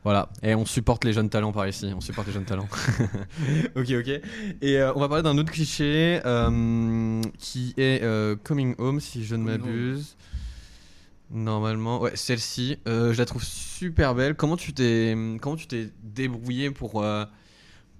Voilà, 0.04 0.28
et 0.42 0.54
on 0.54 0.64
supporte 0.64 1.04
les 1.04 1.12
jeunes 1.12 1.30
talents 1.30 1.52
par 1.52 1.66
ici. 1.66 1.92
On 1.94 2.00
supporte 2.00 2.28
les 2.28 2.32
jeunes 2.32 2.44
talents. 2.44 2.68
ok, 3.76 3.90
ok. 3.90 4.08
Et 4.60 4.78
euh, 4.78 4.92
on 4.94 5.00
va 5.00 5.08
parler 5.08 5.22
d'un 5.22 5.36
autre 5.38 5.50
cliché 5.52 6.20
euh, 6.24 7.20
qui 7.38 7.74
est 7.76 8.02
Coming 8.44 8.74
Home, 8.78 9.00
si 9.00 9.24
je 9.24 9.34
ne 9.34 9.44
m'abuse. 9.44 10.16
Normalement, 11.30 12.00
ouais, 12.00 12.12
celle-ci, 12.14 12.78
je 12.86 13.16
la 13.16 13.24
trouve 13.24 13.42
super 13.42 14.14
belle. 14.14 14.34
Comment 14.34 14.56
tu 14.56 14.72
t'es, 14.74 15.16
comment 15.40 15.56
tu 15.56 15.66
t'es 15.66 15.88
débrouillé 16.02 16.70
pour 16.70 17.04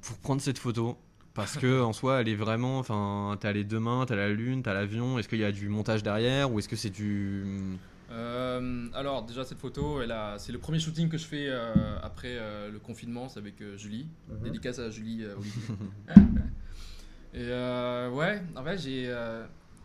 pour 0.02 0.16
prendre 0.18 0.42
cette 0.42 0.59
photo? 0.59 0.98
Parce 1.35 1.57
que 1.57 1.81
en 1.81 1.92
soi, 1.92 2.21
elle 2.21 2.29
est 2.29 2.35
vraiment, 2.35 2.79
enfin, 2.79 3.37
t'as 3.40 3.53
les 3.53 3.64
deux 3.64 3.81
mains, 3.81 4.05
t'as 4.07 4.16
la 4.16 4.29
lune, 4.29 4.62
t'as 4.62 4.75
l'avion. 4.75 5.18
Est-ce 5.18 5.29
qu'il 5.29 5.38
y 5.38 5.45
a 5.45 5.53
du 5.53 5.68
montage 5.68 6.03
derrière 6.03 6.53
ou 6.53 6.59
est-ce 6.59 6.68
que 6.68 6.77
c'est 6.77 6.90
du 6.90 7.79
Euh, 8.11 8.88
alors 8.92 9.25
déjà 9.25 9.42
cette 9.42 9.59
photo, 9.59 10.01
c'est 10.37 10.53
le 10.53 10.59
premier 10.59 10.79
shooting 10.79 11.09
que 11.09 11.16
je 11.16 11.25
fais 11.25 11.47
euh, 11.49 11.73
après 12.03 12.33
euh, 12.33 12.71
le 12.71 12.79
confinement, 12.79 13.29
c'est 13.29 13.38
avec 13.38 13.62
Julie. 13.77 14.07
Dédicace 14.42 14.79
à 14.79 14.90
Julie. 14.90 15.25
Et 17.35 17.49
ouais, 17.49 18.42
en 18.55 18.62
fait 18.62 18.79
j'ai, 18.79 19.11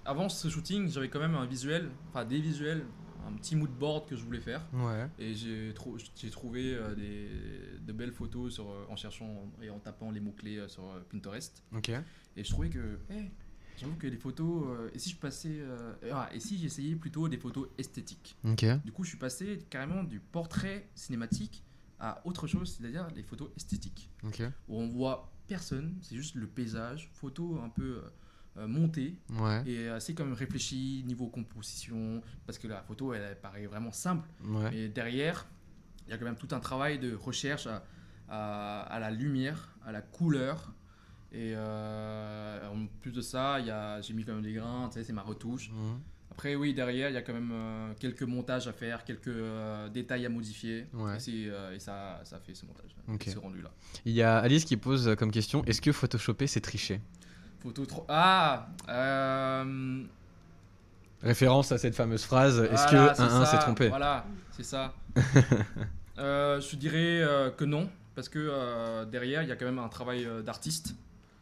avant 0.03 0.27
ce 0.27 0.49
shooting, 0.49 0.89
j'avais 0.89 1.07
quand 1.07 1.19
même 1.19 1.35
un 1.35 1.45
visuel, 1.45 1.89
enfin 2.09 2.25
des 2.25 2.41
visuels 2.41 2.83
un 3.27 3.33
petit 3.33 3.55
mood 3.55 3.69
board 3.71 4.07
que 4.07 4.15
je 4.15 4.23
voulais 4.23 4.39
faire. 4.39 4.65
Ouais. 4.73 5.07
Et 5.19 5.33
j'ai 5.33 5.73
trou- 5.73 5.97
j'ai 6.15 6.29
trouvé 6.29 6.73
euh, 6.75 6.95
des, 6.95 7.79
de 7.85 7.91
belles 7.93 8.11
photos 8.13 8.53
sur, 8.53 8.69
euh, 8.69 8.85
en 8.89 8.95
cherchant 8.95 9.51
et 9.61 9.69
en 9.69 9.79
tapant 9.79 10.11
les 10.11 10.19
mots-clés 10.19 10.57
euh, 10.57 10.67
sur 10.67 10.83
Pinterest. 11.11 11.63
Ok. 11.75 11.89
Et 11.89 12.43
je 12.43 12.49
trouvais 12.49 12.69
que, 12.69 12.99
hey, 13.09 13.31
j'avoue 13.77 13.95
que 13.95 14.07
les 14.07 14.17
photos, 14.17 14.89
et 14.93 14.99
si 14.99 15.09
je 15.09 15.17
passais, 15.17 15.59
ah, 16.11 16.29
et 16.33 16.39
si 16.39 16.57
j'essayais 16.57 16.95
plutôt 16.95 17.27
des 17.27 17.37
photos 17.37 17.67
esthétiques? 17.77 18.35
Ok. 18.43 18.65
Du 18.85 18.91
coup, 18.91 19.03
je 19.03 19.09
suis 19.09 19.17
passé 19.17 19.65
carrément 19.69 20.03
du 20.03 20.19
portrait 20.19 20.87
cinématique 20.95 21.63
à 21.99 22.21
autre 22.25 22.45
chose, 22.45 22.77
c'est-à-dire 22.79 23.07
les 23.15 23.23
photos 23.23 23.49
esthétiques, 23.57 24.09
Ok. 24.23 24.43
où 24.67 24.79
on 24.79 24.87
voit 24.87 25.31
personne, 25.47 25.95
c'est 26.01 26.15
juste 26.15 26.35
le 26.35 26.45
paysage, 26.45 27.09
photo 27.13 27.59
un 27.59 27.69
peu 27.69 28.01
montée 28.65 29.15
Ouais. 29.39 29.61
et 29.67 29.89
assez 29.89 30.15
comme 30.15 30.33
réfléchi 30.33 31.03
niveau 31.05 31.27
composition, 31.27 32.21
parce 32.45 32.57
que 32.57 32.67
la 32.67 32.81
photo, 32.81 33.13
elle, 33.13 33.21
elle 33.21 33.35
paraît 33.39 33.65
vraiment 33.67 33.91
simple. 33.91 34.27
Ouais. 34.43 34.69
Mais 34.71 34.87
derrière, 34.87 35.45
il 36.07 36.11
y 36.11 36.13
a 36.13 36.17
quand 36.17 36.25
même 36.25 36.37
tout 36.37 36.47
un 36.55 36.59
travail 36.59 36.97
de 36.97 37.13
recherche 37.13 37.67
à, 37.67 37.83
à- 38.29 38.81
à 38.83 38.99
la 38.99 39.11
lumière, 39.11 39.75
à 39.85 39.91
la 39.91 40.01
couleur. 40.01 40.73
Et 41.33 41.53
euh, 41.55 42.67
en 42.69 42.87
plus 43.01 43.11
de 43.11 43.21
ça, 43.21 43.59
j'ai 44.01 44.13
mis 44.13 44.23
quand 44.23 44.33
même 44.33 44.41
des 44.43 44.53
grains, 44.53 44.89
c'est 44.91 45.11
ma 45.13 45.21
retouche. 45.21 45.69
Mhm. 45.71 45.99
Après, 46.31 46.55
oui, 46.55 46.73
derrière, 46.73 47.09
il 47.09 47.13
y 47.13 47.17
a 47.17 47.21
quand 47.23 47.33
même 47.33 47.49
euh, 47.51 47.93
quelques 47.99 48.21
montages 48.23 48.67
à 48.67 48.73
faire, 48.73 49.03
quelques 49.03 49.27
euh, 49.27 49.89
détails 49.89 50.25
à 50.25 50.29
modifier. 50.29 50.85
Ouais. 50.93 51.17
Et, 51.27 51.49
euh, 51.49 51.77
ça, 51.79 52.21
ça 52.25 52.39
fait 52.39 52.53
ce 52.53 52.65
montage, 52.65 52.95
ce 53.25 53.37
rendu-là. 53.39 53.71
Il 54.05 54.11
y 54.13 54.21
a 54.21 54.37
Alice 54.37 54.63
qui 54.65 54.77
pose 54.77 55.15
comme 55.17 55.31
question 55.31 55.63
est-ce 55.65 55.81
que 55.81 55.91
photoshopper 55.91 56.45
c'est 56.47 56.61
tricher? 56.61 57.01
Photo 57.59 57.85
trop. 57.85 58.05
Ah 58.07 58.67
euh, 58.89 60.03
Référence 61.21 61.71
à 61.71 61.77
cette 61.77 61.95
fameuse 61.95 62.23
phrase 62.23 62.59
est-ce 62.59 62.89
Voilà, 62.89 63.13
que 63.13 63.21
un 63.21 63.25
1 63.25 63.45
ça, 63.45 63.45
s'est 63.45 63.59
trompé 63.59 63.89
Voilà, 63.89 64.25
c'est 64.51 64.63
ça. 64.63 64.93
Euh, 66.19 66.59
je 66.59 66.75
dirais 66.77 67.21
euh, 67.21 67.51
que 67.51 67.63
non, 67.63 67.91
parce 68.15 68.27
que 68.27 69.05
derrière, 69.05 69.43
il 69.43 69.49
y 69.49 69.51
a 69.51 69.55
quand 69.55 69.67
même 69.67 69.77
un 69.77 69.87
travail 69.87 70.27
d'artiste. 70.43 70.95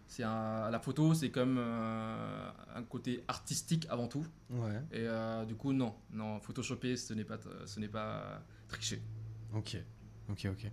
C'est 0.06 0.24
la 0.24 0.80
photo, 0.84 1.14
c'est 1.14 1.30
comme 1.30 1.58
un 1.58 2.84
côté 2.84 3.24
artistique 3.30 3.88
avant 3.90 4.10
tout. 4.10 4.28
Ouais. 4.50 4.82
Et 4.92 5.08
du 5.48 5.56
coup, 5.56 5.72
non, 5.72 5.96
non, 6.12 6.42
photoshopper, 6.42 6.98
ce 6.98 7.14
n'est 7.14 7.24
pas, 7.24 7.38
ce 7.66 7.80
n'est 7.80 7.88
pas 7.88 8.42
tricher. 8.68 9.02
Ok. 9.54 9.78
Ok, 10.30 10.48
ok. 10.52 10.72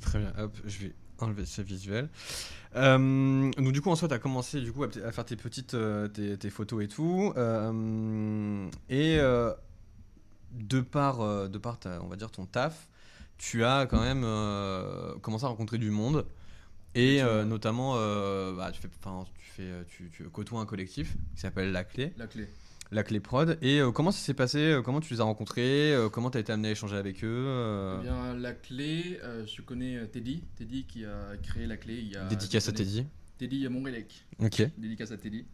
Très 0.00 0.18
bien. 0.18 0.32
Hop, 0.38 0.56
je 0.64 0.78
vais 0.78 0.94
enlever 1.22 1.44
ce 1.46 1.62
visuel. 1.62 2.08
Euh, 2.74 3.50
donc 3.52 3.72
du 3.72 3.80
coup, 3.80 3.90
en 3.90 3.96
soi, 3.96 4.08
tu 4.08 4.14
as 4.14 4.18
commencé 4.18 4.60
du 4.60 4.72
coup, 4.72 4.84
à, 4.84 4.88
à 5.06 5.12
faire 5.12 5.24
tes 5.24 5.36
petites 5.36 5.74
euh, 5.74 6.08
tes, 6.08 6.36
tes 6.38 6.50
photos 6.50 6.82
et 6.84 6.88
tout. 6.88 7.32
Euh, 7.36 8.68
et 8.88 9.18
euh, 9.18 9.52
de 10.52 10.80
par, 10.80 11.48
de 11.48 11.58
par 11.58 11.78
ta- 11.78 12.00
on 12.02 12.08
va 12.08 12.16
dire, 12.16 12.30
ton 12.30 12.46
taf, 12.46 12.88
tu 13.38 13.64
as 13.64 13.86
quand 13.86 14.00
même 14.00 14.22
commencé 15.20 15.44
à 15.44 15.48
rencontrer 15.48 15.78
du 15.78 15.90
monde. 15.90 16.26
Et 16.94 17.22
notamment, 17.46 17.94
bah, 18.54 18.70
tu, 18.72 18.80
fais, 18.80 18.88
tu, 18.88 19.50
fais, 19.50 19.84
tu, 19.88 20.10
tu 20.10 20.24
côtoies 20.28 20.60
un 20.60 20.66
collectif 20.66 21.16
qui 21.34 21.40
s'appelle 21.40 21.72
La 21.72 21.84
Clé. 21.84 22.12
La 22.18 22.26
clé. 22.26 22.48
La 22.92 23.02
Clé 23.02 23.20
Prod. 23.20 23.58
Et 23.62 23.80
euh, 23.80 23.90
comment 23.90 24.10
ça 24.10 24.18
s'est 24.24 24.34
passé 24.34 24.58
euh, 24.58 24.82
Comment 24.82 25.00
tu 25.00 25.14
les 25.14 25.20
as 25.20 25.24
rencontrés 25.24 25.92
euh, 25.94 26.08
Comment 26.10 26.30
tu 26.30 26.36
as 26.36 26.40
été 26.42 26.52
amené 26.52 26.68
à 26.68 26.70
échanger 26.72 26.96
avec 26.96 27.24
eux 27.24 27.44
euh, 27.48 27.96
Eh 28.00 28.02
bien, 28.04 28.34
la 28.34 28.52
clé, 28.52 29.18
euh, 29.24 29.46
je 29.46 29.62
connais 29.62 30.06
Teddy. 30.08 30.44
Teddy 30.56 30.84
qui 30.84 31.04
a 31.06 31.36
créé 31.42 31.66
la 31.66 31.76
clé 31.78 31.94
il 31.98 32.08
y 32.12 32.16
a. 32.16 32.26
Dédicace 32.26 32.68
à. 32.68 32.72
Teddy. 32.72 33.06
Teddy 33.38 33.66
Montrelec. 33.68 34.26
Ok. 34.38 34.62
Dédicace 34.78 35.10
à 35.10 35.16
Teddy. 35.16 35.46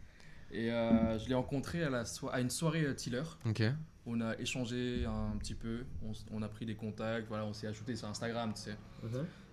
Et 0.51 0.71
euh, 0.71 1.17
je 1.17 1.29
l'ai 1.29 1.35
rencontré 1.35 1.83
à, 1.83 1.89
la 1.89 2.05
so- 2.05 2.29
à 2.29 2.41
une 2.41 2.49
soirée 2.49 2.83
euh, 2.83 2.93
Tiller. 2.93 3.23
Ok. 3.47 3.63
On 4.05 4.19
a 4.21 4.37
échangé 4.39 5.05
un 5.05 5.37
petit 5.37 5.53
peu, 5.53 5.83
on, 6.31 6.41
a 6.41 6.47
pris 6.47 6.65
des 6.65 6.73
contacts, 6.73 7.27
voilà, 7.27 7.45
on 7.45 7.53
s'est 7.53 7.67
ajouté 7.67 7.95
sur 7.95 8.07
Instagram, 8.07 8.51
tu 8.55 8.61
sais. 8.63 8.77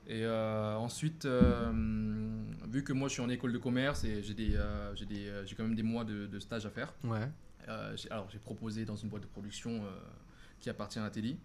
Et 0.06 0.24
euh, 0.24 0.74
ensuite, 0.76 1.26
euh, 1.26 1.70
vu 2.66 2.82
que 2.82 2.94
moi 2.94 3.08
je 3.08 3.14
suis 3.14 3.22
en 3.22 3.28
école 3.28 3.52
de 3.52 3.58
commerce 3.58 4.04
et 4.04 4.22
j'ai 4.22 4.32
des, 4.32 4.58
j'ai 4.94 5.04
des, 5.04 5.30
j'ai 5.44 5.54
quand 5.56 5.64
même 5.64 5.74
des 5.74 5.82
mois 5.82 6.04
de, 6.04 6.26
de 6.26 6.38
stage 6.38 6.64
à 6.64 6.70
faire. 6.70 6.94
Ouais. 7.04 7.28
Euh, 7.68 7.96
alors 8.10 8.28
j'ai 8.30 8.38
proposé 8.38 8.84
dans 8.84 8.96
une 8.96 9.08
boîte 9.08 9.22
de 9.22 9.28
production 9.28 9.84
euh, 9.84 9.90
qui 10.60 10.70
appartient 10.70 10.98
à 10.98 11.10
Teddy. 11.10 11.38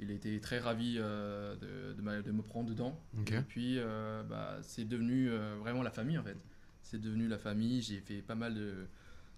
Il 0.00 0.10
été 0.14 0.40
très 0.40 0.58
ravi 0.58 0.96
euh, 0.98 1.54
de, 1.56 1.92
de 1.94 2.02
ma- 2.02 2.20
de 2.20 2.32
me 2.32 2.42
prendre 2.42 2.68
dedans. 2.68 3.00
Et 3.38 3.42
puis, 3.42 3.78
bah, 4.28 4.58
c'est 4.62 4.84
devenu 4.88 5.30
vraiment 5.60 5.82
la 5.82 5.90
famille 5.90 6.18
en 6.18 6.24
fait. 6.24 6.36
C'est 6.82 7.00
devenu 7.00 7.28
la 7.28 7.38
famille. 7.38 7.80
J'ai 7.82 8.00
fait 8.00 8.20
pas 8.22 8.34
mal 8.34 8.54
de, 8.54 8.86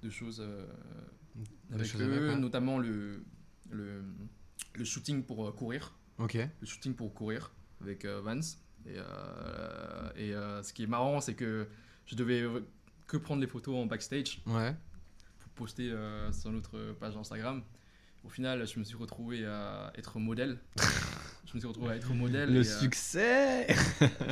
de 0.02 0.10
choses 0.10 0.42
avec 1.72 1.86
choses 1.86 2.00
eux, 2.02 2.28
avec, 2.30 2.38
notamment 2.40 2.78
le, 2.78 3.22
le, 3.70 4.02
le 4.74 4.84
shooting 4.84 5.22
pour 5.24 5.54
courir. 5.54 5.94
Le 6.60 6.66
shooting 6.66 6.94
pour 6.94 7.12
courir 7.12 7.52
avec 7.82 8.04
Vance. 8.06 8.58
Et, 8.86 8.94
euh, 8.96 10.10
et 10.16 10.34
euh, 10.34 10.62
ce 10.62 10.72
qui 10.72 10.84
est 10.84 10.86
marrant, 10.86 11.20
c'est 11.20 11.34
que 11.34 11.66
je 12.06 12.14
devais 12.14 12.44
que 13.06 13.16
prendre 13.16 13.40
les 13.40 13.46
photos 13.48 13.74
en 13.76 13.86
backstage 13.86 14.40
Ouais. 14.46 14.74
Poster 15.56 15.90
euh, 15.90 16.30
sur 16.32 16.50
notre 16.52 16.78
page 17.00 17.16
Instagram. 17.16 17.62
Au 18.24 18.28
final, 18.28 18.66
je 18.66 18.78
me 18.78 18.84
suis 18.84 18.96
retrouvé 18.96 19.44
à 19.46 19.92
être 19.96 20.18
modèle. 20.18 20.58
je 21.46 21.54
me 21.54 21.60
suis 21.60 21.68
retrouvé 21.68 21.92
à 21.92 21.96
être 21.96 22.12
modèle. 22.12 22.52
Le 22.52 22.56
et, 22.64 22.68
euh, 22.68 22.80
succès 22.80 23.66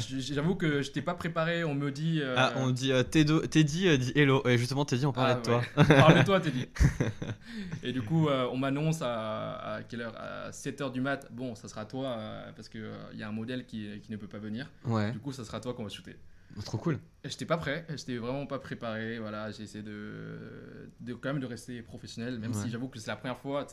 J'avoue 0.08 0.56
que 0.56 0.82
je 0.82 0.88
n'étais 0.88 1.00
pas 1.02 1.14
préparé. 1.14 1.62
On 1.62 1.74
me 1.74 1.90
dit. 1.92 2.20
euh, 2.20 2.34
Ah, 2.36 2.54
on 2.56 2.70
dit 2.70 2.90
Teddy 3.10 3.96
dit 3.98 4.12
hello. 4.16 4.42
Et 4.48 4.58
justement, 4.58 4.84
Teddy, 4.84 5.06
on 5.06 5.12
parlait 5.12 5.34
Ah, 5.36 5.40
de 5.40 5.42
toi. 5.44 5.62
ouais. 5.76 5.84
Parle 5.86 6.18
de 6.18 6.24
toi, 6.24 6.40
Teddy. 6.40 6.66
Et 7.84 7.92
du 7.92 8.02
coup, 8.02 8.28
on 8.28 8.56
m'annonce 8.56 9.00
à, 9.00 9.76
à 9.76 9.82
quelle 9.84 10.00
heure 10.02 10.14
À 10.16 10.50
7h 10.50 10.90
du 10.90 11.00
mat. 11.00 11.28
Bon, 11.30 11.54
ça 11.54 11.68
sera 11.68 11.84
toi 11.84 12.18
parce 12.56 12.68
qu'il 12.68 12.84
il 13.12 13.18
y 13.18 13.22
a 13.22 13.28
un 13.28 13.32
modèle 13.32 13.64
qui, 13.64 14.00
qui 14.02 14.10
ne 14.10 14.16
peut 14.16 14.26
pas 14.28 14.38
venir. 14.38 14.68
Ouais. 14.86 15.12
Du 15.12 15.20
coup, 15.20 15.32
ça 15.32 15.44
sera 15.44 15.60
toi 15.60 15.72
qu'on 15.74 15.84
va 15.84 15.88
shooter. 15.88 16.16
Trop 16.64 16.78
cool. 16.78 16.98
J'étais 17.24 17.46
pas 17.46 17.56
prêt, 17.56 17.84
j'étais 17.96 18.16
vraiment 18.16 18.46
pas 18.46 18.58
préparé. 18.58 19.18
Voilà, 19.18 19.50
j'ai 19.50 19.64
essayé 19.64 19.82
de, 19.82 20.88
de 21.00 21.14
quand 21.14 21.30
même 21.32 21.40
de 21.40 21.46
rester 21.46 21.82
professionnel, 21.82 22.38
même 22.38 22.52
Ouais. 22.52 22.62
si 22.62 22.70
j'avoue 22.70 22.88
que 22.88 22.98
c'est 22.98 23.10
la 23.10 23.16
première 23.16 23.38
fois. 23.38 23.66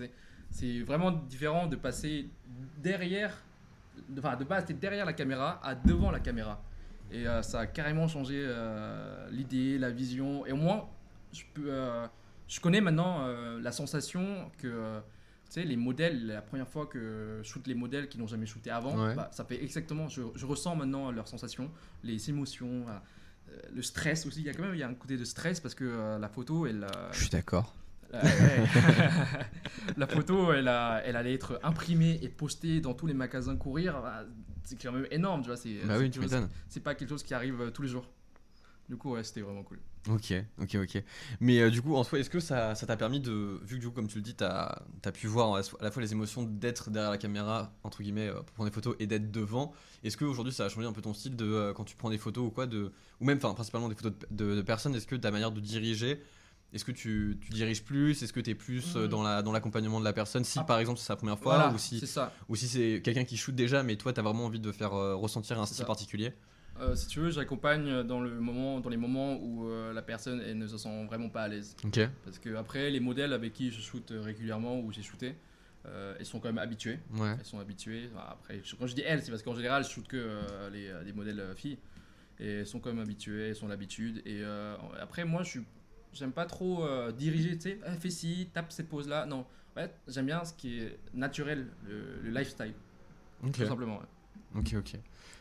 C'est 0.49 0.81
vraiment 0.81 1.11
différent 1.11 1.67
de 1.67 1.75
passer 1.75 2.29
derrière, 2.77 3.37
de- 4.09 4.19
enfin 4.19 4.35
de 4.35 4.43
passer 4.43 4.73
derrière 4.73 5.05
la 5.05 5.13
caméra 5.13 5.59
à 5.63 5.75
devant 5.75 6.11
la 6.11 6.19
caméra. 6.19 6.61
Et 7.11 7.27
euh, 7.27 7.41
ça 7.41 7.59
a 7.61 7.67
carrément 7.67 8.07
changé 8.07 8.41
euh, 8.45 9.29
l'idée, 9.31 9.77
la 9.77 9.91
vision. 9.91 10.45
Et 10.45 10.51
au 10.53 10.57
moins, 10.57 10.87
je 11.33 11.43
peux, 11.53 11.65
euh, 11.71 12.07
je 12.47 12.59
connais 12.59 12.81
maintenant 12.81 13.27
la 13.59 13.71
sensation 13.71 14.49
que 14.57 14.99
sais, 15.53 15.63
les 15.63 15.75
modèles, 15.77 16.27
la 16.27 16.41
première 16.41 16.67
fois 16.67 16.85
que 16.85 17.39
je 17.43 17.47
shoot 17.47 17.65
les 17.67 17.75
modèles 17.75 18.07
qui 18.09 18.17
n'ont 18.17 18.27
jamais 18.27 18.45
shooté 18.45 18.69
avant, 18.69 18.95
Ouais. 19.07 19.15
bah, 19.15 19.29
ça 19.33 19.43
fait 19.43 19.61
exactement, 19.63 20.07
je, 20.09 20.21
je 20.35 20.45
ressens 20.45 20.75
maintenant 20.75 21.11
leurs 21.11 21.27
sensations, 21.27 21.69
les 22.03 22.29
émotions. 22.29 22.85
Euh, 22.89 22.97
le 23.73 23.81
stress 23.81 24.25
aussi. 24.25 24.39
Il 24.39 24.45
y 24.45 24.49
a 24.49 24.53
quand 24.53 24.63
même 24.63 24.75
il 24.75 24.79
y 24.79 24.83
a 24.83 24.87
un 24.87 24.93
côté 24.93 25.17
de 25.17 25.25
stress 25.25 25.59
parce 25.59 25.75
que 25.75 25.83
euh, 25.83 26.17
la 26.19 26.29
photo, 26.29 26.65
elle, 26.67 26.85
euh, 26.85 27.11
Je 27.11 27.19
suis 27.21 27.29
d'accord. 27.29 27.75
euh, 28.13 28.21
la 29.97 30.07
photo, 30.07 30.53
elle, 30.53 30.67
a, 30.69 31.01
elle 31.05 31.15
allait 31.15 31.33
être 31.33 31.59
imprimée 31.63 32.19
et 32.21 32.29
postée 32.29 32.79
dans 32.81 32.93
tous 32.93 33.07
les 33.07 33.13
magasins 33.13 33.55
courir. 33.57 34.01
bah, 34.01 34.23
C'est 34.63 34.81
quand 34.81 34.91
même 34.93 35.07
énorme, 35.11 35.41
tu 35.41 35.47
vois. 35.47 35.57
C'est 35.57 35.85
Bah 35.85 35.95
oui, 35.97 36.09
pas 36.83 36.95
quelque 36.95 37.09
chose 37.09 37.23
qui 37.23 37.33
arrive 37.33 37.71
tous 37.73 37.81
les 37.81 37.89
jours. 37.89 38.07
Du 38.89 38.97
coup, 38.97 39.11
ouais, 39.11 39.23
c'était 39.23 39.41
vraiment 39.41 39.63
cool. 39.63 39.79
Ok, 40.09 40.33
ok, 40.59 40.75
ok. 40.83 41.03
Mais 41.39 41.59
euh, 41.59 41.69
du 41.69 41.81
coup, 41.81 41.95
en 41.95 42.03
soi, 42.03 42.19
est-ce 42.19 42.29
que 42.29 42.39
ça 42.39 42.73
ça 42.75 42.85
t'a 42.87 42.97
permis 42.97 43.19
de. 43.19 43.59
Vu 43.63 43.75
que 43.77 43.81
du 43.81 43.87
coup, 43.87 43.93
comme 43.93 44.07
tu 44.07 44.17
le 44.17 44.21
dis, 44.23 44.33
t'as 44.33 44.81
as 45.05 45.11
pu 45.11 45.27
voir 45.27 45.55
à 45.55 45.61
la 45.83 45.91
fois 45.91 46.01
les 46.01 46.11
émotions 46.11 46.43
d'être 46.43 46.89
derrière 46.89 47.11
la 47.11 47.17
caméra, 47.19 47.71
entre 47.83 48.01
guillemets, 48.01 48.27
euh, 48.27 48.33
pour 48.41 48.53
prendre 48.55 48.69
des 48.69 48.73
photos 48.73 48.95
et 48.99 49.05
d'être 49.07 49.31
devant. 49.31 49.71
Est-ce 50.03 50.17
que 50.17 50.25
aujourd'hui 50.25 50.51
ça 50.53 50.65
a 50.65 50.69
changé 50.69 50.87
un 50.87 50.91
peu 50.93 51.01
ton 51.01 51.13
style 51.13 51.35
de 51.35 51.45
euh, 51.45 51.73
quand 51.73 51.83
tu 51.85 51.95
prends 51.95 52.09
des 52.09 52.17
photos 52.17 52.47
ou 52.47 52.49
quoi 52.49 52.65
de 52.65 52.91
Ou 53.21 53.25
même, 53.25 53.37
enfin, 53.37 53.53
principalement 53.53 53.87
des 53.89 53.95
photos 53.95 54.13
de, 54.31 54.45
de- 54.45 54.55
de 54.55 54.61
personnes, 54.63 54.95
est-ce 54.95 55.07
que 55.07 55.15
ta 55.15 55.29
manière 55.31 55.51
de 55.51 55.59
diriger. 55.61 56.21
Est-ce 56.73 56.85
que 56.85 56.91
tu, 56.93 57.37
tu 57.41 57.49
diriges 57.51 57.83
plus 57.83 58.23
Est-ce 58.23 58.31
que 58.33 58.39
tu 58.39 58.49
es 58.49 58.55
plus 58.55 58.95
Mhm. 58.95 59.07
dans 59.07 59.21
la 59.23 59.41
dans 59.43 59.51
l'accompagnement 59.51 59.99
de 59.99 60.05
la 60.05 60.13
personne 60.13 60.43
Si 60.45 60.57
Ah. 60.59 60.63
par 60.63 60.79
exemple 60.79 60.99
c'est 60.99 61.05
sa 61.05 61.17
première 61.17 61.37
fois 61.37 61.57
Voilà, 61.57 61.73
ou 61.73 61.77
si 61.77 61.99
c'est 61.99 62.21
ou 62.49 62.55
si 62.55 62.67
c'est 62.69 63.01
quelqu'un 63.03 63.25
qui 63.25 63.35
shoot 63.37 63.53
déjà 63.53 63.83
mais 63.83 63.97
toi 63.97 64.13
tu 64.13 64.19
as 64.21 64.23
vraiment 64.23 64.45
envie 64.45 64.61
de 64.61 64.71
faire 64.71 64.93
euh, 64.93 65.13
ressentir 65.15 65.59
un 65.59 65.65
style 65.65 65.79
ça. 65.79 65.85
particulier? 65.85 66.31
Euh, 66.81 66.95
si 66.95 67.07
tu 67.07 67.19
veux, 67.19 67.29
j'accompagne 67.29 68.03
dans, 68.03 68.19
le 68.21 68.39
moment, 68.39 68.79
dans 68.79 68.89
les 68.89 68.97
moments 68.97 69.35
où 69.37 69.67
euh, 69.69 69.93
la 69.93 70.01
personne 70.01 70.41
elle 70.41 70.57
ne 70.57 70.65
se 70.67 70.77
sent 70.77 71.05
vraiment 71.05 71.29
pas 71.29 71.43
à 71.43 71.47
l'aise. 71.47 71.75
Ok. 71.85 71.99
Parce 72.25 72.39
que 72.39 72.55
après, 72.55 72.89
les 72.89 72.99
modèles 72.99 73.33
avec 73.33 73.53
qui 73.53 73.69
je 73.71 73.79
shoot 73.79 74.11
régulièrement 74.15 74.79
ou 74.79 74.91
j'ai 74.91 75.03
shooté, 75.03 75.35
euh, 75.85 76.15
elles 76.19 76.25
sont 76.25 76.39
quand 76.39 76.49
même 76.49 76.57
habituées. 76.57 76.99
Ouais. 77.13 77.35
Elles 77.37 77.45
sont 77.45 77.59
habituées. 77.59 78.09
Enfin, 78.13 78.25
Après, 78.31 78.61
je- 78.63 78.75
quand 78.75 78.87
je 78.87 78.95
dis 78.95 79.01
elles, 79.05 79.21
c'est 79.21 79.29
parce 79.31 79.43
qu'en 79.43 79.53
général, 79.55 79.83
je 79.83 79.89
shoot 79.89 80.07
que 80.07 80.17
euh, 80.17 80.69
les, 80.71 80.87
euh, 80.87 81.03
des 81.03 81.13
modèles 81.13 81.39
euh, 81.39 81.55
filles. 81.55 81.77
Et 82.39 82.59
elles 82.61 82.67
sont 82.67 82.79
quand 82.79 82.89
même 82.89 83.01
habituées, 83.03 83.49
elles 83.49 83.63
ont 83.63 83.67
l'habitude. 83.67 84.17
Et 84.25 84.41
euh, 84.41 84.75
après, 84.99 85.23
moi, 85.23 85.43
je 85.43 85.49
suis, 85.49 85.61
j'aime 86.13 86.31
pas 86.31 86.45
trop 86.45 86.83
euh, 86.83 87.11
diriger, 87.11 87.55
tu 87.57 87.61
sais, 87.69 87.79
Ah, 87.85 87.91
fais 87.93 88.09
ci, 88.09 88.49
tape 88.51 88.71
cette 88.71 88.89
pose-là. 88.89 89.27
Non, 89.27 89.45
en 89.75 89.79
fait, 89.79 89.93
j'aime 90.07 90.25
bien 90.25 90.43
ce 90.43 90.53
qui 90.53 90.79
est 90.79 90.97
naturel, 91.13 91.67
le, 91.87 92.21
le 92.23 92.29
lifestyle, 92.31 92.73
Ok. 93.43 93.51
tout 93.53 93.65
simplement. 93.67 93.97
ouais. 93.99 94.05
Ok, 94.55 94.73
ok. 94.77 94.97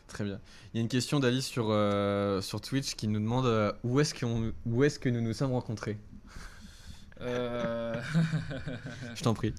Très 0.07 0.23
bien. 0.25 0.39
Il 0.73 0.77
y 0.77 0.79
a 0.79 0.81
une 0.81 0.89
question 0.89 1.19
d'Alice 1.19 1.45
sur, 1.45 1.67
euh, 1.69 2.41
sur 2.41 2.59
Twitch 2.59 2.95
qui 2.95 3.07
nous 3.07 3.19
demande 3.19 3.45
euh, 3.45 3.71
où 3.83 3.99
est-ce 3.99 4.13
où 4.65 4.83
est-ce 4.83 4.99
que 4.99 5.09
nous 5.09 5.21
nous 5.21 5.33
sommes 5.33 5.51
rencontrés? 5.53 5.97
Euh, 7.21 8.01
Je 9.15 9.23
t'en 9.23 9.33
prie. 9.33 9.53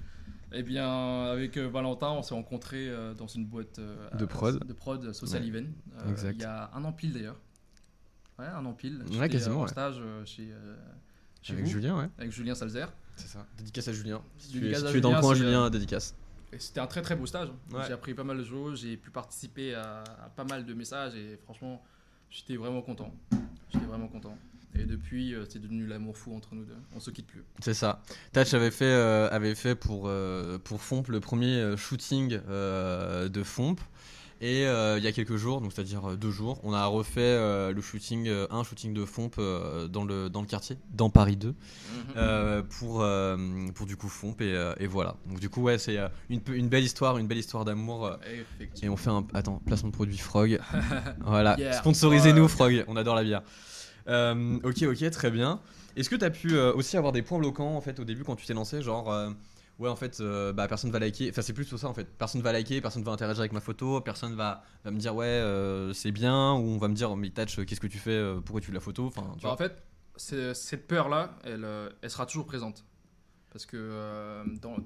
Eh 0.51 0.61
bien, 0.61 1.23
avec 1.25 1.57
Valentin, 1.57 2.11
on 2.11 2.21
s'est 2.21 2.35
rencontrés 2.35 2.91
dans 3.17 3.25
une 3.25 3.45
boîte 3.45 3.79
De 4.17 4.25
prod. 4.25 4.63
de 4.63 4.73
prod 4.73 5.11
Social 5.13 5.41
Ouais. 5.41 5.47
Event. 5.47 5.65
Exact. 6.09 6.35
Il 6.35 6.41
y 6.41 6.45
a 6.45 6.69
un 6.75 6.83
an 6.83 6.91
pile 6.91 7.13
d'ailleurs. 7.13 7.39
Ouais, 8.37 8.45
un 8.45 8.63
an 8.65 8.73
pile. 8.73 9.03
Ouais, 9.19 9.29
quasiment, 9.29 9.61
en 9.61 9.63
ouais. 9.63 9.67
stage 9.69 9.99
chez, 10.25 10.49
chez 11.41 11.53
Avec 11.53 11.65
vous, 11.65 11.71
Julien, 11.71 11.97
ouais. 11.97 12.09
avec 12.19 12.31
Julien 12.31 12.53
Salzer. 12.53 12.85
C'est 13.15 13.27
ça. 13.27 13.45
Dédicace 13.57 13.87
à 13.87 13.93
Julien. 13.93 14.21
Si 14.37 14.49
tu 14.51 14.57
es, 14.57 14.61
Dédicace 14.61 14.81
si 14.81 14.87
à 14.87 14.91
tu 14.91 14.97
es 14.97 15.01
dans 15.01 15.13
le 15.15 15.19
coin, 15.21 15.33
Julien, 15.35 15.69
dédicace. 15.71 16.15
C'était 16.59 16.79
un 16.79 16.87
très 16.87 17.01
très 17.01 17.15
beau 17.15 17.25
stage. 17.25 17.49
Ouais. 17.71 17.81
J'ai 17.87 17.93
appris 17.93 18.13
pas 18.13 18.23
mal 18.23 18.37
de 18.37 18.43
choses, 18.43 18.81
j'ai 18.81 18.97
pu 18.97 19.09
participer 19.11 19.73
à, 19.73 20.03
à 20.23 20.29
pas 20.29 20.43
mal 20.43 20.65
de 20.65 20.73
messages 20.73 21.15
et 21.15 21.37
franchement, 21.43 21.83
j'étais 22.29 22.55
vraiment 22.55 22.81
content. 22.81 23.13
J'étais 23.71 23.85
vraiment 23.85 24.07
content. 24.07 24.37
Et 24.75 24.85
depuis, 24.85 25.35
euh, 25.35 25.45
c'est 25.47 25.59
devenu 25.59 25.85
l'amour 25.85 26.17
fou 26.17 26.35
entre 26.35 26.55
nous 26.55 26.65
deux. 26.65 26.75
On 26.95 26.99
se 26.99 27.11
quitte 27.11 27.27
plus. 27.27 27.43
C'est 27.59 27.75
ça. 27.75 28.01
Tatch 28.31 28.53
avait 28.55 28.71
fait, 28.71 28.85
euh, 28.85 29.29
avait 29.29 29.53
fait 29.53 29.75
pour, 29.75 30.07
euh, 30.07 30.57
pour 30.57 30.81
Fomp 30.81 31.03
le 31.09 31.19
premier 31.19 31.75
shooting 31.77 32.39
euh, 32.49 33.29
de 33.29 33.43
Fomp. 33.43 33.79
Et 34.43 34.67
euh, 34.67 34.97
il 34.97 35.03
y 35.05 35.07
a 35.07 35.13
quelques 35.13 35.37
jours, 35.37 35.61
donc 35.61 35.71
c'est-à-dire 35.71 36.05
euh, 36.05 36.15
deux 36.17 36.29
jours, 36.29 36.59
on 36.63 36.73
a 36.73 36.85
refait 36.85 37.21
euh, 37.21 37.71
le 37.71 37.79
shooting, 37.79 38.27
euh, 38.27 38.45
un 38.51 38.65
shooting 38.65 38.93
de 38.93 39.05
Fomp 39.05 39.31
dans, 39.87 40.03
le, 40.03 40.29
dans 40.29 40.41
le 40.41 40.47
quartier, 40.47 40.75
dans 40.91 41.09
Paris 41.09 41.37
2, 41.37 41.55
euh, 42.17 42.61
pour, 42.61 43.05
pour 43.73 43.85
du 43.85 43.95
coup 43.95 44.09
Fomp. 44.09 44.35
Et, 44.41 44.53
et 44.81 44.87
voilà. 44.87 45.15
Donc 45.29 45.39
du 45.39 45.47
coup, 45.47 45.61
ouais, 45.61 45.77
c'est 45.77 45.97
une, 46.29 46.67
belle 46.67 46.83
histoire, 46.83 47.17
une 47.17 47.27
belle 47.27 47.37
histoire 47.37 47.63
d'amour. 47.63 48.17
et 48.81 48.89
on 48.89 48.97
fait 48.97 49.11
un. 49.11 49.25
Attends, 49.33 49.61
placement 49.65 49.91
de 49.91 49.95
produit 49.95 50.17
Frog. 50.17 50.59
voilà. 51.21 51.55
Sponsorisez-nous, 51.79 52.49
Frog. 52.49 52.83
On 52.89 52.97
adore 52.97 53.15
la 53.15 53.23
bière. 53.23 53.43
Ok, 54.09 54.81
ok, 54.81 55.09
très 55.09 55.31
bien. 55.31 55.61
Est-ce 55.95 56.09
que 56.09 56.17
tu 56.17 56.25
as 56.25 56.31
pu 56.31 56.57
aussi 56.57 56.97
avoir 56.97 57.13
des 57.13 57.21
points 57.21 57.39
bloquants 57.39 57.77
en 57.77 57.81
fait 57.81 57.97
au 57.97 58.03
début 58.03 58.25
quand 58.25 58.35
tu 58.35 58.45
t'es 58.45 58.53
lancé 58.53 58.81
Genre, 58.81 59.09
ouais, 59.79 59.89
en 59.89 59.95
fait, 59.95 60.19
euh, 60.19 60.53
bah, 60.53 60.67
personne 60.67 60.91
va 60.91 60.99
liker. 60.99 61.29
Enfin, 61.29 61.41
c'est 61.41 61.53
plus 61.53 61.65
tout 61.67 61.77
ça 61.77 61.87
en 61.87 61.93
fait. 61.93 62.05
Personne 62.17 62.41
va 62.41 62.51
liker, 62.51 62.81
personne 62.81 63.03
va 63.03 63.11
interagir 63.11 63.41
avec 63.41 63.53
ma 63.53 63.59
photo, 63.61 63.99
personne 64.01 64.35
va, 64.35 64.63
va 64.83 64.91
me 64.91 64.97
dire, 64.97 65.15
ouais, 65.15 65.25
euh, 65.25 65.93
c'est 65.93 66.11
bien, 66.11 66.53
ou 66.53 66.61
on 66.63 66.77
va 66.77 66.87
me 66.87 66.95
dire, 66.95 67.15
mais 67.15 67.29
Touch, 67.29 67.65
qu'est-ce 67.65 67.79
que 67.81 67.87
tu 67.87 67.99
fais 67.99 68.11
euh, 68.11 68.39
Pourquoi 68.41 68.61
tu 68.61 68.67
fais 68.67 68.71
de 68.71 68.77
la 68.77 68.81
photo 68.81 69.05
Enfin, 69.07 69.33
tu 69.37 69.43
Bah, 69.43 69.51
en 69.53 69.57
fait, 69.57 69.83
cette 70.17 70.87
peur-là, 70.87 71.37
elle, 71.43 71.63
euh, 71.65 71.89
elle 72.01 72.09
sera 72.09 72.25
toujours 72.25 72.45
présente. 72.45 72.85
Parce 73.51 73.65
que 73.65 73.77
euh, 73.77 74.43
dans- 74.61 74.77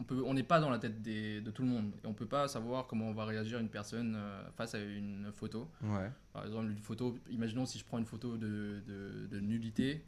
on 0.00 0.04
peut- 0.04 0.22
on 0.24 0.34
n'est 0.34 0.42
pas 0.42 0.58
dans 0.60 0.70
la 0.70 0.78
tête 0.78 1.00
des- 1.02 1.40
de 1.40 1.50
tout 1.52 1.62
le 1.62 1.68
monde. 1.68 1.92
Et 2.02 2.06
on 2.06 2.12
peut 2.14 2.26
pas 2.26 2.48
savoir 2.48 2.86
comment 2.88 3.06
on 3.08 3.12
va 3.14 3.24
réagir 3.24 3.58
une 3.60 3.68
personne 3.68 4.14
euh, 4.16 4.42
face 4.56 4.74
à 4.74 4.78
une 4.80 5.30
photo. 5.32 5.68
Ouais. 5.82 6.10
Par 6.32 6.44
exemple, 6.44 6.66
une 6.70 6.78
photo, 6.78 7.16
imaginons 7.30 7.66
si 7.66 7.78
je 7.78 7.84
prends 7.84 7.98
une 7.98 8.04
photo 8.06 8.36
de, 8.36 8.80
de, 8.86 9.26
de 9.30 9.40
nudité, 9.40 10.04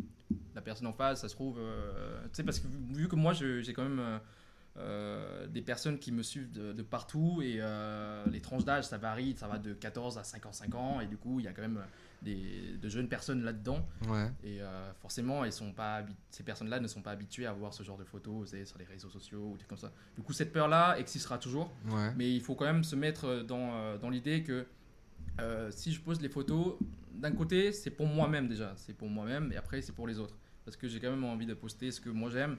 la 0.55 0.63
personne 0.63 0.87
en 0.87 0.93
face, 0.93 1.21
ça 1.21 1.29
se 1.29 1.35
trouve. 1.35 1.59
euh, 1.59 2.23
tu 2.25 2.29
sais, 2.35 2.45
parce 2.45 2.61
que 2.61 2.67
vu, 2.93 3.09
que 3.09 3.17
moi, 3.17 3.33
j'ai 3.33 3.73
quand 3.73 3.83
même 3.83 4.01
euh, 4.01 4.19
euh, 4.77 5.47
des 5.47 5.63
personnes 5.63 5.99
qui 5.99 6.11
me 6.13 6.23
suivent 6.23 6.51
de, 6.53 6.73
de 6.73 6.83
partout 6.83 7.41
et 7.43 7.57
euh, 7.61 8.25
les 8.31 8.41
tranches 8.41 8.65
d'âge, 8.65 8.85
ça 8.85 8.99
varie, 8.99 9.35
ça 9.37 9.47
va 9.47 9.59
de 9.59 9.73
14 9.73 10.19
à 10.19 10.25
55 10.25 10.75
ans, 10.75 11.01
et 11.01 11.07
du 11.07 11.17
coup, 11.17 11.39
il 11.41 11.45
y 11.45 11.49
a 11.49 11.53
quand 11.53 11.63
même 11.63 11.81
des, 12.23 12.77
de 12.81 12.89
jeunes 12.89 13.09
personnes 13.09 13.45
là-dedans. 13.45 13.87
Ouais. 14.09 14.31
Et 14.43 14.61
euh, 14.63 14.93
forcément, 14.95 15.45
elles 15.45 15.53
sont 15.53 15.73
pas 15.73 16.05
ces 16.31 16.43
personnes-là 16.43 16.81
ne 16.81 16.89
sont 16.89 17.03
pas 17.03 17.11
habituées 17.13 17.47
à 17.47 17.53
voir 17.53 17.73
ce 17.75 17.83
genre 17.83 17.99
de 17.99 18.05
photos 18.05 18.35
vous 18.35 18.47
savez, 18.47 18.65
sur 18.65 18.79
les 18.79 18.85
réseaux 18.85 19.11
sociaux 19.11 19.51
ou 19.53 19.57
des 19.59 19.65
comme 19.65 19.79
ça. 19.79 19.93
Du 20.17 20.23
coup, 20.23 20.33
cette 20.33 20.53
peur-là 20.53 20.99
existera 20.99 21.39
toujours. 21.39 21.71
Ouais. 21.89 22.13
Mais 22.17 22.33
il 22.33 22.41
faut 22.41 22.55
quand 22.55 22.65
même 22.65 22.83
se 22.85 22.97
mettre 22.97 23.43
dans, 23.43 23.97
dans 23.99 24.11
l'idée 24.11 24.43
que 24.43 24.67
si 25.71 25.93
je 25.93 26.01
pose 26.01 26.21
les 26.21 26.29
photos, 26.29 26.75
d'un 27.13 27.33
côté, 27.33 27.73
c'est 27.73 27.91
pour 27.91 28.07
moi-même 28.07 28.49
déjà, 28.49 28.73
c'est 28.77 28.95
pour 28.95 29.09
moi-même, 29.09 29.53
et 29.53 29.57
après, 29.57 29.81
c'est 29.83 29.93
pour 29.93 30.07
les 30.09 30.19
autres. 30.19 30.37
Parce 30.65 30.77
que 30.77 30.89
j'ai 30.89 31.01
quand 31.01 31.11
même 31.11 31.25
envie 31.25 31.47
de 31.47 31.55
poster 31.55 31.91
ce 31.91 32.01
que 32.01 32.11
moi 32.11 32.31
j'aime, 32.31 32.57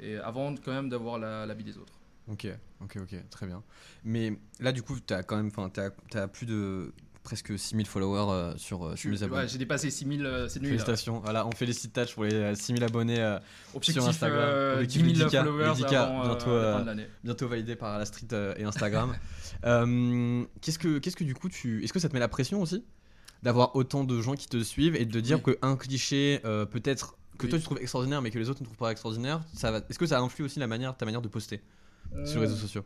et 0.00 0.16
avant 0.16 0.54
quand 0.54 0.72
même 0.72 0.88
d'avoir 0.88 1.18
la, 1.18 1.46
la 1.46 1.54
vie 1.54 1.64
des 1.64 1.76
autres. 1.78 1.94
Ok, 2.28 2.46
ok, 2.80 2.98
ok, 3.02 3.16
très 3.30 3.46
bien. 3.46 3.62
Mais 4.04 4.38
là, 4.60 4.70
du 4.72 4.82
coup, 4.82 4.98
t'as 5.00 5.22
quand 5.24 5.36
même, 5.36 5.48
enfin, 5.48 5.68
t'as, 5.68 5.90
t'as 6.10 6.28
plus 6.28 6.46
de 6.46 6.92
presque 7.24 7.56
6000 7.58 7.86
followers 7.86 8.32
euh, 8.32 8.56
sur, 8.56 8.84
euh, 8.84 8.96
sur 8.96 9.10
les 9.10 9.22
abonnés. 9.22 9.42
Ouais, 9.42 9.48
j'ai 9.48 9.58
dépassé 9.58 9.90
6000 9.90 10.24
euh, 10.26 10.48
cette 10.48 10.62
nuit. 10.62 10.70
là. 10.70 10.76
Félicitations. 10.76 11.20
Voilà, 11.20 11.46
on 11.46 11.52
félicite 11.52 11.92
Touch 11.92 12.14
pour 12.14 12.24
les 12.24 12.34
euh, 12.34 12.54
6000 12.54 12.82
abonnés 12.84 13.20
euh, 13.20 13.38
Objectif 13.74 14.02
sur 14.02 14.08
Instagram. 14.08 14.40
euh, 14.40 14.74
Objectif 14.74 15.02
10 15.02 15.14
000 15.16 15.24
Ludica. 15.24 15.44
followers 15.44 15.68
Ludica, 15.68 16.02
avant 16.04 16.20
euh, 16.20 16.28
bientôt, 16.28 16.50
la 16.50 16.92
euh, 16.92 17.06
bientôt 17.24 17.48
validés 17.48 17.76
par 17.76 17.98
la 17.98 18.04
street 18.04 18.26
euh, 18.32 18.54
et 18.56 18.64
Instagram. 18.64 19.14
Euh, 19.64 20.44
qu'est-ce 20.60 20.78
que, 20.78 20.98
qu'est-ce 20.98 21.14
que 21.14 21.22
du 21.22 21.34
coup 21.36 21.48
tu, 21.48 21.84
est-ce 21.84 21.92
que 21.92 22.00
ça 22.00 22.08
te 22.08 22.14
met 22.14 22.18
la 22.18 22.26
pression 22.26 22.60
aussi 22.60 22.84
d'avoir 23.44 23.76
autant 23.76 24.02
de 24.02 24.20
gens 24.20 24.34
qui 24.34 24.48
te 24.48 24.60
suivent 24.60 24.96
et 24.96 25.04
de 25.04 25.20
dire 25.20 25.36
Oui. 25.36 25.54
que 25.54 25.58
un 25.62 25.76
cliché 25.76 26.40
euh, 26.44 26.64
peut-être 26.66 27.16
que 27.38 27.44
Oui. 27.44 27.50
toi 27.50 27.58
tu 27.58 27.64
trouves 27.64 27.78
extraordinaire 27.80 28.20
mais 28.22 28.30
que 28.30 28.38
les 28.38 28.48
autres 28.50 28.60
ne 28.60 28.64
trouvent 28.66 28.78
pas 28.78 28.90
extraordinaire, 28.92 29.42
ça 29.54 29.70
va, 29.70 29.78
est-ce 29.88 29.98
que 29.98 30.06
ça 30.06 30.20
influe 30.20 30.44
aussi 30.44 30.58
la 30.58 30.66
manière, 30.66 30.96
ta 30.96 31.04
manière 31.04 31.22
de 31.22 31.28
poster 31.28 31.60
sur 32.24 32.40
les 32.40 32.46
réseaux 32.46 32.56
sociaux? 32.56 32.84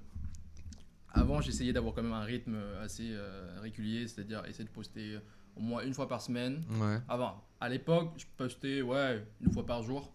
Avant, 1.13 1.41
j'essayais 1.41 1.73
d'avoir 1.73 1.95
quand 1.95 2.03
même 2.03 2.13
un 2.13 2.25
rythme 2.25 2.57
assez 2.83 3.09
euh, 3.13 3.59
régulier, 3.61 4.07
c'est-à-dire 4.07 4.45
essayer 4.47 4.65
de 4.65 4.71
poster 4.71 5.19
au 5.57 5.61
moins 5.61 5.83
une 5.83 5.95
fois 5.95 6.09
par 6.09 6.21
semaine. 6.21 6.63
Ouais. 6.79 6.99
Avant, 7.09 7.43
à 7.59 7.69
l'époque, 7.71 8.13
je 8.19 8.27
postais 8.37 8.83
ouais, 8.83 9.27
une 9.41 9.51
fois 9.51 9.65
par 9.65 9.83
jour. 9.83 10.13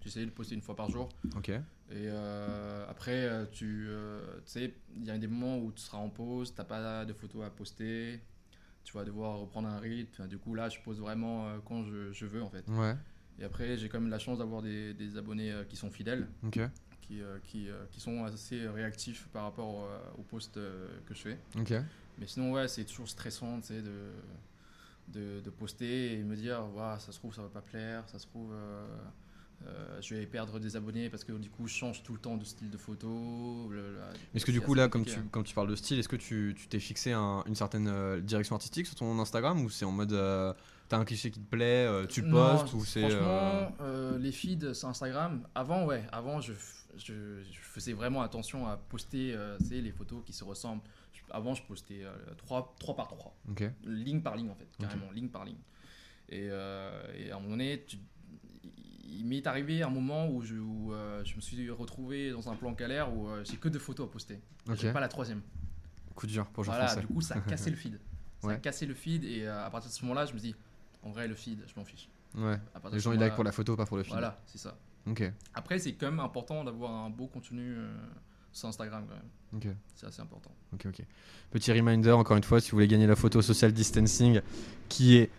J'essayais 0.00 0.26
de 0.26 0.30
poster 0.30 0.54
une 0.54 0.60
fois 0.62 0.76
par 0.76 0.90
jour. 0.90 1.08
Ok. 1.36 1.48
Et 1.48 1.60
euh, 1.90 2.86
après, 2.88 3.24
euh, 3.26 3.46
tu 3.50 3.86
euh, 3.88 4.20
tu 4.44 4.52
sais, 4.52 4.74
il 4.96 5.04
y 5.04 5.10
a 5.10 5.18
des 5.18 5.26
moments 5.26 5.58
où 5.58 5.72
tu 5.72 5.82
seras 5.82 5.98
en 5.98 6.08
pause, 6.08 6.54
t'as 6.54 6.64
pas 6.64 7.04
de 7.04 7.12
photos 7.12 7.44
à 7.44 7.50
poster, 7.50 8.20
tu 8.84 8.92
vas 8.94 9.04
devoir 9.04 9.38
reprendre 9.40 9.68
un 9.68 9.78
rythme. 9.80 10.28
Du 10.28 10.38
coup, 10.38 10.54
là, 10.54 10.68
je 10.68 10.78
pose 10.80 11.00
vraiment 11.00 11.48
euh, 11.48 11.58
quand 11.64 11.84
je, 11.84 12.12
je 12.12 12.26
veux 12.26 12.42
en 12.42 12.48
fait. 12.50 12.64
Ouais. 12.68 12.94
Et 13.40 13.44
après, 13.44 13.76
j'ai 13.76 13.88
quand 13.88 14.00
même 14.00 14.10
la 14.10 14.18
chance 14.18 14.38
d'avoir 14.38 14.62
des, 14.62 14.94
des 14.94 15.16
abonnés 15.16 15.50
euh, 15.52 15.64
qui 15.64 15.76
sont 15.76 15.90
fidèles, 15.90 16.28
qui, 17.02 17.20
euh, 17.20 17.38
qui, 17.42 17.68
euh, 17.68 17.84
qui 17.90 18.00
sont 18.00 18.24
assez 18.24 18.66
réactifs 18.68 19.26
par 19.32 19.42
rapport 19.44 19.88
aux 20.18 20.22
posts 20.22 20.56
euh, 20.56 20.86
que 21.06 21.14
je 21.14 21.20
fais. 21.20 21.38
Mais 22.18 22.26
sinon, 22.26 22.52
ouais, 22.52 22.68
c'est 22.68 22.84
toujours 22.84 23.08
stressant, 23.08 23.58
de, 23.58 23.82
de, 25.08 25.40
de 25.40 25.50
poster 25.50 26.12
et 26.14 26.22
me 26.22 26.36
dire, 26.36 26.62
ça 27.00 27.12
se 27.12 27.18
trouve, 27.18 27.34
ça 27.34 27.42
va 27.42 27.48
pas 27.48 27.60
plaire, 27.60 28.04
ça 28.08 28.18
se 28.20 28.26
trouve, 28.26 28.52
euh, 28.52 28.86
euh, 29.66 30.00
je 30.00 30.14
vais 30.14 30.26
perdre 30.26 30.58
des 30.60 30.76
abonnés 30.76 31.10
parce 31.10 31.24
que 31.24 31.32
du 31.32 31.50
coup, 31.50 31.66
je 31.66 31.74
change 31.74 32.02
tout 32.04 32.12
le 32.12 32.18
temps 32.20 32.36
de 32.36 32.44
style 32.44 32.70
de 32.70 32.76
photo. 32.78 33.70
Est-ce 34.34 34.44
que 34.46 34.52
du 34.52 34.60
coup 34.60 34.74
là, 34.74 34.88
comme 34.88 35.02
tu, 35.04 35.10
compliqué, 35.10 35.26
hein. 35.26 35.28
comme 35.32 35.44
tu 35.44 35.54
parles 35.54 35.68
de 35.70 35.76
style, 35.76 35.98
est-ce 35.98 36.08
que 36.08 36.16
tu 36.16 36.54
t'es 36.70 36.80
fixé 36.80 37.12
un- 37.12 37.42
une 37.46 37.54
certaine 37.54 38.20
direction 38.20 38.54
artistique 38.54 38.86
sur 38.86 38.94
ton 38.96 39.18
Instagram 39.18 39.60
ou 39.64 39.70
c'est 39.70 39.84
en 39.84 39.92
mode 39.92 40.12
euh, 40.12 40.52
t'as 40.88 40.98
un 40.98 41.04
cliché 41.04 41.30
qui 41.30 41.40
te 41.40 41.48
plaît, 41.48 41.86
euh, 41.86 42.06
tu 42.06 42.22
le 42.22 42.28
Non, 42.28 42.58
postes 42.58 42.74
ou 42.74 42.84
c'est 42.84 43.04
euh, 43.04 43.08
Franchement, 43.10 43.76
euh, 43.80 44.18
les 44.18 44.32
feeds 44.32 44.74
sur 44.74 44.88
Instagram, 44.88 45.46
avant, 45.54 45.84
ouais, 45.86 46.04
avant, 46.12 46.40
je, 46.40 46.52
f- 46.52 46.84
je, 46.96 47.42
je 47.42 47.58
faisais 47.60 47.92
vraiment 47.92 48.22
attention 48.22 48.66
à 48.66 48.76
poster 48.76 49.32
euh, 49.34 49.56
les 49.70 49.92
photos 49.92 50.22
qui 50.24 50.32
se 50.32 50.44
ressemblent. 50.44 50.82
Je- 51.12 51.20
avant, 51.30 51.54
je 51.54 51.62
postais 51.64 52.02
3, 52.36 52.74
par 52.96 53.08
3. 53.08 53.36
Ok. 53.50 53.64
ligne 53.84 54.20
par 54.20 54.36
ligne 54.36 54.50
en 54.50 54.54
fait, 54.54 54.68
carrément, 54.78 55.10
ligne 55.12 55.28
par 55.28 55.44
ligne. 55.44 55.58
Et, 56.28 56.48
euh, 56.50 57.02
et 57.16 57.30
à 57.30 57.36
un 57.36 57.38
moment 57.38 57.50
donné, 57.50 57.84
tu- 57.86 57.98
il 59.06 59.26
m'est 59.26 59.46
arrivé 59.46 59.82
un 59.82 59.90
moment 59.90 60.28
où, 60.28 60.42
je, 60.42 60.56
où, 60.56 60.92
euh, 60.92 61.22
je 61.24 61.36
me 61.36 61.40
suis 61.40 61.70
retrouvé 61.70 62.30
dans 62.32 62.48
un 62.50 62.56
plan 62.56 62.72
galère 62.72 63.14
où 63.14 63.28
euh, 63.28 63.44
j'ai 63.44 63.56
que 63.56 63.68
deux 63.68 63.78
photos 63.78 64.08
à 64.08 64.10
poster. 64.12 64.40
Ok. 64.68 64.76
J'ai 64.76 64.92
pas 64.92 65.00
la 65.00 65.08
troisième. 65.08 65.42
Coup 66.14 66.26
dur 66.26 66.46
pour 66.46 66.64
jouer 66.64 66.72
Voilà, 66.74 66.86
français. 66.88 67.00
du 67.06 67.12
coup, 67.12 67.20
ça 67.20 67.36
a 67.36 67.40
cassé 67.40 67.70
le 67.70 67.76
feed. 67.82 67.98
Ça 68.40 68.48
Ouais. 68.48 68.54
a 68.54 68.58
cassé 68.58 68.84
le 68.86 68.94
feed 68.94 69.24
et 69.24 69.46
euh, 69.46 69.64
à 69.64 69.70
partir 69.70 69.90
de 69.90 69.94
ce 69.94 70.02
moment-là, 70.04 70.26
je 70.26 70.34
me 70.34 70.38
dis, 70.38 70.54
en 71.04 71.10
vrai, 71.10 71.28
le 71.28 71.34
feed, 71.34 71.60
je 71.66 71.72
m'en 71.76 71.84
fiche. 71.84 72.08
Ouais. 72.36 72.58
Les 72.92 72.98
gens 72.98 73.12
ils 73.12 73.20
like 73.20 73.34
pour 73.34 73.44
la 73.44 73.52
photo, 73.52 73.76
pas 73.76 73.86
pour 73.86 73.96
le 73.96 74.02
film. 74.02 74.14
Voilà, 74.16 74.40
c'est 74.46 74.58
ça. 74.58 74.76
Ok. 75.06 75.22
Après, 75.54 75.78
c'est 75.78 75.92
quand 75.92 76.06
même 76.10 76.20
important 76.20 76.64
d'avoir 76.64 76.90
un 76.92 77.10
beau 77.10 77.26
contenu 77.26 77.74
euh, 77.76 77.94
sur 78.52 78.68
Instagram 78.68 79.04
quand 79.08 79.14
même. 79.14 79.70
Ok. 79.70 79.76
C'est 79.94 80.06
assez 80.06 80.20
important. 80.22 80.50
Ok. 80.72 80.86
Ok. 80.86 81.02
Petit 81.50 81.72
reminder 81.72 82.10
encore 82.12 82.36
une 82.36 82.42
fois, 82.42 82.60
si 82.60 82.70
vous 82.70 82.76
voulez 82.76 82.88
gagner 82.88 83.06
la 83.06 83.14
photo 83.16 83.40
social 83.42 83.72
distancing, 83.72 84.40
qui 84.88 85.16
est 85.16 85.30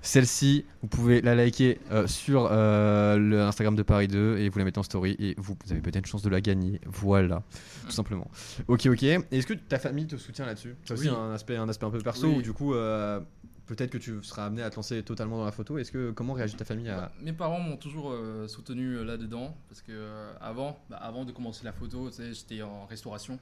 celle-ci, 0.00 0.64
vous 0.80 0.88
pouvez 0.88 1.20
la 1.22 1.34
liker 1.34 1.80
euh, 1.90 2.06
sur 2.06 2.48
euh, 2.52 3.16
le 3.16 3.42
Instagram 3.42 3.74
de 3.74 3.82
Paris 3.82 4.06
2 4.06 4.38
et 4.38 4.48
vous 4.48 4.58
la 4.58 4.64
mettez 4.64 4.78
en 4.78 4.84
story 4.84 5.16
et 5.18 5.34
vous, 5.38 5.56
vous 5.64 5.72
avez 5.72 5.80
peut-être 5.80 5.96
une 5.96 6.04
chance 6.06 6.22
de 6.22 6.28
la 6.28 6.40
gagner. 6.40 6.80
Voilà, 6.86 7.42
tout 7.84 7.90
simplement. 7.90 8.30
Ok, 8.68 8.86
ok. 8.86 9.02
Est-ce 9.02 9.46
que 9.46 9.54
ta 9.54 9.78
famille 9.80 10.06
te 10.06 10.16
soutient 10.16 10.46
là-dessus? 10.46 10.76
C'est 10.84 10.94
aussi 10.94 11.08
un 11.08 11.32
aspect, 11.32 11.56
un 11.56 11.68
aspect 11.68 11.86
un 11.86 11.90
peu 11.90 11.98
perso 11.98 12.28
Oui. 12.28 12.36
où 12.36 12.42
du 12.42 12.52
coup, 12.52 12.74
euh, 12.74 13.20
peut-être 13.68 13.90
que 13.90 13.98
tu 13.98 14.20
seras 14.24 14.46
amené 14.46 14.62
à 14.62 14.70
te 14.70 14.76
lancer 14.76 15.02
totalement 15.04 15.38
dans 15.38 15.44
la 15.44 15.52
photo. 15.52 15.78
Est-ce 15.78 15.92
que 15.92 16.10
comment 16.10 16.32
réagit 16.32 16.56
ta 16.56 16.64
famille 16.64 16.88
à 16.88 16.96
Bah, 16.96 17.12
mes 17.20 17.32
parents 17.32 17.60
m'ont 17.60 17.76
toujours 17.76 18.10
euh, 18.10 18.48
soutenu 18.48 18.94
euh, 18.96 19.04
là-dedans 19.04 19.56
parce 19.68 19.82
que 19.82 19.92
euh, 19.92 20.32
avant, 20.40 20.78
bah, 20.90 20.96
avant 20.96 21.24
de 21.24 21.30
commencer 21.32 21.64
la 21.64 21.72
photo, 21.72 22.08
tu 22.10 22.16
sais, 22.16 22.34
j'étais 22.34 22.62
en 22.62 22.86
restauration, 22.86 23.38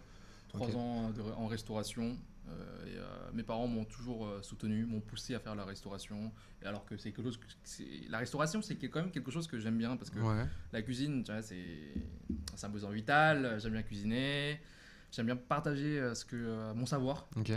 trois 0.48 0.68
ans 0.76 1.10
de- 1.10 1.22
en 1.22 1.46
restauration. 1.46 2.18
et, 2.86 2.96
mes 3.34 3.42
parents 3.42 3.66
m'ont 3.66 3.84
toujours 3.84 4.28
soutenu, 4.42 4.86
m'ont 4.86 5.00
poussé 5.00 5.34
à 5.34 5.40
faire 5.40 5.54
la 5.56 5.64
restauration. 5.64 6.30
Et 6.62 6.66
alors 6.66 6.84
que 6.86 6.96
c'est 6.96 7.10
quelque 7.10 7.24
chose, 7.26 7.38
que- 7.38 8.10
la 8.10 8.18
restauration, 8.18 8.62
c'est 8.62 8.76
quand 8.76 9.00
même 9.00 9.10
quelque 9.10 9.30
chose 9.32 9.46
que 9.48 9.58
j'aime 9.58 9.76
bien 9.78 9.96
parce 9.96 10.10
que 10.10 10.20
Ouais. 10.20 10.44
la 10.72 10.80
cuisine, 10.82 11.24
tu 11.24 11.32
vois, 11.32 11.42
c'est 11.42 11.56
un 12.62 12.68
besoin 12.68 12.90
vital. 12.92 13.58
J'aime 13.60 13.72
bien 13.72 13.82
cuisiner, 13.82 14.60
j'aime 15.12 15.26
bien 15.26 15.36
partager 15.36 16.00
ce 16.14 16.24
que 16.24 16.72
mon 16.74 16.86
savoir. 16.86 17.26
Ok. 17.36 17.50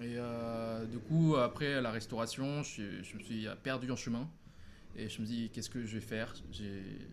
Et 0.00 0.16
euh, 0.18 0.84
du 0.86 0.98
coup, 0.98 1.36
après 1.36 1.80
la 1.80 1.90
restauration, 1.90 2.62
je, 2.62 2.82
me 3.16 3.22
suis 3.22 3.46
perdu 3.62 3.90
en 3.90 3.96
chemin. 3.96 4.28
Et 4.94 5.08
je 5.08 5.20
me 5.20 5.26
dis, 5.26 5.50
qu'est-ce 5.52 5.70
que 5.70 5.84
je 5.84 5.94
vais 5.94 6.00
faire? 6.04 6.34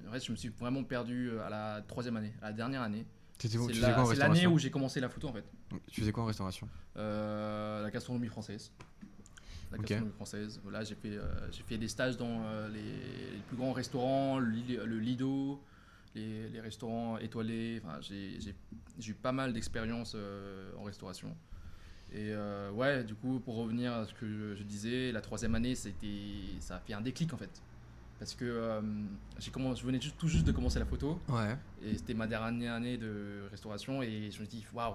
En 0.08 0.12
fait, 0.12 0.24
je 0.24 0.32
me 0.32 0.38
suis 0.38 0.50
vraiment 0.50 0.84
perdu 0.84 1.30
euh, 1.30 1.46
à 1.46 1.50
la 1.50 1.82
troisième 1.88 2.18
année, 2.18 2.34
à 2.42 2.48
la 2.48 2.54
dernière 2.54 2.82
année. 2.82 3.06
C'est 3.40 3.74
la- 3.74 4.04
l'année 4.16 4.48
où 4.48 4.58
j'ai 4.58 4.72
commencé 4.72 5.00
la 5.00 5.10
photo 5.10 5.28
en 5.30 5.34
fait. 5.34 5.46
Tu 5.92 6.02
faisais 6.02 6.12
quoi 6.12 6.24
en 6.24 6.28
restauration? 6.28 6.68
Euh, 6.98 7.82
la 7.82 7.92
gastronomie 7.92 8.28
française. 8.28 8.72
La 9.72 9.78
gastronomie 9.78 10.14
française. 10.14 10.60
Voilà, 10.64 10.84
j'ai 10.84 10.96
fait, 10.96 11.18
euh, 11.18 11.52
j'ai 11.52 11.64
fait 11.64 11.78
des 11.78 11.88
stages 11.88 12.16
dans 12.16 12.46
euh, 12.46 12.70
les, 12.70 12.82
les 12.82 13.42
plus 13.48 13.58
grands 13.58 13.74
restaurants, 13.74 14.40
le, 14.40 14.50
Li- 14.50 14.78
le 14.78 15.00
Lido, 15.00 15.62
les, 16.16 16.48
les 16.50 16.62
restaurants 16.62 17.18
étoilés. 17.18 17.82
Enfin, 17.84 18.00
j'ai, 18.02 18.38
eu 19.06 19.14
pas 19.14 19.32
mal 19.32 19.52
d'expériences 19.52 20.16
en 20.78 20.84
restauration. 20.84 21.36
Et 22.14 22.30
euh, 22.32 22.70
ouais, 22.72 23.04
du 23.04 23.16
coup, 23.16 23.40
pour 23.40 23.56
revenir 23.56 23.92
à 23.94 24.06
ce 24.06 24.14
que 24.14 24.28
je, 24.28 24.56
je 24.56 24.64
disais, 24.64 25.12
la 25.12 25.22
troisième 25.22 25.56
année, 25.56 25.74
c'était, 25.76 26.08
ça 26.60 26.76
a 26.76 26.80
fait 26.80 26.94
un 26.94 27.02
déclic 27.02 27.34
en 27.34 27.38
fait. 27.38 27.62
Parce 28.20 28.36
que 28.36 28.46
euh, 28.46 28.82
j'ai 29.40 29.50
commencé, 29.52 29.82
je 29.82 29.86
venais 29.88 30.00
juste- 30.00 30.18
tout 30.18 30.28
juste 30.28 30.46
de 30.46 30.52
commencer 30.52 30.78
la 30.80 30.86
photo. 30.86 31.20
Ouais. 31.28 31.58
Et 31.82 31.98
c'était 31.98 32.14
ma 32.14 32.28
dernière 32.28 32.74
année 32.74 32.98
de 32.98 33.48
restauration 33.50 34.02
et 34.04 34.30
je 34.32 34.40
me 34.42 34.46
dis 34.46 34.64
waouh, 34.74 34.94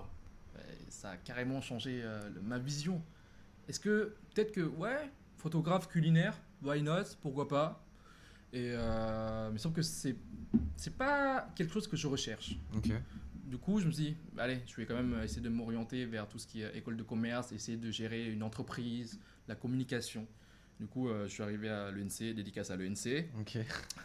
euh, 0.57 0.61
ça 0.89 1.11
a 1.11 1.17
carrément 1.17 1.61
changé 1.61 2.01
euh, 2.05 2.31
le- 2.35 2.41
ma 2.41 2.59
vision. 2.59 3.03
Est-ce 3.69 3.81
que 3.81 4.15
peut-être 4.35 4.53
que 4.53 4.61
ouais, 4.63 5.11
photographe 5.39 5.89
culinaire, 5.89 6.35
why 6.63 6.81
not, 6.83 7.03
pourquoi 7.21 7.49
pas? 7.49 7.85
Et 8.53 8.71
euh, 8.73 9.47
il 9.51 9.55
me 9.55 9.59
semble 9.59 9.75
que 9.75 9.83
c'est 9.83 10.17
c'est 10.77 10.97
pas 10.97 11.51
quelque 11.57 11.73
chose 11.73 11.87
que 11.89 11.97
je 11.97 12.07
recherche. 12.07 12.57
Ok. 12.75 12.91
Du 13.49 13.57
coup, 13.57 13.81
je 13.81 13.87
me 13.87 13.91
suis 13.91 14.05
dit, 14.05 14.17
allez, 14.37 14.61
je 14.67 14.77
vais 14.77 14.85
quand 14.85 14.95
même 14.95 15.19
essayer 15.25 15.41
de 15.41 15.49
m'orienter 15.49 16.05
vers 16.05 16.29
tout 16.29 16.39
ce 16.39 16.47
qui 16.47 16.61
est 16.61 16.77
école 16.77 16.99
de 16.99 17.03
commerce, 17.03 17.51
essayer 17.53 17.79
de 17.79 17.91
gérer 17.91 18.31
une 18.31 18.43
entreprise, 18.43 19.19
la 19.49 19.55
communication. 19.55 20.27
Du 20.79 20.87
coup, 20.87 21.09
euh, 21.09 21.27
je 21.27 21.33
suis 21.33 21.43
arrivé 21.43 21.71
à 21.71 21.91
l'ENC, 21.91 22.35
dédicace 22.35 22.71
à 22.71 22.77
l'ENC. 22.77 23.25
Ok. 23.41 23.59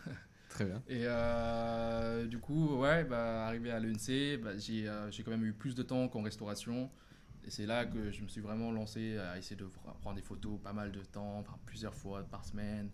Très 0.50 0.66
bien. 0.66 0.82
Et 0.88 1.02
euh, 1.04 2.26
du 2.26 2.40
coup, 2.40 2.78
ouais, 2.78 3.04
bah, 3.04 3.46
arrivé 3.46 3.70
à 3.70 3.82
l'ENC, 3.82 4.40
bah, 4.42 4.58
j'ai 4.58 4.88
euh, 4.88 5.12
j'ai 5.12 5.24
quand 5.24 5.32
même 5.32 5.46
eu 5.46 5.52
plus 5.52 5.76
de 5.76 5.84
temps 5.84 6.08
qu'en 6.08 6.22
restauration. 6.22 6.90
Et 7.46 7.50
c'est 7.50 7.66
là 7.66 7.86
que 7.86 8.12
je 8.12 8.22
me 8.22 8.30
suis 8.30 8.40
vraiment 8.40 8.72
lancé 8.72 9.18
à 9.18 9.38
essayer 9.38 9.58
de 9.58 9.68
prendre 10.00 10.16
des 10.16 10.22
photos 10.22 10.58
pas 10.64 10.72
mal 10.72 10.94
de 10.94 11.02
temps, 11.02 11.44
plusieurs 11.66 11.94
fois 11.94 12.24
par 12.24 12.46
semaine. 12.46 12.90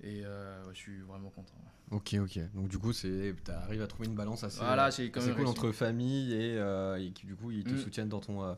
Et 0.00 0.22
je 0.22 0.76
suis 0.76 1.00
vraiment 1.00 1.30
content. 1.30 1.58
Ok, 1.90 2.14
ok. 2.20 2.38
Donc 2.54 2.68
du 2.68 2.78
coup, 2.78 2.92
c'est, 2.92 3.34
t'arrives 3.44 3.82
à 3.82 3.86
trouver 3.86 4.08
une 4.08 4.14
balance 4.14 4.44
assez, 4.44 4.60
Voilà, 4.60 4.84
assez 4.84 5.02
même 5.04 5.12
cool 5.12 5.22
réussi. 5.34 5.44
entre 5.50 5.72
famille 5.72 6.32
et, 6.32 6.56
euh, 6.56 6.96
et 6.96 7.10
qui 7.10 7.26
du 7.26 7.34
coup 7.34 7.50
ils 7.50 7.64
te 7.64 7.74
Mm. 7.74 7.78
soutiennent 7.78 8.08
dans 8.08 8.20
ton, 8.20 8.44
euh, 8.44 8.54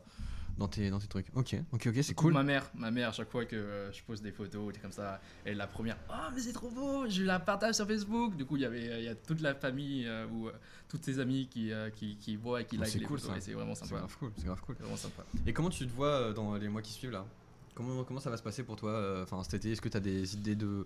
dans 0.59 0.67
tes, 0.67 0.91
dans 0.91 0.99
tes 0.99 1.07
trucs. 1.07 1.25
Ok, 1.35 1.55
ok, 1.71 1.87
ok, 1.87 1.95
c'est 2.03 2.13
cool. 2.13 2.31
Ma 2.33 2.43
mère, 2.43 2.69
ma 2.75 2.91
mère, 2.91 3.09
à 3.09 3.11
chaque 3.11 3.31
fois 3.31 3.43
que 3.45 3.55
euh, 3.55 3.91
je 3.91 4.03
pose 4.03 4.21
des 4.21 4.31
photos, 4.31 4.71
des 4.71 4.79
comme 4.79 4.91
ça, 4.91 5.19
elle 5.45 5.53
est 5.53 5.55
la 5.55 5.65
première. 5.65 5.97
Oh, 6.11 6.13
mais 6.35 6.41
c'est 6.41 6.53
trop 6.53 6.69
beau, 6.69 7.09
je 7.09 7.23
la 7.23 7.39
partage 7.39 7.73
sur 7.73 7.87
Facebook. 7.87 8.35
Du 8.35 8.45
coup, 8.45 8.55
il 8.57 8.61
y 8.61 8.65
avait, 8.65 8.99
il 8.99 9.05
y 9.05 9.07
a 9.09 9.15
toute 9.15 9.41
la 9.41 9.55
famille 9.55 10.05
euh, 10.05 10.27
ou 10.27 10.47
euh, 10.49 10.51
toutes 10.87 11.03
ses 11.03 11.17
amies 11.19 11.47
qui, 11.47 11.71
euh, 11.71 11.89
qui, 11.89 12.17
qui 12.17 12.35
voient 12.35 12.61
et 12.61 12.65
qui 12.65 12.75
Oh, 12.77 12.81
like 12.81 12.91
c'est 12.91 12.99
les 12.99 13.05
cool, 13.05 13.19
photos. 13.19 13.35
c'est 13.39 13.53
vraiment 13.53 13.73
C'est 13.73 13.85
sympa. 13.85 13.97
grave 14.01 14.15
cool, 14.19 14.31
c'est 14.37 14.45
grave 14.45 14.61
cool. 14.61 14.75
C'est 14.77 14.83
vraiment 14.83 14.97
sympa. 14.97 15.23
Et 15.47 15.53
comment 15.53 15.69
tu 15.71 15.87
te 15.87 15.91
vois 15.91 16.07
euh, 16.07 16.33
dans 16.33 16.53
les 16.55 16.67
mois 16.69 16.83
qui 16.83 16.91
suivent 16.93 17.09
là? 17.11 17.25
Comment, 17.73 18.03
comment 18.03 18.19
ça 18.19 18.29
va 18.29 18.37
se 18.37 18.43
passer 18.43 18.61
pour 18.61 18.75
toi 18.75 18.91
euh, 18.91 19.23
Enfin, 19.23 19.41
cet 19.43 19.55
été, 19.55 19.71
est-ce 19.71 19.81
que 19.81 19.89
tu 19.89 19.97
as 19.97 20.01
des 20.01 20.35
idées 20.35 20.55
de, 20.55 20.85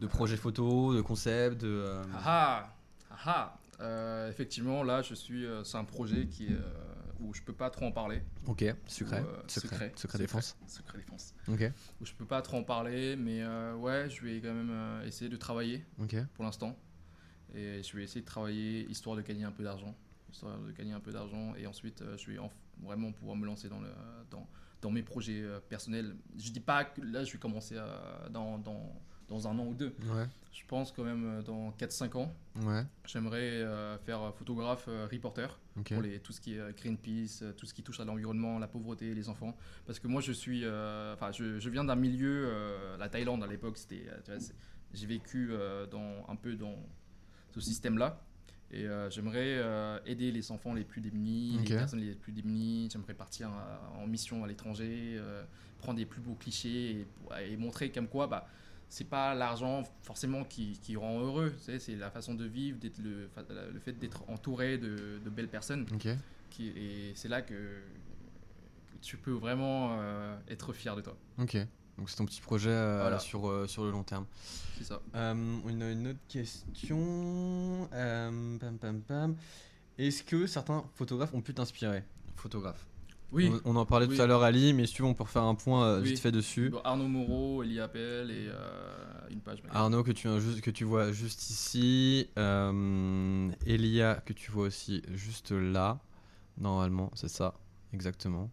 de 0.00 0.06
projets 0.06 0.36
photos, 0.36 0.96
de 0.96 1.00
concepts, 1.00 1.60
de 1.60 1.68
euh, 1.68 2.02
Ah 2.14 2.70
ah, 3.10 3.18
ah 3.26 3.58
Euh, 3.80 4.28
Effectivement, 4.30 4.82
là, 4.84 5.02
je 5.02 5.14
suis. 5.14 5.44
euh, 5.46 5.64
c'est 5.64 5.76
un 5.76 5.84
projet 5.84 6.26
qui 6.26 6.46
est, 6.46 6.52
euh, 6.56 6.62
où 7.20 7.34
je 7.34 7.42
peux 7.42 7.52
pas 7.52 7.70
trop 7.70 7.86
en 7.86 7.92
parler. 7.92 8.22
Ok, 8.46 8.64
secret, 8.86 9.24
secret, 9.48 9.92
secret, 9.96 10.18
défense. 10.18 10.56
Secret 10.66 10.98
défense. 10.98 11.34
Ok, 11.48 11.70
Où 12.00 12.04
je 12.06 12.12
peux 12.12 12.24
pas 12.26 12.40
trop 12.42 12.58
en 12.58 12.62
parler, 12.64 13.16
mais 13.16 13.44
ouais, 13.74 14.08
je 14.10 14.22
vais 14.24 14.40
quand 14.40 14.52
même 14.54 15.02
essayer 15.04 15.28
de 15.30 15.36
travailler 15.36 15.84
ok, 16.00 16.16
pour 16.34 16.44
l'instant. 16.44 16.76
Et 17.54 17.82
je 17.82 17.96
vais 17.96 18.02
essayer 18.04 18.20
de 18.20 18.26
travailler 18.26 18.84
histoire 18.90 19.16
de 19.16 19.22
gagner 19.22 19.44
un 19.44 19.52
peu 19.52 19.62
d'argent. 19.62 19.94
Histoire 20.32 20.58
de 20.58 20.72
gagner 20.72 20.92
un 20.92 21.00
peu 21.00 21.12
d'argent. 21.12 21.54
Et 21.56 21.66
ensuite, 21.68 22.02
euh, 22.02 22.16
je 22.18 22.30
vais 22.32 22.38
en- 22.38 22.50
vraiment 22.82 23.12
pouvoir 23.12 23.36
me 23.36 23.46
lancer 23.46 23.68
dans, 23.68 23.78
le, 23.80 23.88
dans, 24.30 24.46
dans 24.82 24.90
mes 24.90 25.02
projets 25.02 25.40
euh, 25.42 25.60
personnels. 25.68 26.16
Je 26.36 26.50
dis 26.50 26.58
pas 26.60 26.84
que 26.84 27.00
là, 27.00 27.22
je 27.22 27.32
vais 27.32 27.38
commencer 27.38 27.76
dans, 28.30 28.58
dans, 28.58 28.92
dans 29.28 29.48
un 29.48 29.58
an 29.58 29.66
ou 29.66 29.74
deux. 29.74 29.94
ouais, 30.02 30.26
Je 30.52 30.62
pense 30.66 30.92
quand 30.92 31.04
même 31.04 31.24
euh, 31.24 31.42
dans 31.42 31.70
4-5 31.78 32.16
ans, 32.16 32.34
ouais, 32.62 32.84
j'aimerais 33.06 33.38
euh, 33.40 33.98
faire 33.98 34.32
photographe, 34.34 34.86
euh, 34.88 35.06
reporter 35.10 35.58
ok, 35.78 35.92
pour 35.94 36.02
les, 36.02 36.18
tout 36.20 36.32
ce 36.32 36.40
qui 36.40 36.54
est 36.54 36.76
Greenpeace, 36.76 37.44
tout 37.56 37.66
ce 37.66 37.74
qui 37.74 37.82
touche 37.82 38.00
à 38.00 38.04
l'environnement, 38.04 38.58
la 38.58 38.68
pauvreté, 38.68 39.14
les 39.14 39.28
enfants. 39.28 39.56
Parce 39.86 39.98
que 39.98 40.08
moi, 40.08 40.20
je 40.20 40.32
suis, 40.32 40.64
enfin, 40.66 41.32
je, 41.32 41.58
je 41.58 41.70
viens 41.70 41.84
d'un 41.84 41.96
milieu, 41.96 42.50
la 42.98 43.08
Thaïlande 43.08 43.42
à 43.42 43.46
l'époque, 43.46 43.78
c'était, 43.78 44.06
j'ai 44.92 45.06
vécu 45.06 45.52
dans, 45.90 46.24
un 46.28 46.36
peu 46.36 46.54
dans 46.54 46.76
ce 47.52 47.60
système-là. 47.60 48.20
Et 48.74 48.86
euh, 48.86 49.08
j'aimerais 49.08 49.58
euh, 49.58 49.98
aider 50.04 50.32
les 50.32 50.50
enfants 50.50 50.74
les 50.74 50.82
plus 50.82 51.00
démunis, 51.00 51.58
les 51.64 51.76
personnes 51.76 52.00
les 52.00 52.14
plus 52.14 52.32
démunies. 52.32 52.88
J'aimerais 52.90 53.14
partir 53.14 53.50
en 53.96 54.06
mission 54.06 54.42
à 54.42 54.48
l'étranger, 54.48 55.14
euh, 55.16 55.44
prendre 55.78 55.98
les 55.98 56.06
plus 56.06 56.20
beaux 56.20 56.34
clichés 56.34 57.06
et, 57.38 57.52
et 57.52 57.56
montrer 57.56 57.92
comme 57.92 58.08
quoi, 58.08 58.26
bah, 58.26 58.48
c'est 58.94 59.08
pas 59.08 59.34
l'argent 59.34 59.82
forcément 60.02 60.44
qui, 60.44 60.78
qui 60.80 60.94
rend 60.94 61.18
heureux. 61.18 61.52
C'est 61.58 61.96
la 61.96 62.12
façon 62.12 62.32
de 62.34 62.44
vivre, 62.44 62.78
d'être 62.78 62.98
le, 62.98 63.28
le 63.72 63.80
fait 63.80 63.98
d'être 63.98 64.22
entouré 64.30 64.78
de, 64.78 65.18
de 65.24 65.30
belles 65.30 65.48
personnes. 65.48 65.84
Qui, 66.50 66.68
et 66.68 67.12
c'est 67.16 67.26
là 67.26 67.42
que, 67.42 67.54
que 67.54 68.96
tu 69.02 69.16
peux 69.16 69.32
vraiment 69.32 69.96
euh, 69.98 70.36
être 70.48 70.72
fier 70.72 70.94
de 70.94 71.00
toi. 71.00 71.16
Ok, 71.38 71.56
donc 71.98 72.08
c'est 72.08 72.14
ton 72.14 72.24
petit 72.24 72.40
projet 72.40 72.70
euh, 72.70 73.00
Voilà. 73.00 73.18
sur, 73.18 73.48
euh, 73.48 73.66
sur 73.66 73.82
le 73.82 73.90
long 73.90 74.04
terme. 74.04 74.26
C'est 74.78 74.84
ça. 74.84 75.00
Euh, 75.16 75.34
une, 75.68 75.82
une 75.82 76.06
autre 76.08 76.20
question. 76.28 77.88
pam, 77.90 78.78
pam, 78.80 79.00
pam. 79.00 79.36
Est-ce 79.98 80.22
que 80.22 80.46
certains 80.46 80.84
photographes 80.94 81.34
ont 81.34 81.40
pu 81.42 81.52
t'inspirer? 81.52 82.04
Photographe. 82.36 82.86
Oui. 83.34 83.50
On, 83.64 83.72
on 83.72 83.76
en 83.76 83.84
parlait 83.84 84.06
Oui. 84.06 84.16
tout 84.16 84.22
à 84.22 84.26
l'heure, 84.26 84.42
Ali, 84.42 84.72
mais 84.72 84.86
si 84.86 84.94
tu 84.94 85.02
veux, 85.02 85.08
on 85.08 85.14
peut 85.14 85.24
refaire 85.24 85.42
un 85.42 85.54
point 85.56 85.84
euh, 85.84 86.00
Oui. 86.00 86.10
vite 86.10 86.20
fait 86.20 86.32
dessus. 86.32 86.70
Bon, 86.70 86.80
Arnaud 86.84 87.08
Moreau, 87.08 87.62
Elie 87.62 87.80
Appel 87.80 88.30
et 88.30 88.46
euh, 88.48 89.28
une 89.30 89.40
page. 89.40 89.58
magazine. 89.62 89.76
Arnaud 89.80 90.02
que 90.04 90.12
tu, 90.12 90.28
que 90.62 90.84
vois 90.84 91.10
juste 91.12 91.50
ici. 91.50 92.28
Euh, 92.38 93.50
Elia 93.66 94.22
que 94.24 94.32
tu 94.32 94.50
vois 94.50 94.66
aussi 94.66 95.02
juste 95.12 95.50
là. 95.50 95.98
Normalement, 96.58 97.10
c'est 97.14 97.28
ça, 97.28 97.54
exactement. 97.92 98.50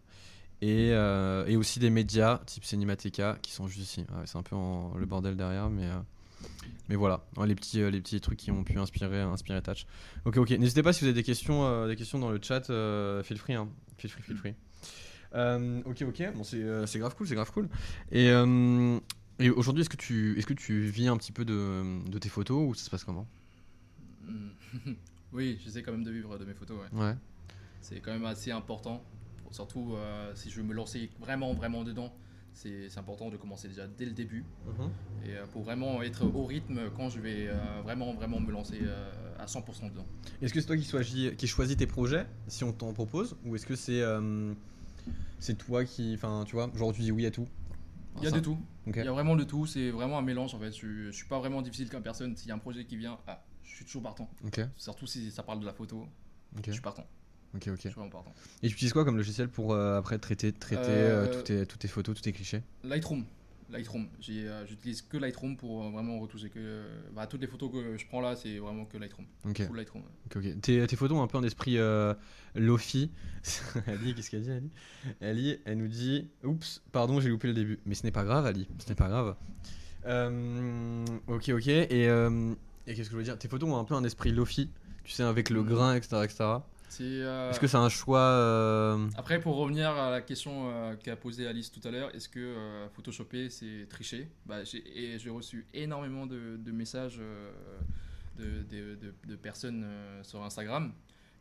Et, 0.63 0.89
euh, 0.91 1.45
et 1.47 1.55
aussi 1.57 1.79
des 1.79 1.89
médias 1.89 2.39
type 2.45 2.63
Cinemateca 2.65 3.37
qui 3.41 3.51
sont 3.51 3.67
juste 3.67 3.81
ici. 3.87 4.01
Ouais, 4.01 4.25
c'est 4.25 4.37
un 4.37 4.43
peu 4.43 4.55
en- 4.55 4.95
le 4.95 5.05
bordel 5.05 5.35
derrière, 5.35 5.69
mais, 5.69 5.85
euh, 5.85 5.99
mais 6.89 6.95
voilà, 6.95 7.23
Ouais, 7.37 7.45
les, 7.47 7.55
petits, 7.55 7.81
euh, 7.81 7.89
les 7.91 7.99
petits 8.01 8.19
trucs 8.21 8.37
qui 8.39 8.51
ont 8.51 8.63
pu 8.63 8.77
inspirer, 8.79 9.21
inspirer 9.21 9.61
Touch. 9.61 9.85
Ok, 10.25 10.37
ok. 10.37 10.49
N'hésitez 10.51 10.81
pas 10.83 10.93
si 10.93 11.01
vous 11.01 11.05
avez 11.07 11.13
des 11.15 11.23
questions, 11.23 11.87
des 11.87 11.95
questions 11.95 12.17
dans 12.19 12.29
le 12.31 12.39
chat, 12.41 12.61
feel 13.23 13.37
free. 13.37 13.53
Hein. 13.53 13.69
Feel 13.97 14.09
free, 14.09 14.23
feel 14.23 14.37
free. 14.37 14.53
Euh, 15.33 15.81
ok, 15.85 16.03
ok. 16.07 16.33
Bon, 16.35 16.43
c'est 16.43 16.61
euh, 16.61 16.85
c'est 16.85 16.99
grave 16.99 17.15
cool, 17.15 17.27
c'est 17.27 17.35
grave 17.35 17.51
cool. 17.51 17.69
Et, 18.11 18.29
euh, 18.29 18.99
et 19.39 19.49
aujourd'hui, 19.49 19.81
est-ce 19.81 19.89
que, 19.89 19.97
tu, 19.97 20.37
est 20.37 20.43
que 20.43 20.53
tu 20.53 20.81
vis 20.81 21.07
un 21.07 21.17
petit 21.17 21.31
peu 21.31 21.45
de, 21.45 22.09
de 22.09 22.19
tes 22.19 22.29
photos 22.29 22.69
ou 22.69 22.73
ça 22.73 22.85
se 22.85 22.89
passe 22.89 23.03
comment? 23.03 23.27
Mm. 24.23 24.49
oui, 25.33 25.59
j'essaie 25.63 25.81
quand 25.81 25.91
même 25.91 26.03
de 26.03 26.11
vivre 26.11 26.37
de 26.37 26.45
mes 26.45 26.53
photos. 26.53 26.77
ouais. 26.77 26.99
Ouais. 27.01 27.15
C'est 27.81 27.99
quand 27.99 28.11
même 28.11 28.25
assez 28.25 28.51
important. 28.51 29.03
Surtout 29.51 29.95
euh, 29.95 30.31
si 30.35 30.49
je 30.49 30.57
veux 30.57 30.63
me 30.67 30.73
lancer 30.73 31.09
vraiment, 31.19 31.53
vraiment 31.53 31.83
dedans. 31.83 32.13
C'est 32.53 32.89
c'est 32.89 32.99
important 32.99 33.29
de 33.29 33.37
commencer 33.37 33.67
déjà 33.67 33.87
dès 33.87 34.05
le 34.05 34.11
début. 34.11 34.45
Et 35.25 35.35
euh, 35.35 35.45
pour 35.51 35.63
vraiment 35.63 36.01
être 36.01 36.25
au 36.25 36.45
rythme 36.45 36.89
quand 36.95 37.09
je 37.09 37.19
vais 37.19 37.47
euh, 37.47 37.81
vraiment, 37.83 38.13
vraiment 38.13 38.39
me 38.39 38.51
lancer 38.51 38.81
à 39.39 39.45
100% 39.45 39.89
dedans. 39.89 40.05
Est-ce 40.41 40.53
que 40.53 40.59
c'est 40.61 40.67
toi 40.67 40.77
qui, 40.77 40.83
choisis, 40.83 41.31
qui 41.37 41.47
choisis 41.47 41.75
tes 41.75 41.87
projets 41.87 42.27
si 42.47 42.63
on 42.63 42.71
t'en 42.71 42.93
propose? 42.93 43.35
Ou 43.45 43.55
est-ce 43.55 43.65
que 43.65 43.75
c'est 43.75 44.01
c'est 45.41 45.57
toi 45.57 45.83
qui. 45.83 46.13
Enfin, 46.15 46.45
tu 46.47 46.55
vois, 46.55 46.71
genre 46.75 46.93
tu 46.93 47.01
dis 47.01 47.11
oui 47.11 47.25
à 47.25 47.31
tout 47.31 47.47
Il 48.17 48.23
y 48.23 48.27
a 48.27 48.31
de 48.31 48.39
tout. 48.39 48.57
Il 48.87 48.95
y 48.95 48.99
a 49.01 49.11
vraiment 49.11 49.35
de 49.35 49.43
tout. 49.43 49.65
C'est 49.65 49.89
vraiment 49.91 50.17
un 50.17 50.21
mélange 50.21 50.55
en 50.55 50.59
fait. 50.59 50.71
Je, 50.71 51.07
je 51.07 51.11
suis 51.11 51.27
pas 51.27 51.39
vraiment 51.39 51.61
difficile 51.61 51.89
comme 51.89 52.03
personne. 52.03 52.35
S'il 52.37 52.47
y 52.47 52.51
a 52.51 52.55
un 52.55 52.59
projet 52.59 52.85
qui 52.85 52.95
vient, 52.95 53.19
ah, 53.27 53.43
je 53.63 53.75
suis 53.75 53.85
toujours 53.85 54.03
partant. 54.03 54.29
Surtout 54.77 55.05
si 55.07 55.29
ça 55.31 55.43
parle 55.43 55.59
de 55.59 55.65
la 55.65 55.73
photo, 55.73 56.07
je 56.65 56.71
suis 56.71 56.81
partant. 56.81 57.05
ok, 57.55 57.67
ok. 57.67 57.75
Je 57.75 57.79
suis 57.81 57.89
vraiment 57.89 58.09
partant. 58.09 58.33
Et 58.63 58.67
tu 58.69 58.73
utilises 58.75 58.93
quoi 58.93 59.03
comme 59.05 59.17
logiciel 59.17 59.49
pour 59.49 59.73
euh, 59.73 59.97
après 59.99 60.17
traiter, 60.19 60.53
traiter 60.53 60.91
Euh, 60.91 61.23
euh, 61.25 61.27
toutes, 61.27 61.43
tes, 61.45 61.65
toutes 61.65 61.79
tes 61.81 61.87
photos, 61.87 62.15
tous 62.15 62.21
tes 62.21 62.31
clichés? 62.31 62.63
Lightroom. 62.83 63.25
Lightroom. 63.71 64.07
Euh, 64.29 64.65
J'utilise 64.67 65.01
que 65.01 65.17
Lightroom 65.17 65.55
pour 65.57 65.83
euh, 65.85 65.89
vraiment 65.91 66.19
retoucher 66.19 66.49
que. 66.49 66.83
bah, 67.15 67.27
toutes 67.27 67.41
les 67.41 67.47
photos 67.47 67.71
que 67.71 67.97
je 67.97 68.05
prends 68.07 68.21
là, 68.21 68.35
c'est 68.35 68.57
vraiment 68.59 68.85
que 68.85 68.97
Lightroom. 68.97 69.25
Ok, 69.47 69.65
Full 69.65 69.75
Lightroom. 69.77 70.03
ok, 70.25 70.35
ok. 70.37 70.61
Tes, 70.61 70.85
tes 70.87 70.95
photos 70.95 71.17
ont 71.17 71.23
un 71.23 71.27
peu 71.27 71.37
un 71.37 71.43
esprit 71.43 71.77
euh, 71.77 72.13
Lofi. 72.55 73.09
Ali, 73.87 74.13
qu'est-ce 74.15 74.29
qu'elle 74.29 74.41
dit 74.43 74.51
Ali? 74.51 74.69
Ali, 75.21 75.57
elle 75.65 75.77
nous 75.77 75.87
dit 75.87 76.27
Oups, 76.43 76.81
pardon, 76.91 77.19
j'ai 77.19 77.29
loupé 77.29 77.47
le 77.47 77.53
début. 77.53 77.79
Mais 77.85 77.95
ce 77.95 78.03
n'est 78.03 78.11
pas 78.11 78.23
grave, 78.23 78.45
Ali, 78.45 78.67
ce 78.79 78.89
n'est 78.89 78.95
pas 78.95 79.07
grave. 79.09 79.35
Euh, 80.05 81.05
ok, 81.27 81.49
ok. 81.49 81.67
Et, 81.67 82.07
euh, 82.09 82.53
et 82.87 82.93
qu'est-ce 82.95 83.09
que 83.09 83.13
je 83.13 83.17
veux 83.17 83.23
dire? 83.23 83.37
Tes 83.37 83.47
photos 83.47 83.69
ont 83.69 83.77
un 83.77 83.83
peu 83.83 83.93
un 83.95 84.03
esprit 84.03 84.31
Lofi, 84.31 84.69
tu 85.03 85.11
sais, 85.11 85.23
avec 85.23 85.49
le 85.49 85.61
Mhm. 85.61 85.67
grain, 85.69 85.95
etc. 85.95 86.17
etc. 86.23 86.43
C'est, 86.91 87.03
euh, 87.05 87.49
Est-ce 87.51 87.59
que 87.61 87.67
c'est 87.67 87.77
un 87.77 87.87
choix 87.87 88.19
euh, 88.19 89.07
Après, 89.15 89.39
pour 89.39 89.55
revenir 89.55 89.91
à 89.91 90.11
la 90.11 90.19
question 90.19 90.69
euh, 90.69 90.93
qu'a 90.97 91.15
posée 91.15 91.47
Alice 91.47 91.71
tout 91.71 91.79
à 91.87 91.89
l'heure, 91.89 92.13
est-ce 92.13 92.27
que 92.27 92.39
euh, 92.41 92.89
photoshopper 92.89 93.49
c'est 93.49 93.87
tricher? 93.89 94.27
Bah, 94.45 94.65
j'ai, 94.65 94.83
et 95.13 95.17
j'ai 95.17 95.29
reçu 95.29 95.65
énormément 95.73 96.25
de, 96.25 96.57
de 96.57 96.71
messages 96.73 97.19
euh, 97.21 97.49
de, 98.37 98.63
de- 98.63 98.95
de- 98.95 99.13
de 99.25 99.35
personnes 99.37 99.83
euh, 99.85 100.21
sur 100.23 100.43
Instagram 100.43 100.91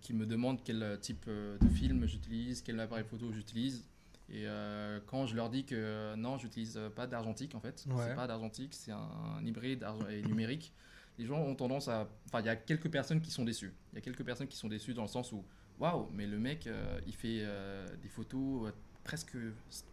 qui 0.00 0.14
me 0.14 0.24
demandent 0.24 0.60
quel 0.62 0.98
type 1.02 1.26
de 1.28 1.68
film 1.74 2.06
j'utilise, 2.06 2.62
quel 2.62 2.78
appareil 2.78 3.04
photo 3.04 3.32
j'utilise. 3.32 3.88
Et 4.32 4.46
euh, 4.46 5.00
quand 5.04 5.26
je 5.26 5.34
leur 5.34 5.50
dis 5.50 5.64
que 5.64 5.74
euh, 5.76 6.14
non, 6.14 6.38
j'utilise 6.38 6.78
pas 6.94 7.08
d'argentique 7.08 7.56
en 7.56 7.60
fait, 7.60 7.84
Ouais. 7.88 8.04
c'est 8.06 8.14
pas 8.14 8.28
d'argentique, 8.28 8.72
c'est 8.72 8.92
un, 8.92 9.10
un 9.36 9.44
hybride 9.44 9.84
et 10.10 10.22
numérique. 10.22 10.72
Les 11.20 11.26
gens 11.26 11.38
ont 11.38 11.54
tendance 11.54 11.86
à. 11.88 12.08
Enfin, 12.26 12.40
il 12.40 12.46
y 12.46 12.48
a 12.48 12.56
quelques 12.56 12.90
personnes 12.90 13.20
qui 13.20 13.30
sont 13.30 13.44
déçues. 13.44 13.74
Il 13.92 13.96
y 13.96 13.98
a 13.98 14.00
quelques 14.00 14.24
personnes 14.24 14.48
qui 14.48 14.56
sont 14.56 14.68
déçues 14.68 14.94
dans 14.94 15.02
le 15.02 15.08
sens 15.08 15.32
où, 15.32 15.44
waouh, 15.78 16.08
mais 16.14 16.26
le 16.26 16.38
mec, 16.38 16.66
euh, 16.66 16.98
il 17.06 17.14
fait 17.14 17.40
euh, 17.42 17.86
des 18.02 18.08
photos 18.08 18.68
euh, 18.68 18.72
presque 19.04 19.36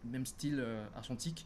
même 0.06 0.26
style 0.26 0.66
argentique, 0.96 1.46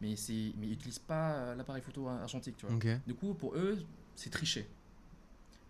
mais, 0.00 0.14
c'est, 0.14 0.52
mais 0.56 0.66
il 0.66 0.70
n'utilise 0.70 1.00
pas 1.00 1.52
l'appareil 1.56 1.82
photo 1.82 2.06
argentique, 2.06 2.56
tu 2.56 2.66
vois. 2.66 2.76
Du 3.08 3.14
coup, 3.14 3.34
pour 3.34 3.56
eux, 3.56 3.78
c'est 4.14 4.30
tricher. 4.30 4.68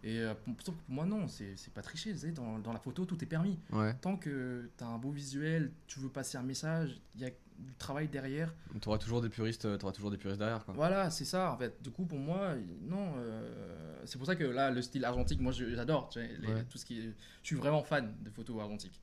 Et 0.04 0.20
euh, 0.20 0.34
pour, 0.34 0.74
moi, 0.88 1.04
non, 1.04 1.26
c'est, 1.28 1.54
pas 1.74 1.82
tricher. 1.82 2.14
tu 2.14 2.32
Dans, 2.32 2.58
dans 2.58 2.72
la 2.72 2.78
photo, 2.78 3.04
tout 3.04 3.22
est 3.22 3.26
permis. 3.26 3.58
Ouais. 3.72 3.94
Tant 3.94 4.16
que 4.16 4.70
tu 4.76 4.84
as 4.84 4.86
un 4.86 4.98
beau 4.98 5.10
visuel, 5.10 5.72
tu 5.86 5.98
veux 6.00 6.08
passer 6.08 6.38
un 6.38 6.42
message, 6.42 7.00
il 7.16 7.22
y 7.22 7.24
a 7.24 7.30
du 7.58 7.74
travail 7.74 8.08
derrière. 8.08 8.54
T'auras 8.80 8.98
toujours 8.98 9.20
des 9.20 9.28
puristes, 9.28 9.64
euh, 9.64 9.76
t'auras 9.76 9.92
toujours 9.92 10.12
des 10.12 10.16
puristes 10.16 10.38
derrière 10.38 10.64
quoi. 10.64 10.74
Voilà, 10.74 11.10
c'est 11.10 11.24
ça 11.24 11.50
en 11.52 11.56
fait. 11.58 11.82
Du 11.82 11.90
coup, 11.90 12.04
pour 12.04 12.18
moi, 12.18 12.54
non. 12.82 13.14
euh, 13.16 14.00
c'est 14.04 14.16
pour 14.18 14.26
ça 14.26 14.36
que 14.36 14.44
là, 14.44 14.70
le 14.70 14.80
style 14.80 15.04
argentique, 15.04 15.40
moi, 15.40 15.50
j'adore. 15.52 16.08
tu 16.08 16.20
Ouais. 16.20 16.64
tout 16.70 16.78
ce 16.78 16.84
qui 16.84 17.00
est- 17.00 17.14
je 17.42 17.46
suis 17.46 17.56
vraiment 17.56 17.82
fan 17.82 18.14
de 18.22 18.30
photos 18.30 18.60
argentiques. 18.60 19.00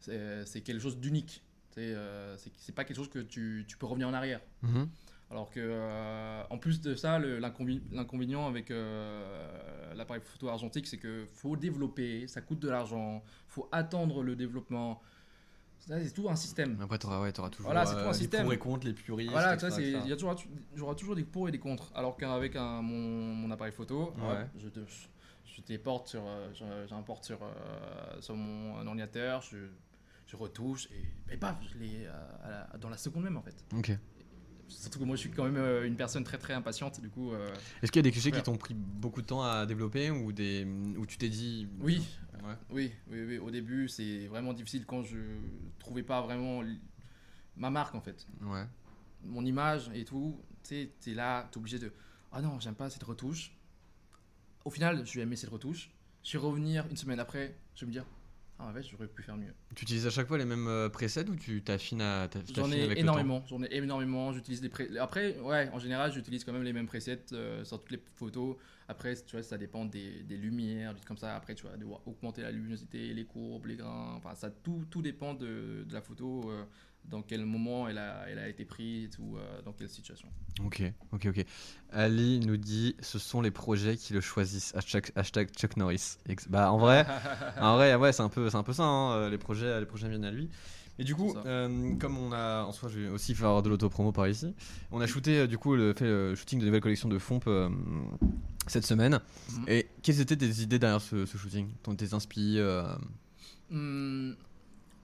C'est, 0.00 0.60
quelque 0.62 0.78
chose 0.78 0.98
d'unique. 0.98 1.42
Tu 1.72 1.80
euh, 1.80 2.36
c'est, 2.36 2.52
c'est 2.58 2.74
pas 2.74 2.84
quelque 2.84 2.96
chose 2.96 3.08
que 3.10 3.18
tu, 3.18 3.64
tu 3.66 3.76
peux 3.76 3.86
revenir 3.86 4.08
en 4.08 4.14
arrière. 4.14 4.40
Mhm. 4.62 4.88
Alors 5.30 5.50
que, 5.50 5.58
euh, 5.60 6.42
en 6.50 6.58
plus 6.58 6.80
de 6.80 6.94
ça, 6.94 7.18
l'inconvénient 7.18 8.46
avec 8.46 8.70
euh, 8.70 9.92
l'appareil 9.94 10.22
photo 10.24 10.48
argentique, 10.48 10.86
c'est 10.86 10.98
que 10.98 11.26
faut 11.26 11.56
développer, 11.56 12.28
ça 12.28 12.40
coûte 12.40 12.60
de 12.60 12.68
l'argent, 12.70 13.24
faut 13.48 13.68
attendre 13.72 14.22
le 14.22 14.36
développement. 14.36 15.02
C'est 15.80 16.12
tout 16.14 16.28
un 16.28 16.36
système. 16.36 16.78
Après, 16.80 16.98
ouais, 17.20 17.32
t'auras 17.32 17.50
toujours 17.50 17.66
Voilà, 17.66 17.86
c'est 17.86 17.94
tout 17.94 17.98
un 18.00 18.04
euh, 18.04 18.08
les 18.12 18.14
système. 18.18 18.42
pour 18.44 18.52
et 18.52 18.58
contre, 18.58 18.86
les 18.86 18.92
puristes. 18.92 19.30
Voilà, 19.30 19.54
il 19.78 19.90
y, 20.08 20.12
a 20.12 20.16
toujours- 20.16 20.36
aura 20.82 20.94
toujours 20.94 21.14
des 21.16 21.24
pour 21.24 21.48
et 21.48 21.52
des 21.52 21.58
contre. 21.58 21.90
Alors 21.94 22.16
qu'avec 22.16 22.54
mon, 22.54 22.80
mon 22.82 23.50
appareil 23.50 23.72
photo, 23.72 24.12
Ouais. 24.18 24.46
je, 24.58 24.68
te- 24.68 24.80
je 25.44 25.60
déporte 25.62 26.08
sur, 26.08 26.22
euh, 26.26 26.52
j'importe 26.88 27.24
sur, 27.24 27.38
euh, 27.42 28.20
sur 28.20 28.34
mon 28.36 28.84
ordinateur, 28.86 29.42
je, 29.42 29.58
je 30.26 30.36
retouche 30.36 30.88
et, 30.92 31.34
et 31.34 31.36
paf, 31.36 31.56
je 31.72 31.78
l'ai 31.78 32.06
euh, 32.06 32.64
dans 32.80 32.88
la 32.90 32.96
seconde 32.96 33.24
même 33.24 33.36
en 33.36 33.42
fait. 33.42 33.54
Ok. 33.76 33.92
Surtout 34.68 34.98
que 34.98 35.04
moi 35.04 35.16
je 35.16 35.20
suis 35.20 35.30
quand 35.30 35.44
même 35.44 35.56
euh, 35.56 35.86
une 35.86 35.96
personne 35.96 36.24
très 36.24 36.38
très 36.38 36.52
impatiente, 36.54 37.00
du 37.00 37.08
coup. 37.08 37.32
euh, 37.32 37.48
Est-ce 37.82 37.92
qu'il 37.92 38.00
y 38.00 38.00
a 38.00 38.02
des 38.02 38.10
clichés 38.10 38.30
Ouais. 38.32 38.36
qui 38.38 38.42
t'ont 38.42 38.56
pris 38.56 38.74
beaucoup 38.74 39.22
de 39.22 39.26
temps 39.26 39.42
à 39.42 39.64
développer 39.66 40.10
ou 40.10 40.32
des 40.32 40.66
où 40.96 41.06
tu 41.06 41.18
t'es 41.18 41.28
dit 41.28 41.68
Oui, 41.80 42.02
Ouais. 42.44 42.54
oui, 42.70 42.92
oui, 43.10 43.24
oui. 43.26 43.38
Au 43.38 43.50
début, 43.50 43.88
c'est 43.88 44.26
vraiment 44.26 44.52
difficile 44.52 44.84
quand 44.86 45.02
je 45.02 45.18
trouvais 45.78 46.02
pas 46.02 46.20
vraiment 46.22 46.62
ma 47.56 47.70
marque 47.70 47.94
en 47.94 48.00
fait. 48.00 48.26
Ouais. 48.42 48.64
mon 49.24 49.44
image 49.44 49.90
et 49.94 50.04
tout, 50.04 50.38
tu 50.62 50.68
sais, 50.68 50.90
t'es 51.00 51.14
là, 51.14 51.48
t'es 51.50 51.58
obligé 51.58 51.78
de 51.78 51.92
Ah 52.32 52.42
non, 52.42 52.58
j'aime 52.60 52.74
pas 52.74 52.90
cette 52.90 53.02
retouche. 53.04 53.52
Au 54.64 54.70
final, 54.70 55.06
je 55.06 55.14
vais 55.14 55.22
aimer 55.22 55.36
cette 55.36 55.50
retouche. 55.50 55.90
Je 56.24 56.32
vais 56.38 56.44
revenir 56.44 56.86
une 56.90 56.96
semaine 56.96 57.20
après, 57.20 57.56
je 57.74 57.80
vais 57.82 57.86
me 57.86 57.92
dire 57.92 58.04
Ah 58.58 58.68
en 58.68 58.72
fait, 58.72 58.82
j'aurais 58.82 59.06
pu 59.06 59.22
faire 59.22 59.36
mieux. 59.36 59.52
Tu 59.74 59.84
utilises 59.84 60.06
à 60.06 60.10
chaque 60.10 60.28
fois 60.28 60.38
les 60.38 60.46
mêmes 60.46 60.66
euh, 60.66 60.88
presets 60.88 61.28
ou 61.28 61.36
tu 61.36 61.62
t'affines 61.62 62.00
à 62.00 62.28
J'en 62.54 62.72
ai 62.72 62.98
énormément, 62.98 63.44
j'en 63.48 63.62
ai 63.62 63.68
énormément. 63.70 64.32
J'utilise 64.32 64.62
des. 64.62 64.70
Après, 64.98 65.38
ouais, 65.40 65.68
en 65.72 65.78
général, 65.78 66.12
j'utilise 66.12 66.42
quand 66.44 66.52
même 66.52 66.62
les 66.62 66.72
mêmes 66.72 66.86
presets 66.86 67.20
euh, 67.32 67.64
sur 67.64 67.80
toutes 67.80 67.90
les 67.90 68.02
photos. 68.14 68.56
Après, 68.88 69.14
tu 69.16 69.36
vois, 69.36 69.42
ça 69.42 69.58
dépend 69.58 69.84
des, 69.84 70.22
des 70.22 70.36
lumières, 70.36 70.92
des 70.92 70.96
trucs 71.00 71.08
comme 71.08 71.16
ça. 71.18 71.36
Après, 71.36 71.54
tu 71.54 71.66
vas 71.66 71.76
devoir 71.76 72.00
augmenter 72.06 72.40
la 72.42 72.50
luminosité, 72.50 73.12
les 73.12 73.24
courbes, 73.24 73.66
les 73.66 73.76
grains. 73.76 74.14
Enfin, 74.16 74.34
ça, 74.34 74.50
tout, 74.50 74.86
tout 74.90 75.02
dépend 75.02 75.34
de, 75.34 75.84
de 75.86 75.92
la 75.92 76.00
photo, 76.00 76.50
euh, 76.50 76.64
dans 77.10 77.22
quel 77.22 77.44
moment 77.44 77.88
elle 77.88 77.98
a, 77.98 78.24
elle 78.28 78.38
a 78.38 78.48
été 78.48 78.64
prise 78.64 79.16
ou 79.18 79.36
euh, 79.36 79.62
dans 79.62 79.72
quelle 79.72 79.88
situation. 79.88 80.28
Ok, 80.64 80.82
ok, 81.12 81.26
ok. 81.30 81.44
Ali 81.90 82.40
nous 82.40 82.56
dit 82.56 82.96
ce 83.00 83.18
sont 83.18 83.40
les 83.40 83.50
projets 83.50 83.96
qui 83.96 84.12
le 84.12 84.20
choisissent. 84.20 84.74
Hashtag, 84.74 85.10
hashtag 85.14 85.50
Chuck 85.50 85.76
Norris. 85.76 86.16
Ex- 86.28 86.48
Bah 86.48 86.72
en 86.72 86.78
vrai, 86.78 87.06
en 87.60 87.76
vrai, 87.76 87.94
ouais, 87.94 88.12
c'est 88.12 88.22
un 88.22 88.28
peu, 88.28 88.48
un 88.52 88.62
peu 88.62 88.72
ça. 88.72 88.84
hein, 88.84 89.30
Les 89.30 89.38
projets, 89.38 89.78
les 89.80 89.86
projets 89.86 90.08
viennent 90.08 90.24
à 90.24 90.30
lui. 90.30 90.48
Et 90.98 91.04
du 91.04 91.14
coup, 91.14 91.34
euh, 91.44 91.94
comme 91.96 92.16
on 92.16 92.32
a, 92.32 92.62
en 92.64 92.72
soi, 92.72 92.88
je 92.88 93.00
vais 93.00 93.08
aussi 93.08 93.34
faire 93.34 93.60
de 93.62 93.68
l'auto-promo 93.68 94.12
par 94.12 94.28
ici. 94.28 94.54
On 94.90 95.00
a 95.02 95.06
shooté, 95.06 95.40
euh, 95.40 95.46
du 95.46 95.58
coup, 95.58 95.76
le, 95.76 95.92
fait 95.92 96.06
le 96.06 96.34
shooting 96.34 96.58
de 96.58 96.64
nouvelle 96.64 96.80
collection 96.80 97.10
de 97.10 97.18
Fomp 97.18 97.40
euh, 97.48 97.68
cette 98.66 98.86
semaine. 98.86 99.20
Mhm. 99.52 99.64
Et 99.68 99.88
quelles 100.02 100.20
étaient 100.22 100.38
tes 100.38 100.62
idées 100.62 100.78
derrière 100.78 101.02
ce, 101.02 101.26
ce 101.26 101.36
shooting? 101.36 101.68
Tes 101.98 102.14
inspi 102.14 102.54
euh, 102.58 102.82
Hmm, 103.68 104.32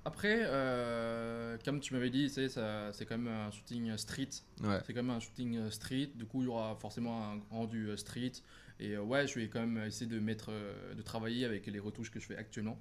après, 0.04 0.40
euh, 0.42 1.56
comme 1.64 1.78
tu 1.80 1.94
m'avais 1.94 2.10
dit, 2.10 2.28
c'est 2.28 2.48
quand 3.06 3.18
même 3.18 3.28
un 3.28 3.50
shooting 3.50 3.96
street. 3.96 4.28
Ouais. 4.60 4.78
C'est 4.84 4.92
quand 4.92 5.02
même 5.02 5.14
un 5.14 5.20
shooting 5.20 5.70
street. 5.70 6.10
Du 6.14 6.26
coup, 6.26 6.42
il 6.42 6.46
y 6.46 6.48
aura 6.48 6.74
forcément 6.76 7.32
un 7.32 7.40
rendu 7.50 7.88
euh, 7.88 7.96
street. 7.96 8.32
Et 8.80 8.92
euh, 8.92 9.02
ouais, 9.02 9.28
je 9.28 9.38
vais 9.38 9.48
quand 9.48 9.60
même 9.60 9.84
essayer 9.84 10.10
de 10.10 10.18
mettre, 10.18 10.50
de 10.96 11.02
travailler 11.02 11.44
avec 11.44 11.66
les 11.66 11.78
retouches 11.78 12.10
que 12.10 12.18
je 12.18 12.26
fais 12.26 12.36
actuellement. 12.36 12.80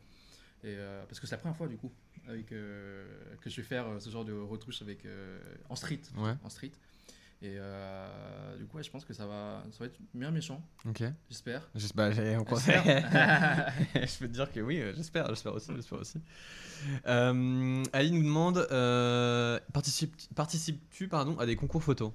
Et, 0.64 0.76
euh, 0.78 1.04
parce 1.06 1.20
que 1.20 1.28
c'est 1.28 1.36
la 1.36 1.40
première 1.40 1.58
fois 1.58 1.68
du 1.68 1.78
coup 1.78 1.92
avec, 2.28 2.48
que 2.48 3.06
je 3.46 3.56
vais 3.56 3.68
faire 3.68 4.00
ce 4.00 4.10
genre 4.12 4.24
de 4.24 4.34
retouches 4.34 4.82
avec 4.82 5.06
en 5.70 5.76
street. 5.76 6.02
Ouais. 6.18 6.34
En 6.44 6.50
street. 6.50 6.72
Et 7.44 7.56
euh, 7.58 8.56
du 8.58 8.66
coup, 8.66 8.78
ouais, 8.78 8.84
je 8.84 8.92
pense 8.92 9.04
que 9.04 9.14
ça 9.14 9.26
va, 9.26 9.64
ça 9.72 9.80
va 9.80 9.86
être 9.88 9.98
bien 10.14 10.30
méchant, 10.30 10.62
Ok. 10.88 11.04
j'espère. 11.28 11.68
J'espère. 11.74 12.12
j'ai- 12.12 12.38
on 12.38 12.44
croise- 12.44 12.64
J'espère. 12.66 12.84
je 13.96 14.18
peux 14.20 14.28
te 14.28 14.34
dire 14.34 14.52
que 14.52 14.60
oui, 14.60 14.80
euh, 14.80 14.94
j'espère, 14.96 15.28
j'espère 15.30 15.54
aussi, 15.56 15.72
j'espère 15.76 16.00
aussi. 16.00 16.20
Euh, 17.08 17.84
Ali 17.94 18.12
nous 18.12 18.24
demande 18.24 18.68
participe, 19.74 20.16
participes-tu 20.36 21.08
pardon 21.08 21.38
à 21.40 21.46
des 21.48 21.56
concours 21.56 21.84
photos 21.84 22.12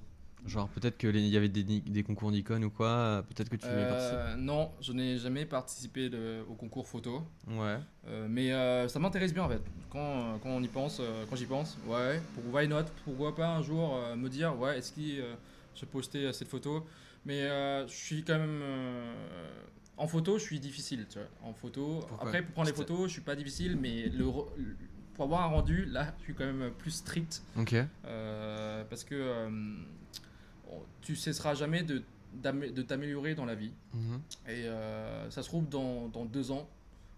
Genre 0.47 0.69
peut-être 0.69 0.97
que 0.99 1.07
les- 1.09 1.21
il 1.21 1.29
y 1.29 1.37
avait 1.37 1.49
des, 1.49 1.63
des 1.65 2.03
concours 2.03 2.31
Nikon 2.31 2.63
ou 2.63 2.71
quoi, 2.71 2.87
euh, 2.89 3.23
peut-être 3.23 3.49
que 3.49 3.57
tu. 3.57 3.67
Euh, 3.69 4.37
non, 4.37 4.71
je 4.81 4.93
n'ai 4.93 5.19
jamais 5.19 5.45
participé 5.45 6.09
de- 6.09 6.43
au 6.49 6.55
concours 6.55 6.87
photo. 6.87 7.23
Ouais. 7.49 7.79
Euh, 8.07 8.27
mais 8.31 8.53
euh, 8.53 8.87
ça 8.89 8.99
m'intéresse 8.99 9.35
bien 9.35 9.43
en 9.45 9.49
fait. 9.49 9.63
Quand, 9.91 9.99
euh, 10.35 10.37
quand 10.43 10.51
on 10.51 10.63
y 10.63 10.69
pense, 10.69 10.99
euh, 11.01 11.25
quand 11.29 11.37
j'y 11.37 11.47
pense, 11.47 11.77
ouais, 11.87 12.21
pour 12.35 12.55
why 12.55 12.69
not? 12.69 12.85
Pourquoi 13.05 13.35
pas 13.35 13.49
un 13.49 13.63
jour 13.63 13.99
me 14.17 14.29
dire, 14.29 14.57
ouais, 14.59 14.79
est-ce 14.79 14.93
que 14.93 15.01
je 15.01 15.23
euh, 16.19 16.33
cette 16.33 16.49
photo? 16.49 16.87
Mais 17.25 17.43
je 17.89 17.93
suis 17.93 18.23
quand 18.23 18.39
même. 18.39 18.63
en 19.97 20.07
photo, 20.07 20.39
je 20.39 20.45
suis 20.45 20.61
difficile, 20.61 21.07
tu 21.11 21.19
vois. 21.19 21.29
En 21.43 21.53
photo. 21.55 22.05
Pourquoi? 22.07 22.29
Après, 22.29 22.43
pour 22.43 22.53
prendre 22.53 22.69
les 22.69 22.75
photos, 22.75 23.09
je 23.09 23.13
suis 23.15 23.23
pas 23.23 23.35
difficile, 23.35 23.77
mais 23.81 24.09
le, 24.11 24.25
le- 24.57 24.77
pour 25.15 25.25
avoir 25.25 25.43
un 25.43 25.47
rendu, 25.47 25.87
là, 25.87 26.15
je 26.19 26.25
suis 26.25 26.35
quand 26.35 26.45
même 26.45 26.71
plus 26.79 26.91
strict. 26.91 27.43
Ok. 27.59 27.75
euh, 28.05 28.85
parce 28.89 29.03
que 29.03 29.15
euh, 29.15 29.49
tu 31.03 31.17
cesseras 31.17 31.55
jamais 31.55 31.83
de, 31.83 32.03
t'améliorer 32.83 33.35
dans 33.35 33.45
la 33.45 33.55
vie. 33.55 33.73
Mhm. 33.95 34.21
Et 34.49 34.65
euh, 34.67 35.31
ça 35.31 35.43
se 35.43 35.49
trouve 35.49 35.69
dans, 35.69 36.09
dans 36.09 36.25
deux 36.25 36.51
ans, 36.51 36.69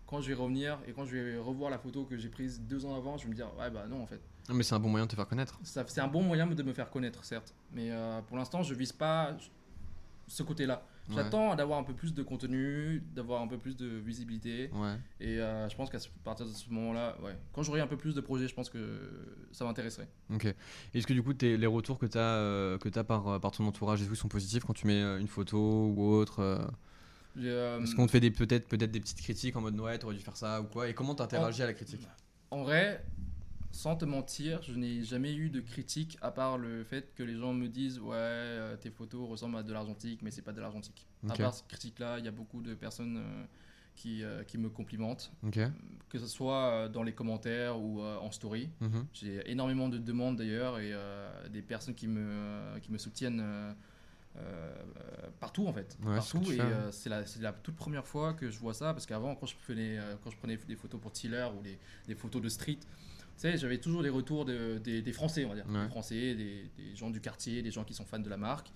quand 0.06 0.20
je 0.20 0.28
vais 0.28 0.34
revenir 0.34 0.78
et 0.86 0.92
quand 0.92 1.04
je 1.04 1.16
vais 1.16 1.38
revoir 1.38 1.70
la 1.70 1.78
photo 1.78 2.04
que 2.04 2.16
j'ai 2.16 2.28
prise 2.28 2.60
deux 2.62 2.84
ans 2.86 2.94
avant, 2.96 3.16
je 3.18 3.24
vais 3.24 3.30
me 3.30 3.34
dire 3.34 3.48
ouais 3.58 3.70
bah 3.70 3.86
non 3.88 4.02
en 4.02 4.06
fait. 4.06 4.20
Non, 4.48 4.54
mais 4.54 4.62
c'est 4.62 4.74
un 4.74 4.80
bon 4.80 4.88
moyen 4.88 5.04
de 5.04 5.10
te 5.10 5.16
faire 5.16 5.28
connaître. 5.28 5.58
Ça- 5.62 5.84
C'est 5.86 6.00
un 6.00 6.08
bon 6.08 6.22
moyen 6.22 6.46
de 6.46 6.62
me 6.62 6.72
faire 6.72 6.88
connaître 6.90 7.22
certes, 7.24 7.54
mais 7.72 7.90
euh, 7.90 8.20
pour 8.22 8.38
l'instant 8.38 8.62
je 8.62 8.72
vise 8.74 8.92
pas 8.92 9.36
ce 10.26 10.42
côté-là. 10.42 10.82
J'attends 11.10 11.54
d'avoir 11.56 11.78
un 11.78 11.84
peu 11.84 11.94
plus 11.94 12.14
de 12.14 12.22
contenu, 12.22 13.02
d'avoir 13.14 13.42
un 13.42 13.48
peu 13.48 13.58
plus 13.58 13.76
de 13.76 13.86
visibilité. 13.86 14.70
Et 15.20 15.38
euh, 15.38 15.68
je 15.68 15.76
pense 15.76 15.90
qu'à 15.90 15.98
partir 16.24 16.46
de 16.46 16.52
ce 16.52 16.68
moment-là, 16.70 17.16
quand 17.52 17.62
j'aurai 17.62 17.80
un 17.80 17.86
peu 17.86 17.96
plus 17.96 18.14
de 18.14 18.20
projets, 18.20 18.48
je 18.48 18.54
pense 18.54 18.70
que 18.70 18.78
ça 19.52 19.64
m'intéresserait. 19.64 20.08
Ok. 20.32 20.46
Est-ce 20.94 21.06
que 21.06 21.12
du 21.12 21.22
coup 21.22 21.32
les 21.40 21.66
retours 21.66 21.98
que 21.98 22.06
tu 22.06 22.18
as, 22.18 22.78
que 22.78 22.98
as 22.98 23.04
par, 23.04 23.28
euh, 23.28 23.38
par 23.38 23.52
ton 23.52 23.66
entourage 23.66 24.00
est-ce 24.00 24.08
qu'ils 24.08 24.16
sont 24.16 24.28
positifs 24.28 24.64
quand 24.64 24.74
tu 24.74 24.86
mets 24.86 25.02
euh, 25.02 25.18
une 25.18 25.28
photo 25.28 25.92
ou 25.96 26.12
autre 26.12 26.40
euh, 26.40 26.58
euh, 27.38 27.82
Est-ce 27.82 27.94
qu'on 27.94 28.06
te 28.06 28.12
fait 28.12 28.30
peut-être 28.30 28.68
peut-être 28.68 28.90
des 28.90 29.00
petites 29.00 29.20
critiques 29.20 29.56
en 29.56 29.60
mode 29.60 29.78
ouais 29.80 29.98
t'aurais 29.98 30.14
dû 30.14 30.22
faire 30.22 30.36
ça 30.36 30.60
ou 30.60 30.64
quoi? 30.64 30.88
Et 30.88 30.94
comment 30.94 31.14
t'interagis 31.14 31.62
à 31.62 31.66
la 31.66 31.74
critique? 31.74 32.06
En 32.50 32.62
vrai, 32.62 33.04
sans 33.70 33.96
te 33.96 34.04
mentir, 34.04 34.62
je 34.62 34.74
n'ai 34.74 35.02
jamais 35.02 35.34
eu 35.34 35.50
de 35.50 35.60
critique 35.60 36.18
à 36.20 36.30
part 36.30 36.58
le 36.58 36.84
fait 36.84 37.14
que 37.14 37.22
les 37.22 37.36
gens 37.36 37.52
me 37.52 37.68
disent 37.68 37.98
ouais 37.98 38.14
euh, 38.16 38.76
tes 38.76 38.90
photos 38.90 39.28
ressemblent 39.28 39.58
à 39.58 39.62
de 39.62 39.72
l'argentique 39.72 40.20
mais 40.22 40.30
c'est 40.30 40.42
pas 40.42 40.52
de 40.52 40.60
l'argentique. 40.60 41.06
À 41.28 41.34
part 41.34 41.54
cette 41.54 41.68
critique 41.68 41.98
là, 41.98 42.18
il 42.18 42.24
y 42.24 42.28
a 42.28 42.32
beaucoup 42.32 42.62
de 42.62 42.74
personnes 42.74 43.18
euh, 43.18 43.44
qui, 43.94 44.22
euh, 44.22 44.44
qui 44.44 44.58
me 44.58 44.68
complimentent, 44.68 45.32
que 46.08 46.18
ce 46.18 46.26
soit 46.26 46.88
dans 46.88 47.02
les 47.02 47.12
commentaires 47.12 47.78
ou 47.78 48.00
en 48.02 48.30
story. 48.30 48.70
Mhm. 48.80 49.06
J'ai 49.12 49.50
énormément 49.50 49.88
de 49.88 49.98
demandes 49.98 50.36
d'ailleurs 50.36 50.78
et 50.78 50.92
des 51.50 51.62
personnes 51.62 51.94
qui 51.94 52.06
me, 52.06 52.78
qui 52.80 52.92
me 52.92 52.98
soutiennent 52.98 53.74
euh, 54.40 55.30
partout 55.40 55.66
en 55.66 55.72
fait. 55.72 55.96
Ouais, 56.04 56.20
ce 56.20 56.36
partout 56.36 56.52
et 56.52 56.60
euh, 56.60 56.92
c'est 56.92 57.08
la, 57.08 57.22
la 57.40 57.52
toute 57.52 57.74
première 57.74 58.06
fois 58.06 58.34
que 58.34 58.50
je 58.50 58.58
vois 58.58 58.74
ça 58.74 58.92
parce 58.92 59.06
qu'avant 59.06 59.34
quand 59.34 59.46
je 59.46 59.56
prenais, 59.56 59.98
euh, 59.98 60.14
quand 60.22 60.30
je 60.30 60.36
prenais 60.36 60.56
des 60.56 60.76
photos 60.76 61.00
pour 61.00 61.12
Tiller 61.12 61.46
ou 61.58 61.62
des, 61.62 61.78
des 62.06 62.14
photos 62.14 62.42
de 62.42 62.48
street, 62.48 62.78
sais, 63.40 63.56
j'avais 63.56 63.78
toujours 63.78 64.02
des 64.02 64.08
retours 64.08 64.44
de- 64.44 64.78
des, 64.78 65.02
des 65.02 65.12
Français, 65.12 65.44
on 65.44 65.48
va 65.50 65.54
dire. 65.54 65.66
Ouais. 65.68 65.82
Des 65.84 65.88
Français, 65.88 66.34
des, 66.34 66.70
des 66.76 66.96
gens 66.96 67.10
du 67.10 67.20
quartier, 67.20 67.62
des 67.62 67.70
gens 67.70 67.84
qui 67.84 67.94
sont 67.94 68.04
fans 68.04 68.18
de 68.18 68.28
la 68.30 68.36
marque. 68.36 68.70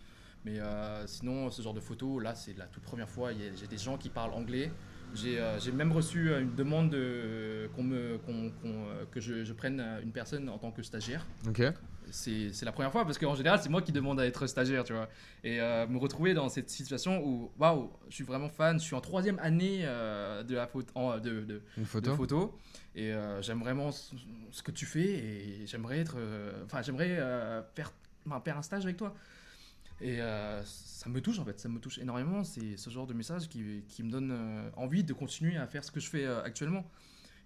Mais 0.45 0.59
euh, 0.59 1.07
sinon, 1.07 1.51
ce 1.51 1.63
genre 1.63 1.75
de 1.75 1.81
photos, 1.81 2.23
là, 2.23 2.35
c'est 2.35 2.57
la 2.59 2.67
toute 2.67 2.83
première 2.83 3.09
fois. 3.09 3.31
J'ai 3.33 3.67
des 3.69 3.79
gens 3.79 3.97
qui 3.97 4.09
parlent 4.09 4.33
anglais, 4.33 4.73
J'ai 5.15 5.39
euh, 5.39 5.59
j'ai 5.61 5.73
même 5.73 5.93
reçu 5.93 6.31
euh, 6.31 6.41
une 6.41 6.55
demande 6.55 6.91
de, 6.91 7.69
qu'on 7.75 7.83
me, 7.83 8.19
qu'on- 8.19 8.51
qu'on, 8.51 8.87
euh, 8.89 9.05
que 9.11 9.21
je, 9.21 9.45
je 9.45 9.53
prenne 9.53 9.81
une 10.03 10.13
personne 10.13 10.49
en 10.49 10.59
tant 10.59 10.71
que 10.71 10.83
stagiaire. 10.83 11.27
Ok. 11.47 11.63
C'est 12.11 12.53
c'est 12.53 12.65
la 12.65 12.73
première 12.73 12.91
fois 12.93 13.05
parce 13.05 13.17
qu'en 13.19 13.35
général, 13.35 13.61
c'est 13.63 13.69
moi 13.69 13.81
qui 13.81 13.93
demande 13.93 14.19
à 14.21 14.27
être 14.27 14.47
stagiaire, 14.47 14.85
tu 14.85 14.93
vois. 14.93 15.09
Et 15.45 15.61
euh, 15.61 15.87
me 15.87 15.99
retrouver 15.99 16.35
dans 16.35 16.49
cette 16.49 16.69
situation 16.69 17.23
où, 17.25 17.51
waouh, 17.59 17.91
je 18.09 18.15
suis 18.17 18.25
vraiment 18.25 18.49
fan, 18.49 18.79
je 18.79 18.85
suis 18.85 18.95
en 18.95 19.01
troisième 19.01 19.39
année 19.39 19.81
euh, 19.85 20.43
de 20.43 20.55
la 20.55 20.67
photo, 20.67 20.93
de, 21.21 21.41
de, 21.43 21.63
Une 21.77 21.83
de 21.85 21.89
photo. 21.89 22.15
photo 22.17 22.59
et 22.95 23.13
euh, 23.13 23.41
j'aime 23.41 23.61
vraiment 23.61 23.91
ce, 23.93 24.63
que 24.63 24.71
tu 24.73 24.85
fais 24.85 25.09
et 25.09 25.67
j'aimerais 25.67 26.01
être 26.01 26.17
enfin 26.65 26.83
j'aimerais 26.83 27.17
faire 27.75 27.93
faire 28.45 28.59
un 28.59 28.63
stage 28.63 28.85
avec 28.85 28.97
toi 28.99 29.15
et 30.03 30.21
euh, 30.21 30.63
ça 30.65 31.09
me 31.09 31.21
touche 31.21 31.39
en 31.39 31.45
fait 31.45 31.59
ça 31.61 31.69
me 31.69 31.79
touche 31.79 31.99
énormément. 31.99 32.45
C'est 32.45 32.77
ce 32.77 32.91
genre 32.91 33.07
de 33.07 33.15
message 33.15 33.49
qui, 33.49 33.85
qui 33.89 34.03
me 34.03 34.11
donne 34.11 34.31
euh, 34.33 34.69
envie 34.77 35.05
de 35.05 35.13
continuer 35.13 35.57
à 35.57 35.67
faire 35.67 35.85
ce 35.85 35.91
que 35.91 36.01
je 36.01 36.09
fais 36.11 36.25
euh, 36.27 36.43
actuellement. 36.43 36.85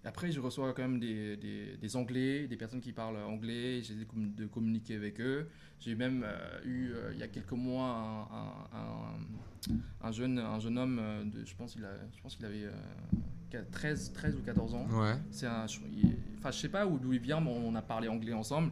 Et 0.03 0.07
après 0.07 0.31
je 0.31 0.39
reçois 0.39 0.73
quand 0.73 0.83
même 0.83 0.99
des, 0.99 1.37
des, 1.37 1.77
des 1.77 1.95
anglais 1.95 2.47
des 2.47 2.55
personnes 2.57 2.81
qui 2.81 2.91
parlent 2.93 3.17
anglais. 3.17 3.81
J'ai 3.83 3.95
de 3.95 4.45
communiquer 4.47 4.95
avec 4.95 5.19
eux. 5.21 5.47
J'ai 5.79 5.95
même 5.95 6.25
eu 6.65 6.91
il 7.13 7.19
y 7.19 7.23
a 7.23 7.27
quelques 7.27 7.51
mois 7.51 7.87
un, 7.89 8.21
un- 8.37 8.79
un- 8.79 10.07
un 10.07 10.11
jeune 10.11 10.39
un 10.39 10.59
jeune 10.59 10.77
homme 10.77 11.01
de, 11.33 11.45
je 11.45 11.55
pense 11.55 11.73
qu'il 11.75 12.45
avait 12.45 12.65
euh, 12.65 13.61
13 13.71 14.11
13 14.13 14.35
ou 14.35 14.41
14 14.43 14.73
ans. 14.75 14.87
Ouais. 14.91 15.15
c'est 15.31 15.47
un, 15.47 15.65
je- 15.67 15.79
il- 15.95 16.15
enfin, 16.37 16.51
je 16.51 16.57
sais 16.59 16.69
pas 16.69 16.85
où 16.85 16.99
d'où 16.99 17.13
il 17.13 17.19
vient, 17.19 17.39
mais 17.41 17.49
on 17.51 17.73
a 17.75 17.81
parlé 17.81 18.07
anglais 18.07 18.33
ensemble. 18.33 18.71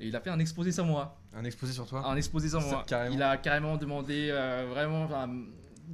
Et 0.00 0.08
il 0.08 0.16
a 0.16 0.20
fait 0.20 0.30
un 0.30 0.38
exposé 0.38 0.72
sur 0.72 0.84
moi. 0.84 1.18
Un 1.34 1.44
exposé 1.44 1.72
sur 1.72 1.86
toi. 1.86 2.06
Un 2.08 2.16
exposé 2.16 2.48
sur 2.48 2.60
moi. 2.60 2.84
carrément. 2.86 3.14
Il 3.14 3.22
a 3.22 3.36
carrément 3.36 3.76
demandé 3.76 4.28
euh, 4.30 4.66
vraiment 4.68 5.08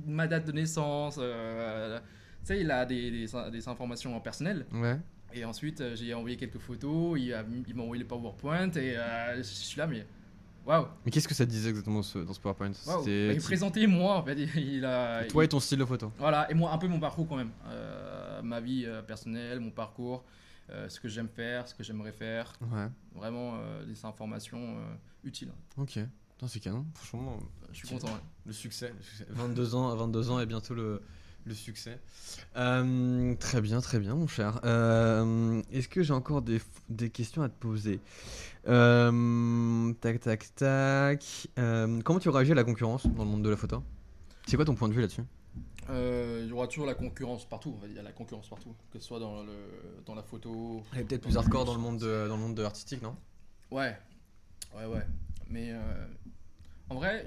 ma 0.07 0.27
date 0.27 0.47
de 0.47 0.53
naissance. 0.53 1.17
euh, 1.19 1.99
tu 1.99 2.47
sais, 2.47 2.61
il 2.61 2.71
a 2.71 2.87
des, 2.87 3.11
des, 3.11 3.27
des 3.53 3.69
informations 3.69 4.19
personnelles. 4.21 4.65
Ouais. 4.73 4.97
Et 5.33 5.45
ensuite, 5.45 5.81
euh, 5.81 5.95
j'ai 5.95 6.15
envoyé 6.15 6.37
quelques 6.37 6.59
photos. 6.59 7.19
Il 7.21 7.75
m'a 7.75 7.83
envoyé 7.83 8.03
le 8.03 8.09
PowerPoint. 8.09 8.71
Et 8.73 8.97
euh, 8.97 9.37
je 9.37 9.43
suis 9.43 9.79
là, 9.79 9.87
mais 9.87 10.07
waouh! 10.67 10.87
Mais 11.05 11.11
qu'est-ce 11.13 11.29
que 11.29 11.35
ça 11.35 11.45
te 11.45 11.51
disait 11.51 11.69
exactement 11.71 12.03
ce- 12.03 12.19
dans 12.19 12.33
ce 12.33 12.41
PowerPoint? 12.41 12.73
C'était- 12.73 13.29
Bah, 13.29 13.35
Il 13.35 13.41
présentait 13.43 13.87
moi, 13.87 14.17
en 14.17 14.23
fait. 14.25 14.35
Il 14.57 14.85
a, 14.85 15.25
Toi 15.25 15.43
il- 15.43 15.47
et 15.47 15.49
ton 15.49 15.61
style 15.61 15.79
de 15.79 15.85
photo? 15.85 16.11
voilà, 16.19 16.51
et 16.51 16.55
moi, 16.55 16.73
un 16.73 16.79
peu 16.79 16.89
mon 16.89 16.99
parcours 17.01 17.29
quand 17.29 17.37
même. 17.37 17.51
Ma 18.43 18.61
vie 18.61 18.87
personnelle, 19.07 19.61
mon 19.61 19.71
parcours, 19.71 20.25
euh, 20.71 20.89
ce 20.89 21.01
que 21.01 21.09
j'aime 21.09 21.29
faire, 21.29 21.67
ce 21.69 21.75
que 21.75 21.83
j'aimerais 21.83 22.13
faire. 22.13 22.53
Ouais. 22.73 22.89
Vraiment 23.15 23.55
euh, 23.57 23.85
des 23.85 24.05
informations 24.05 24.77
euh, 24.79 24.95
utiles. 25.25 25.53
Ok. 25.77 25.99
C'est 26.47 26.61
canon. 26.61 26.87
Franchement, 26.95 27.39
Je 27.71 27.79
suis 27.79 27.89
content. 27.89 28.07
ouais. 28.07 28.21
le 28.47 28.53
succès. 28.55 28.93
le 28.97 29.03
succès. 29.03 29.27
22 29.29 29.75
ans, 29.75 29.95
22 29.95 30.31
ans 30.31 30.41
et 30.41 30.47
bientôt 30.47 30.73
le, 30.73 31.03
le 31.45 31.53
succès. 31.55 32.01
Euh, 32.57 33.35
très 33.35 33.61
bien, 33.61 33.81
très 33.83 33.99
bien, 33.99 34.15
mon 34.15 34.27
cher. 34.27 34.59
Euh, 34.65 35.61
Est-ce 35.71 35.89
que 35.89 36.03
j'ai 36.03 36.15
encore 36.15 36.41
des, 36.41 36.63
des 36.89 37.11
questions 37.11 37.43
à 37.43 37.51
te 37.51 37.59
poser? 37.61 38.01
Euh, 38.69 39.93
Tac, 40.01 40.21
tac, 40.21 40.55
tac. 40.55 41.49
Euh, 41.59 42.01
comment 42.03 42.19
tu 42.19 42.29
réagis 42.31 42.53
à 42.53 42.55
la 42.55 42.65
concurrence 42.65 43.07
dans 43.07 43.25
le 43.25 43.31
monde 43.31 43.43
de 43.43 43.51
la 43.51 43.57
photo? 43.57 43.83
C'est 44.47 44.57
quoi 44.57 44.65
ton 44.65 44.75
point 44.75 44.89
de 44.89 44.95
vue 44.95 45.01
là-dessus? 45.03 45.23
Euh, 45.91 46.41
Il 46.45 46.49
y 46.49 46.53
aura 46.53 46.67
toujours 46.69 46.87
la 46.87 46.95
concurrence 46.95 47.49
partout. 47.49 47.77
Il 47.85 47.93
y 47.95 47.99
a 47.99 48.03
la 48.03 48.13
concurrence 48.13 48.49
partout. 48.49 48.75
Que 48.93 48.99
ce 48.99 49.07
soit 49.07 49.19
dans, 49.21 49.43
le, 49.43 49.53
dans 50.07 50.15
la 50.15 50.23
photo. 50.23 50.83
Elle 50.93 51.01
est 51.01 51.05
peut-être 51.05 51.23
plus 51.23 51.37
hardcore 51.37 51.65
dans 51.65 51.75
le 51.75 51.81
monde 51.81 51.99
de, 51.99 52.27
dans 52.29 52.37
le 52.37 52.43
monde 52.43 52.55
de 52.57 52.63
l'artistique, 52.63 53.03
non? 53.03 53.17
Ouais. 53.71 53.97
Ouais, 54.77 54.87
ouais. 54.87 55.07
Mais 55.49 55.73
euh, 55.73 56.07
en 56.89 56.95
vrai, 56.97 57.27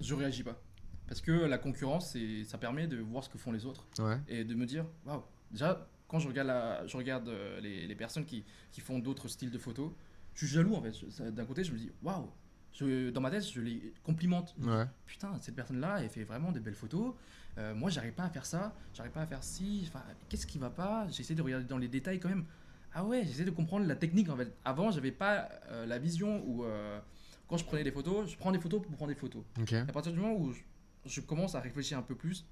je 0.00 0.14
réagis 0.14 0.42
pas. 0.42 0.60
Parce 1.06 1.20
que 1.20 1.32
la 1.32 1.58
concurrence, 1.58 2.10
c'est- 2.12 2.44
ça 2.44 2.58
permet 2.58 2.86
de 2.86 2.98
voir 2.98 3.24
ce 3.24 3.28
que 3.28 3.38
font 3.38 3.52
les 3.52 3.66
autres. 3.66 3.86
Ouais. 3.98 4.18
et 4.28 4.44
de 4.44 4.54
me 4.54 4.64
dire 4.66 4.86
waouh 5.04 5.22
déjà 5.50 5.88
quand 6.06 6.18
je 6.20 6.28
regarde 6.28 6.46
la, 6.48 6.86
je 6.86 6.96
regarde 6.96 7.28
euh, 7.28 7.60
les, 7.60 7.86
les 7.86 7.94
personnes 7.96 8.24
qui, 8.24 8.44
qui 8.72 8.80
font 8.80 8.98
d'autres 9.00 9.26
styles 9.28 9.50
de 9.50 9.58
photos 9.58 9.90
je 10.34 10.46
suis 10.46 10.54
jaloux 10.54 10.74
en 10.76 10.82
fait 10.82 10.92
d'un 11.34 11.44
côté 11.44 11.64
je 11.64 11.72
me 11.72 11.78
dis 11.78 11.90
waouh 12.04 12.28
je- 12.72 13.10
dans 13.10 13.20
ma 13.20 13.30
tête 13.32 13.44
je 13.48 13.60
les 13.60 13.92
complimente 14.04 14.54
Ouais. 14.62 14.84
putain 15.06 15.36
cette 15.40 15.56
personne 15.56 15.80
là 15.80 15.96
elle 16.00 16.08
fait 16.08 16.22
vraiment 16.22 16.52
de 16.52 16.60
belles 16.60 16.74
photos 16.76 17.14
Euh, 17.58 17.74
moi 17.74 17.90
j'arrive 17.90 18.12
pas 18.12 18.24
à 18.24 18.30
faire 18.30 18.46
ça 18.46 18.74
j'arrive 18.94 19.12
pas 19.12 19.22
à 19.22 19.26
faire 19.26 19.42
ci 19.42 19.84
enfin 19.88 20.02
qu'est-ce 20.28 20.46
qui 20.46 20.58
va 20.58 20.70
pas? 20.70 21.06
J'essaie 21.08 21.34
de 21.34 21.42
regarder 21.42 21.66
dans 21.66 21.78
les 21.78 21.88
détails 21.88 22.20
quand 22.20 22.28
même 22.28 22.44
ah 22.92 23.04
ouais 23.04 23.24
j'essaie 23.26 23.44
de 23.44 23.50
comprendre 23.50 23.86
la 23.86 23.96
technique 23.96 24.28
en 24.28 24.36
fait 24.36 24.52
avant 24.64 24.90
j'avais 24.92 25.10
pas 25.10 25.48
euh, 25.70 25.84
la 25.84 25.98
vision 25.98 26.42
où 26.46 26.64
euh, 26.64 27.00
quand 27.48 27.56
je 27.56 27.64
prenais 27.64 27.82
des 27.82 27.90
photos 27.90 28.30
je 28.30 28.36
prends 28.36 28.52
des 28.52 28.60
photos 28.60 28.80
pour 28.82 28.92
prendre 28.94 29.12
des 29.12 29.18
photos 29.18 29.42
à 29.88 29.92
partir 29.92 30.12
du 30.12 30.20
moment 30.20 30.34
où 30.36 30.52
je, 30.52 30.60
je 31.06 31.20
commence 31.20 31.54
à 31.54 31.60
réfléchir 31.60 31.98
un 31.98 32.02
peu 32.02 32.14
plus, 32.14 32.46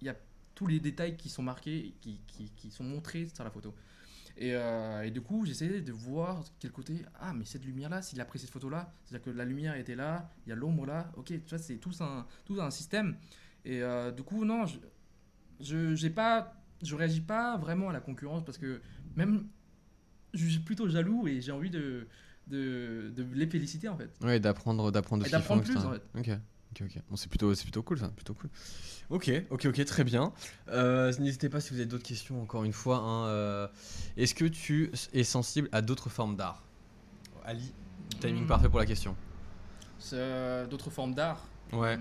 il 0.00 0.06
y 0.06 0.10
a 0.10 0.16
tous 0.54 0.66
les 0.66 0.80
détails 0.80 1.16
qui 1.16 1.28
sont 1.28 1.42
marqués, 1.42 1.94
qui, 2.00 2.20
qui, 2.26 2.50
qui 2.56 2.70
sont 2.70 2.84
montrés 2.84 3.28
sur 3.32 3.44
la 3.44 3.50
photo. 3.50 3.74
Et, 4.36 4.54
euh, 4.54 5.02
et 5.02 5.10
du 5.10 5.20
coup, 5.20 5.46
j'essayais 5.46 5.80
de 5.80 5.92
voir 5.92 6.44
quel 6.58 6.72
côté. 6.72 7.04
Ah, 7.20 7.32
mais 7.32 7.44
cette 7.44 7.64
lumière-là, 7.64 8.02
s'il 8.02 8.20
a 8.20 8.24
pris 8.24 8.38
cette 8.40 8.50
photo-là, 8.50 8.92
c'est-à-dire 9.04 9.24
que 9.24 9.30
la 9.30 9.44
lumière 9.44 9.76
était 9.76 9.94
là, 9.94 10.30
il 10.44 10.50
y 10.50 10.52
a 10.52 10.56
l'ombre 10.56 10.86
là. 10.86 11.12
Ok, 11.16 11.26
tu 11.26 11.40
vois, 11.48 11.58
c'est 11.58 11.76
tout 11.76 11.92
un, 12.00 12.26
tout 12.44 12.60
un 12.60 12.70
système. 12.70 13.16
Et 13.64 13.82
euh, 13.82 14.10
du 14.10 14.22
coup, 14.22 14.44
non, 14.44 14.66
je, 14.66 15.94
je, 15.94 16.08
pas, 16.08 16.54
je 16.82 16.94
réagis 16.94 17.20
pas 17.20 17.56
vraiment 17.56 17.90
à 17.90 17.92
la 17.92 18.00
concurrence 18.00 18.44
parce 18.44 18.58
que 18.58 18.80
même, 19.16 19.46
je 20.32 20.46
suis 20.46 20.58
plutôt 20.60 20.88
jaloux 20.88 21.26
et 21.28 21.40
j'ai 21.40 21.52
envie 21.52 21.70
de, 21.70 22.06
de, 22.48 23.12
de 23.14 23.22
les 23.34 23.46
féliciter 23.46 23.88
en 23.88 23.96
fait. 23.96 24.10
Ouais, 24.22 24.40
d'apprendre, 24.40 24.90
d'apprendre 24.90 25.28
d'apprendre 25.28 25.62
plus, 25.62 25.74
etc. 25.74 25.98
Ok. 26.16 26.30
Ok, 26.72 26.82
ok. 26.90 27.02
Bon, 27.08 27.14
c'est 27.16 27.28
plutôt, 27.28 27.52
plutôt 27.54 27.82
cool 27.84 27.98
ça, 28.00 28.08
plutôt 28.08 28.34
cool. 28.34 28.50
Ok, 29.08 29.30
ok, 29.50 29.66
ok, 29.66 29.84
très 29.84 30.02
bien. 30.02 30.32
Euh, 30.68 31.12
N'hésitez 31.20 31.48
pas 31.48 31.60
si 31.60 31.70
vous 31.70 31.76
avez 31.76 31.86
d'autres 31.86 32.02
questions, 32.06 32.42
encore 32.42 32.64
une 32.64 32.72
fois. 32.72 32.96
hein, 32.96 33.28
euh, 33.28 33.68
Est-ce 34.16 34.34
que 34.34 34.44
tu 34.44 34.90
es 35.12 35.22
sensible 35.22 35.68
à 35.70 35.82
d'autres 35.82 36.10
formes 36.10 36.34
d'art? 36.36 36.64
Ali, 37.44 37.72
timing 38.20 38.44
Hmm. 38.44 38.48
parfait 38.48 38.68
pour 38.68 38.80
la 38.80 38.86
question. 38.86 39.14
Euh, 40.12 40.66
d'autres 40.66 40.90
formes 40.90 41.14
d'art? 41.14 41.46
Ouais. 41.74 41.98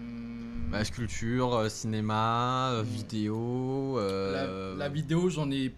Bah, 0.70 0.84
sculpture, 0.84 1.54
euh, 1.54 1.70
cinéma, 1.70 2.72
euh, 2.72 2.84
Hmm. 2.84 2.86
vidéo. 2.88 3.96
la, 3.98 4.04
euh, 4.04 4.76
la 4.78 4.90
vidéo, 4.90 5.30
j'en 5.30 5.50
ai 5.52 5.74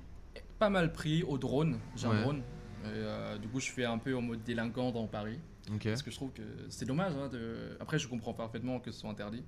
pas 0.60 0.70
mal 0.70 0.94
pris 0.94 1.24
au 1.24 1.38
drone. 1.38 1.80
J'ai 1.96 2.08
Ouais. 2.08 2.16
un 2.16 2.22
drone. 2.22 2.42
Et, 2.86 3.40
du 3.40 3.48
coup, 3.48 3.60
je 3.60 3.72
fais 3.72 3.86
un 3.86 3.98
peu 3.98 4.16
en 4.16 4.22
mode 4.22 4.44
délinquant 4.44 4.92
dans 4.92 5.08
Paris. 5.08 5.40
Parce 5.84 6.04
que 6.04 6.12
je 6.12 6.16
trouve 6.16 6.32
que 6.32 6.44
c'est 6.70 6.86
dommage. 6.86 7.14
hein, 7.16 7.28
de... 7.30 7.76
Après, 7.80 7.98
je 7.98 8.08
comprends 8.08 8.34
parfaitement 8.34 8.80
que 8.80 8.92
ce 8.92 9.00
soit 9.00 9.10
interdit. 9.10 9.44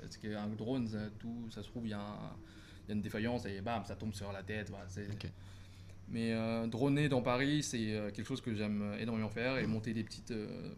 Parce 0.00 0.16
qu'un 0.16 0.48
drone, 0.48 0.88
ça, 0.88 0.98
tout, 1.18 1.48
ça 1.50 1.62
se 1.62 1.68
trouve, 1.68 1.86
il 1.86 1.90
y, 1.90 1.94
a 1.94 2.00
un- 2.00 2.36
il 2.84 2.88
y 2.88 2.92
a 2.92 2.94
une 2.94 3.02
défaillance 3.02 3.44
et 3.46 3.60
bam, 3.60 3.84
ça 3.84 3.94
tombe 3.94 4.12
sur 4.14 4.32
la 4.32 4.42
tête. 4.42 4.70
voilà. 4.70 4.86
Mais 6.08 6.32
euh, 6.32 6.66
droner 6.66 7.08
dans 7.08 7.22
Paris, 7.22 7.62
c'est 7.62 8.10
quelque 8.12 8.24
chose 8.26 8.40
que 8.40 8.54
j'aime 8.54 8.94
énormément 8.98 9.30
faire 9.30 9.56
et 9.58 9.66
monter 9.66 9.94
des 9.94 10.02
petites, 10.02 10.32
euh, 10.32 10.72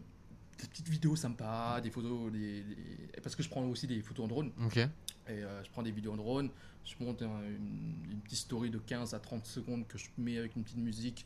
des 0.61 0.67
petites 0.67 0.87
vidéos 0.89 1.15
sympas, 1.15 1.81
des 1.81 1.89
photos. 1.89 2.31
Des, 2.31 2.61
des- 2.63 3.04
Parce 3.25 3.35
que 3.35 3.41
je 3.41 3.49
prends 3.49 3.65
aussi 3.67 3.87
des 3.87 3.99
photos 4.01 4.25
en 4.25 4.27
drone. 4.27 4.51
Ok. 4.63 4.77
Et 4.77 4.87
euh, 5.29 5.63
je 5.63 5.69
prends 5.71 5.81
des 5.81 5.89
vidéos 5.89 6.13
en 6.13 6.17
drone, 6.17 6.51
je 6.85 6.93
monte 7.03 7.23
un- 7.23 7.41
une, 7.41 8.11
une 8.11 8.19
petite 8.19 8.37
story 8.37 8.69
de 8.69 8.77
15 8.77 9.15
à 9.15 9.19
30 9.19 9.43
secondes 9.47 9.87
que 9.87 9.97
je 9.97 10.05
mets 10.19 10.37
avec 10.37 10.55
une 10.55 10.63
petite 10.63 10.77
musique. 10.77 11.25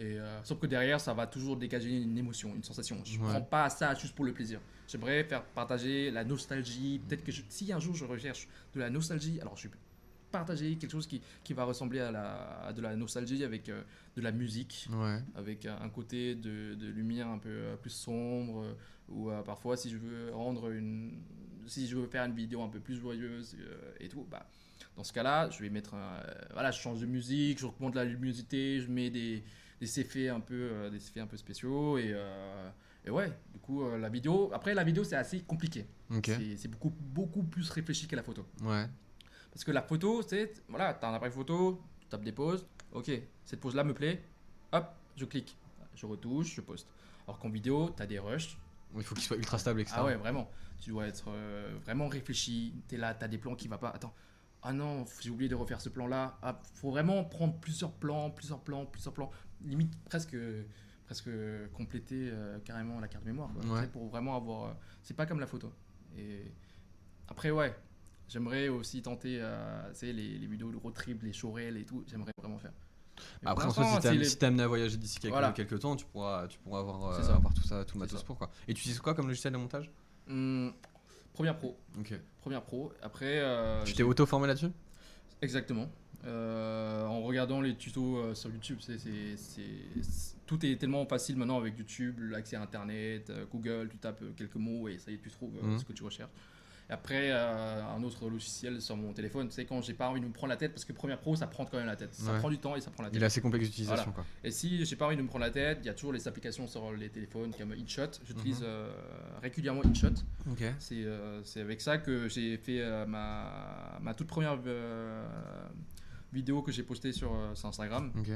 Et, 0.00 0.18
euh, 0.18 0.42
sauf 0.42 0.58
que 0.58 0.66
derrière, 0.66 1.00
ça 1.00 1.14
va 1.14 1.28
toujours 1.28 1.56
dégager 1.56 2.02
une 2.02 2.18
émotion, 2.18 2.52
une 2.56 2.64
sensation. 2.64 3.00
Je 3.04 3.16
ne 3.18 3.24
Ouais. 3.24 3.30
prends 3.30 3.40
pas 3.42 3.70
ça 3.70 3.94
juste 3.94 4.16
pour 4.16 4.24
le 4.24 4.32
plaisir. 4.34 4.60
J'aimerais 4.88 5.22
faire 5.22 5.44
partager 5.44 6.10
la 6.10 6.24
nostalgie. 6.24 7.00
Peut-être 7.06 7.22
que 7.22 7.30
je- 7.30 7.42
si 7.48 7.72
un 7.72 7.78
jour 7.78 7.94
je 7.94 8.04
recherche 8.04 8.48
de 8.74 8.80
la 8.80 8.90
nostalgie, 8.90 9.40
alors 9.40 9.56
je 9.56 9.68
vais 9.68 9.74
partager 10.32 10.74
quelque 10.76 10.90
chose 10.90 11.06
qui, 11.06 11.22
qui 11.44 11.52
va 11.54 11.62
ressembler 11.64 12.00
à, 12.00 12.10
la, 12.10 12.66
à 12.66 12.72
de 12.72 12.82
la 12.82 12.94
nostalgie 12.96 13.44
avec 13.44 13.68
euh, 13.68 13.82
de 14.16 14.20
la 14.22 14.32
musique 14.32 14.88
Ouais. 14.92 15.20
avec 15.36 15.64
un 15.66 15.88
côté 15.88 16.34
de, 16.34 16.74
de 16.74 16.88
lumière 16.88 17.28
un 17.28 17.38
peu 17.38 17.76
plus 17.80 17.90
sombre 17.90 18.64
ou 19.08 19.30
euh, 19.30 19.42
parfois 19.42 19.76
si 19.76 19.90
je 19.90 19.96
veux 19.98 20.32
rendre 20.34 20.70
une 20.70 21.20
si 21.66 21.86
je 21.88 21.96
veux 21.96 22.06
faire 22.06 22.24
une 22.24 22.34
vidéo 22.34 22.62
un 22.62 22.68
peu 22.68 22.80
plus 22.80 22.96
joyeuse 22.96 23.56
euh, 23.58 23.92
et 24.00 24.08
tout 24.08 24.24
bah 24.30 24.48
dans 24.96 25.04
ce 25.04 25.12
cas-là 25.12 25.48
je 25.50 25.60
vais 25.62 25.70
mettre 25.70 25.94
un, 25.94 26.16
euh, 26.24 26.34
voilà 26.52 26.70
je 26.70 26.80
change 26.80 27.00
de 27.00 27.06
musique 27.06 27.58
je 27.58 27.66
augmente 27.66 27.94
la 27.94 28.04
luminosité 28.04 28.80
je 28.80 28.88
mets 28.90 29.10
des, 29.10 29.44
des 29.80 30.00
effets 30.00 30.28
un 30.28 30.40
peu 30.40 30.88
des 30.90 30.96
effets 30.98 31.20
un 31.20 31.26
peu 31.26 31.36
spéciaux 31.36 31.98
et, 31.98 32.14
et 33.04 33.10
ouais 33.10 33.32
du 33.52 33.58
coup 33.60 33.82
la 33.96 34.08
vidéo 34.08 34.50
après 34.52 34.74
la 34.74 34.84
vidéo 34.84 35.04
c'est 35.04 35.16
assez 35.16 35.40
compliqué 35.40 35.86
c'est 36.58 36.68
beaucoup 36.68 36.90
beaucoup 36.90 37.42
plus 37.42 37.68
réfléchi 37.70 38.06
que 38.06 38.16
la 38.16 38.22
photo 38.22 38.44
Ouais. 38.62 38.86
parce 39.52 39.64
que 39.64 39.72
la 39.72 39.82
photo, 39.82 40.22
c'est, 40.22 40.52
voilà, 40.68 40.94
t'as 40.94 41.08
un 41.10 41.14
appareil 41.14 41.32
photo, 41.32 41.80
tu 42.00 42.06
tapes 42.08 42.22
des 42.24 42.32
poses, 42.32 42.66
ok, 42.92 43.10
cette 43.44 43.58
pose-là 43.60 43.82
me 43.84 43.94
plaît, 43.94 44.22
hop, 44.72 44.86
je 45.16 45.24
clique, 45.24 45.56
je 45.94 46.04
retouche, 46.06 46.54
je 46.54 46.60
poste. 46.60 46.86
Alors 47.26 47.38
qu'en 47.38 47.48
vidéo, 47.48 47.88
t'as 47.96 48.06
des 48.06 48.18
rushs, 48.18 48.56
Il 48.96 49.02
faut 49.02 49.14
qu'il 49.14 49.24
soit 49.24 49.36
ultra 49.36 49.58
stable, 49.58 49.80
etc. 49.80 49.96
ah 49.98 50.04
ouais, 50.04 50.16
vraiment, 50.16 50.50
tu 50.80 50.90
dois 50.90 51.06
être 51.06 51.26
euh, 51.28 51.76
vraiment 51.84 52.08
réfléchi, 52.08 52.74
t'es 52.88 52.96
là, 52.96 53.14
t'as 53.14 53.28
des 53.28 53.38
plans 53.38 53.54
qui 53.54 53.68
va 53.68 53.78
pas, 53.78 53.90
attends, 53.90 54.14
ah 54.62 54.72
non, 54.72 55.04
j'ai 55.20 55.30
oublié 55.30 55.48
de 55.48 55.54
refaire 55.54 55.80
ce 55.80 55.88
plan-là, 55.88 56.38
ah, 56.42 56.60
faut 56.74 56.90
vraiment 56.90 57.24
prendre 57.24 57.58
plusieurs 57.58 57.92
plans, 57.92 58.30
plusieurs 58.30 58.60
plans, 58.60 58.86
plusieurs 58.86 59.14
plans, 59.14 59.30
limite 59.64 59.92
presque 60.04 60.36
presque 61.04 61.30
compléter 61.72 62.30
euh, 62.32 62.58
carrément 62.64 62.98
la 62.98 63.06
carte 63.06 63.24
mémoire 63.24 63.48
quoi, 63.52 63.62
Ouais. 63.64 63.78
Tu 63.78 63.84
sais, 63.84 63.90
pour 63.92 64.08
vraiment 64.08 64.36
avoir 64.36 64.64
euh, 64.64 64.74
c'est 65.04 65.14
pas 65.14 65.24
comme 65.24 65.38
la 65.38 65.46
photo 65.46 65.72
et 66.18 66.50
après 67.28 67.50
ouais 67.52 67.74
J'aimerais 68.28 68.66
aussi 68.66 69.02
tenter 69.02 69.40
tu 69.90 69.94
sais, 69.94 70.12
les, 70.12 70.36
les 70.36 70.46
vidéos 70.48 70.72
de 70.72 70.76
road 70.76 70.92
trip, 70.94 71.22
les 71.22 71.32
showrails 71.32 71.78
et 71.78 71.84
tout. 71.84 72.02
J'aimerais 72.08 72.32
vraiment 72.36 72.58
faire. 72.58 72.72
Mais 73.42 73.50
Après, 73.50 73.64
en 73.66 73.72
pour 73.72 73.84
si 73.84 74.00
t'es 74.00 74.24
si 74.24 74.44
amené 74.44 74.62
à 74.62 74.66
voyager 74.66 74.96
d'ici 74.96 75.18
quelques, 75.18 75.32
Voilà. 75.32 75.52
quelques 75.52 75.78
temps, 75.80 75.96
tu 75.96 76.04
pourras, 76.06 76.46
tu 76.48 76.58
pourras 76.58 76.80
avoir, 76.80 77.12
euh, 77.12 77.34
avoir 77.34 77.52
tout 77.54 77.62
ça, 77.62 77.84
tout 77.84 77.94
le 77.96 78.00
matos 78.00 78.20
ça. 78.20 78.24
pour 78.26 78.36
quoi. 78.38 78.50
Et 78.68 78.74
tu 78.74 78.80
utilises 78.80 79.00
quoi 79.00 79.14
comme 79.14 79.26
logiciel 79.28 79.52
de 79.52 79.58
montage? 79.58 79.90
Hum, 80.28 80.72
Première 81.32 81.56
pro. 81.58 81.78
Ok. 81.98 82.14
Première 82.40 82.62
pro. 82.62 82.92
Après. 83.02 83.40
euh, 83.40 83.84
Tu 83.84 83.92
t'es 83.92 84.02
auto-formé 84.02 84.46
là-dessus? 84.46 84.70
Exactement. 85.42 85.88
Euh, 86.26 87.04
en 87.04 87.20
regardant 87.22 87.60
les 87.60 87.76
tutos 87.76 88.16
euh, 88.16 88.34
sur 88.34 88.50
YouTube, 88.50 88.78
c'est, 88.80 89.36
tout 90.46 90.64
est 90.64 90.76
tellement 90.76 91.04
facile 91.06 91.36
maintenant 91.36 91.58
avec 91.58 91.78
YouTube, 91.78 92.18
l'accès 92.30 92.56
à 92.56 92.62
Internet, 92.62 93.30
Google, 93.52 93.88
tu 93.90 93.98
tapes 93.98 94.22
quelques 94.36 94.56
mots 94.56 94.88
et 94.88 94.98
ça 94.98 95.10
y 95.10 95.14
est, 95.14 95.18
tu 95.18 95.30
trouves 95.30 95.52
Mhm. 95.62 95.78
ce 95.78 95.84
que 95.84 95.92
tu 95.92 96.02
recherches. 96.02 96.30
Après, 96.88 97.30
euh, 97.32 97.82
un 97.84 98.02
autre 98.04 98.28
logiciel 98.28 98.80
sur 98.80 98.96
mon 98.96 99.12
téléphone, 99.12 99.50
sais, 99.50 99.64
quand 99.64 99.82
j'ai 99.82 99.92
pas 99.94 100.08
envie 100.08 100.20
de 100.20 100.26
me 100.26 100.32
prendre 100.32 100.50
la 100.50 100.56
tête, 100.56 100.70
parce 100.72 100.84
que 100.84 100.92
Premiere 100.92 101.18
Pro, 101.18 101.34
ça 101.34 101.48
prend 101.48 101.64
quand 101.64 101.78
même 101.78 101.86
la 101.86 101.96
tête. 101.96 102.14
Ça 102.14 102.32
Ouais. 102.32 102.38
prend 102.38 102.48
du 102.48 102.58
temps 102.58 102.76
et 102.76 102.80
ça 102.80 102.92
prend 102.92 103.02
la 103.02 103.08
tête. 103.10 103.16
Il 103.18 103.22
est 103.22 103.26
assez 103.26 103.40
complexe 103.40 103.66
d'utilisation 103.66 104.12
quoi. 104.12 104.24
Et 104.44 104.52
si 104.52 104.84
j'ai 104.84 104.94
pas 104.96 105.06
envie 105.06 105.16
de 105.16 105.22
me 105.22 105.26
prendre 105.26 105.44
la 105.44 105.50
tête, 105.50 105.78
il 105.82 105.86
y 105.86 105.88
a 105.88 105.94
toujours 105.94 106.12
les 106.12 106.28
applications 106.28 106.66
sur 106.68 106.92
les 106.92 107.08
téléphones 107.08 107.52
comme 107.58 107.72
InShot. 107.72 108.10
J'utilise 108.24 108.60
Mhm. 108.60 108.66
euh, 108.68 108.92
régulièrement 109.42 109.82
InShot. 109.84 110.14
Ok. 110.50 110.62
C'est 110.78 111.04
euh, 111.04 111.42
c'est 111.42 111.60
avec 111.60 111.80
ça 111.80 111.98
que 111.98 112.28
j'ai 112.28 112.56
fait 112.56 112.80
ma, 113.06 113.98
ma 114.00 114.14
toute 114.14 114.28
première 114.28 114.56
vidéo 116.32 116.62
que 116.62 116.72
j'ai 116.72 116.82
postée 116.82 117.12
sur, 117.12 117.32
sur 117.54 117.68
Instagram. 117.68 118.12
Ok. 118.18 118.28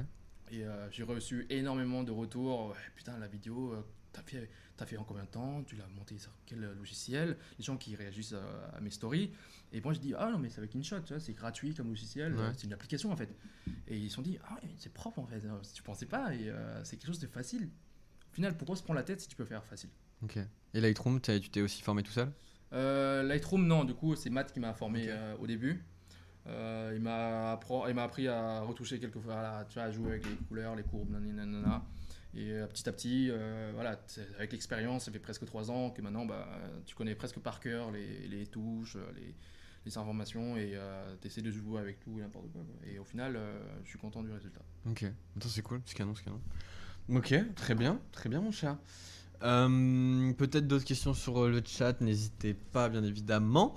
Et 0.53 0.65
euh, 0.65 0.91
j'ai 0.91 1.05
reçu 1.05 1.47
énormément 1.51 2.03
de 2.03 2.11
retours. 2.11 2.75
Putain, 2.97 3.17
la 3.19 3.29
vidéo, 3.29 3.75
t'as 4.13 4.23
fait, 4.23 4.49
t'as 4.77 4.87
fait 4.87 4.97
en 4.97 5.05
combien 5.05 5.25
de 5.25 5.29
temps? 5.29 5.63
Tu 5.65 5.77
l'as 5.77 5.87
montée 5.89 6.19
sur 6.19 6.33
quel 6.47 6.61
logiciel? 6.61 7.37
Les 7.59 7.65
gens 7.65 7.77
qui 7.77 7.95
réagissent 7.97 8.35
à 8.75 8.81
mes 8.81 8.91
stories. 8.91 9.33
Et 9.73 9.81
moi, 9.81 9.93
je 9.93 10.01
dis, 10.01 10.15
ah 10.19 10.31
non, 10.31 10.39
mais 10.39 10.49
c'est 10.51 10.59
avec 10.59 10.75
InShot, 10.75 10.97
c'est 11.19 11.35
gratuit 11.35 11.75
comme 11.75 11.89
logiciel, 11.89 12.35
Ouais. 12.35 12.53
c'est 12.57 12.67
une 12.67 12.73
application 12.73 13.13
en 13.13 13.17
fait. 13.17 13.29
Et 13.87 13.97
ils 13.97 14.09
se 14.11 14.17
sont 14.17 14.23
dit, 14.23 14.39
ah 14.49 14.59
c'est 14.79 14.93
propre 14.93 15.19
en 15.21 15.27
fait, 15.27 15.41
tu 15.75 15.83
pensais 15.83 16.07
pas, 16.07 16.35
et 16.35 16.49
euh, 16.49 16.83
c'est 16.85 16.97
quelque 16.97 17.09
chose 17.09 17.21
de 17.21 17.27
facile. 17.29 17.69
Au 18.31 18.35
final, 18.35 18.57
pourquoi 18.57 18.77
se 18.77 18.83
prendre 18.83 18.99
la 18.99 19.05
tête 19.05 19.21
si 19.21 19.29
tu 19.29 19.37
peux 19.37 19.45
faire 19.45 19.65
facile? 19.65 19.91
Ok. 20.23 20.39
Et 20.75 20.81
Lightroom, 20.81 21.21
tu 21.21 21.51
t'es 21.51 21.63
aussi 21.63 21.83
formé 21.83 22.03
tout 22.03 22.13
seul? 22.13 22.31
Euh, 22.73 23.23
Lightroom, 23.25 23.67
non, 23.67 23.85
du 23.85 23.95
coup, 23.95 24.15
c'est 24.17 24.31
Matt 24.31 24.53
qui 24.53 24.61
m'a 24.61 24.73
formé 24.75 25.07
euh, 25.09 25.37
au 25.39 25.47
début. 25.47 25.85
Il 26.47 27.01
m'a 27.01 27.53
appris 27.53 28.27
à 28.29 28.63
retoucher 28.63 28.99
quelques 28.99 29.21
fois, 29.21 29.35
voilà, 29.35 29.65
tu 29.69 29.75
vois, 29.75 29.85
à 29.85 29.91
jouer 29.93 30.09
avec 30.13 30.27
les 30.27 30.35
couleurs, 30.49 30.75
les 30.75 30.83
courbes, 30.83 31.11
nanana. 31.11 31.85
Et 32.35 32.53
euh, 32.53 32.67
petit 32.67 32.89
à 32.89 32.93
petit, 32.93 33.29
euh, 33.31 33.73
voilà, 33.75 34.01
avec 34.37 34.53
l'expérience, 34.53 35.07
ça 35.07 35.13
fait 35.13 35.19
presque 35.19 35.45
trois 35.47 35.71
ans 35.71 35.91
que 35.91 36.01
maintenant, 36.01 36.25
bah, 36.25 36.49
tu 36.87 36.95
connais 36.95 37.15
presque 37.15 37.41
par 37.41 37.61
cœur 37.61 37.91
les, 37.91 38.47
touches, 38.47 38.97
euh, 38.97 39.13
les, 39.17 39.99
informations 39.99 40.57
et 40.57 40.79
tu 41.21 41.27
essaies 41.27 41.43
de 41.43 41.51
jouer 41.51 41.81
avec 41.81 41.99
tout 41.99 42.19
et 42.19 42.23
n'importe 42.23 42.53
quoi. 42.53 42.63
Et 42.87 43.01
au 43.01 43.05
final, 43.05 43.35
euh, 43.35 43.59
je 43.85 43.89
suis 43.89 43.99
content 43.99 44.23
du 44.23 44.31
résultat. 44.31 44.61
Ok. 44.89 45.05
C'est 45.41 45.63
cool, 45.63 45.81
c'est 45.85 45.97
canon, 45.97 46.15
c'est 46.15 46.25
canon. 46.25 46.41
Ok, 47.13 47.35
très 47.57 47.75
bien, 47.75 48.01
très 48.13 48.29
bien 48.29 48.41
mon 48.41 48.53
cher. 48.53 48.77
Euh, 49.43 50.33
Peut-être 50.35 50.67
d'autres 50.67 50.85
questions 50.85 51.15
sur 51.15 51.45
euh, 51.45 51.51
le 51.51 51.63
chat, 51.65 52.01
n'hésitez 52.01 52.55
pas 52.55 52.89
bien 52.89 53.03
évidemment. 53.03 53.75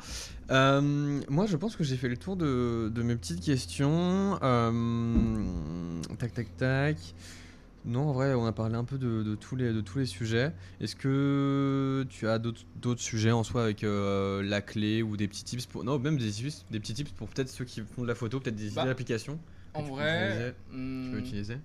Euh, 0.52 1.22
moi 1.30 1.46
je 1.46 1.56
pense 1.56 1.76
que 1.76 1.84
j'ai 1.84 1.96
fait 1.96 2.10
le 2.10 2.18
tour 2.18 2.36
de, 2.36 2.92
mes 2.98 3.16
petites 3.16 3.42
questions. 3.42 4.38
Euh, 4.44 6.02
tac 6.20 6.34
tac 6.34 6.58
tac. 6.58 6.98
Non, 7.86 8.10
en 8.10 8.14
vrai, 8.14 8.34
on 8.34 8.46
a 8.46 8.52
parlé 8.54 8.76
un 8.76 8.86
peu 8.86 8.98
de, 8.98 9.24
de 9.24 9.36
tous, 9.36 9.56
les, 9.56 9.74
de 9.74 9.82
tous 9.82 10.00
les 10.00 10.06
sujets. 10.06 10.54
Est-ce 10.80 10.96
que 10.96 12.06
tu 12.10 12.28
as 12.28 12.40
d'autres 12.40 13.02
sujets 13.02 13.32
en 13.32 13.44
soi 13.44 13.64
avec 13.64 13.84
euh, 13.84 14.42
la 14.44 14.62
clé 14.62 15.02
ou 15.04 15.18
des 15.18 15.28
petits 15.28 15.44
tips 15.44 15.66
pour... 15.66 15.84
Non, 15.84 16.00
même 16.00 16.18
des, 16.18 16.32
tips- 16.32 16.66
des 16.72 16.80
petits 16.80 16.94
tips 16.94 17.12
pour 17.12 17.28
peut-être 17.28 17.50
ceux 17.50 17.66
qui 17.66 17.82
font 17.82 18.04
de 18.04 18.08
la 18.08 18.16
photo, 18.16 18.40
peut-être 18.40 18.56
des 18.56 18.70
Bah, 18.70 18.82
idées 18.84 18.90
d'applications 18.90 19.38
que 19.74 19.80
En 19.80 19.84
tu 19.84 19.90
peux 19.90 19.96
vrai, 19.96 20.56
tu 20.72 21.10
peux 21.12 21.20
utiliser 21.20 21.58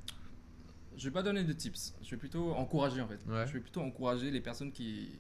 je 0.96 1.04
vais 1.04 1.12
pas 1.12 1.22
donner 1.22 1.44
de 1.44 1.52
tips. 1.52 1.94
Je 2.02 2.10
vais 2.10 2.16
plutôt 2.16 2.50
encourager 2.54 3.00
en 3.00 3.06
fait. 3.06 3.20
Ouais. 3.28 3.46
Je 3.46 3.52
vais 3.52 3.60
plutôt 3.60 3.80
encourager 3.82 4.32
les 4.32 4.40
personnes 4.40 4.72
qui, 4.72 5.10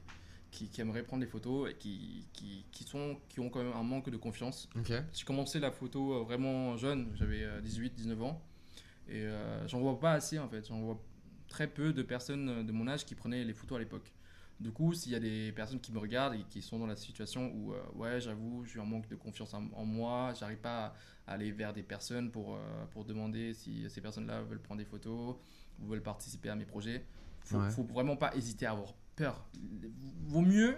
qui, 0.50 0.66
qui 0.66 0.80
aimeraient 0.80 1.04
prendre 1.04 1.22
des 1.22 1.28
photos 1.28 1.70
et 1.70 1.74
qui, 1.74 2.24
qui, 2.32 2.64
qui, 2.72 2.82
sont, 2.82 3.16
qui 3.28 3.38
ont 3.38 3.48
quand 3.48 3.62
même 3.62 3.72
un 3.72 3.84
manque 3.84 4.10
de 4.10 4.16
confiance. 4.16 4.68
J'ai 4.84 5.24
commencé 5.24 5.60
la 5.60 5.70
photo 5.70 6.14
euh, 6.14 6.24
vraiment 6.24 6.76
jeune, 6.76 7.06
j'avais 7.14 7.46
18-19 7.64 8.20
ans. 8.22 8.42
Et 9.08 9.22
euh, 9.22 9.66
j'en 9.68 9.80
vois 9.80 9.98
pas 9.98 10.12
assez 10.12 10.38
en 10.38 10.48
fait. 10.48 10.66
J'en 10.68 10.80
vois 10.82 11.02
très 11.48 11.66
peu 11.66 11.92
de 11.92 12.02
personnes 12.02 12.48
euh, 12.48 12.62
de 12.62 12.72
mon 12.72 12.86
âge 12.88 13.04
qui 13.06 13.14
prenaient 13.14 13.44
les 13.44 13.54
photos 13.54 13.76
à 13.76 13.78
l'époque. 13.80 14.12
Du 14.60 14.72
coup, 14.72 14.92
s'il 14.92 15.12
y 15.12 15.14
a 15.14 15.20
des 15.20 15.52
personnes 15.52 15.78
qui 15.80 15.92
me 15.92 15.98
regardent 15.98 16.34
et 16.34 16.42
qui 16.50 16.62
sont 16.62 16.80
dans 16.80 16.86
la 16.88 16.96
situation 16.96 17.52
où, 17.54 17.72
euh, 17.72 17.80
ouais, 17.94 18.20
j'avoue, 18.20 18.64
j'ai 18.64 18.80
un 18.80 18.84
manque 18.84 19.08
de 19.08 19.14
confiance 19.14 19.54
en, 19.54 19.64
en 19.72 19.84
moi, 19.84 20.34
j'arrive 20.38 20.58
pas 20.58 20.94
à 21.28 21.32
aller 21.34 21.52
vers 21.52 21.72
des 21.72 21.84
personnes 21.84 22.30
pour, 22.32 22.56
euh, 22.56 22.58
pour 22.90 23.04
demander 23.04 23.54
si 23.54 23.88
ces 23.88 24.00
personnes-là 24.00 24.42
veulent 24.42 24.60
prendre 24.60 24.80
des 24.80 24.84
photos 24.84 25.36
ou 25.80 25.86
veulent 25.86 26.02
participer 26.02 26.48
à 26.48 26.56
mes 26.56 26.64
projets, 26.66 27.04
faut, 27.40 27.58
Ouais. 27.58 27.70
faut 27.70 27.84
vraiment 27.84 28.16
pas 28.16 28.34
hésiter 28.34 28.66
à 28.66 28.72
avoir 28.72 28.94
peur. 29.14 29.48
Vaut 30.26 30.40
mieux 30.42 30.76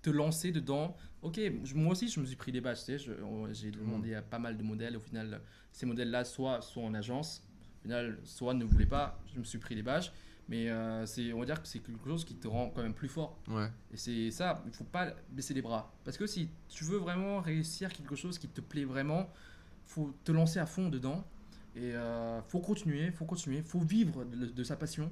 te 0.00 0.08
lancer 0.08 0.50
dedans. 0.50 0.96
Ok, 1.20 1.38
je- 1.64 1.74
moi 1.74 1.92
aussi, 1.92 2.08
je 2.08 2.18
me 2.18 2.24
suis 2.24 2.34
pris 2.36 2.50
des 2.50 2.60
badges. 2.62 2.78
tu 2.78 2.84
sais, 2.84 2.98
je- 2.98 3.12
J'ai 3.52 3.70
demandé 3.70 4.14
à 4.14 4.22
pas 4.22 4.38
mal 4.38 4.56
de 4.56 4.62
modèles. 4.62 4.96
Au 4.96 5.00
final, 5.00 5.42
ces 5.70 5.84
modèles-là, 5.86 6.24
soit 6.24 6.62
sont 6.62 6.80
en 6.82 6.94
agence, 6.94 7.46
au 7.82 7.88
final, 7.88 8.18
soit 8.24 8.54
ne 8.54 8.64
voulaient 8.64 8.86
pas. 8.86 9.18
Je 9.34 9.38
me 9.40 9.44
suis 9.44 9.58
pris 9.58 9.74
des 9.74 9.82
badges. 9.82 10.12
Mais 10.48 10.68
euh, 10.68 11.06
c'est, 11.06 11.32
on 11.32 11.40
va 11.40 11.46
dire 11.46 11.60
que 11.62 11.66
c'est 11.68 11.78
quelque 11.78 12.04
chose 12.04 12.24
qui 12.24 12.34
te 12.34 12.46
rend 12.48 12.68
quand 12.70 12.82
même 12.82 12.94
plus 12.94 13.08
fort. 13.08 13.38
Ouais. 13.48 13.68
Et 13.92 13.96
c'est 13.96 14.30
ça, 14.30 14.62
il 14.66 14.72
faut 14.72 14.84
pas 14.84 15.12
baisser 15.30 15.54
les 15.54 15.62
bras. 15.62 15.92
Parce 16.04 16.16
que 16.16 16.26
si 16.26 16.48
tu 16.68 16.84
veux 16.84 16.98
vraiment 16.98 17.40
réussir 17.40 17.92
quelque 17.92 18.16
chose 18.16 18.38
qui 18.38 18.48
te 18.48 18.60
plaît 18.60 18.84
vraiment, 18.84 19.30
faut 19.84 20.12
te 20.24 20.32
lancer 20.32 20.58
à 20.58 20.66
fond 20.66 20.88
dedans. 20.88 21.24
Et 21.74 21.94
euh, 21.94 22.42
faut 22.42 22.60
continuer, 22.60 23.10
faut 23.12 23.24
continuer, 23.24 23.62
faut 23.62 23.80
vivre 23.80 24.24
de, 24.24 24.46
de 24.46 24.64
sa 24.64 24.76
passion. 24.76 25.10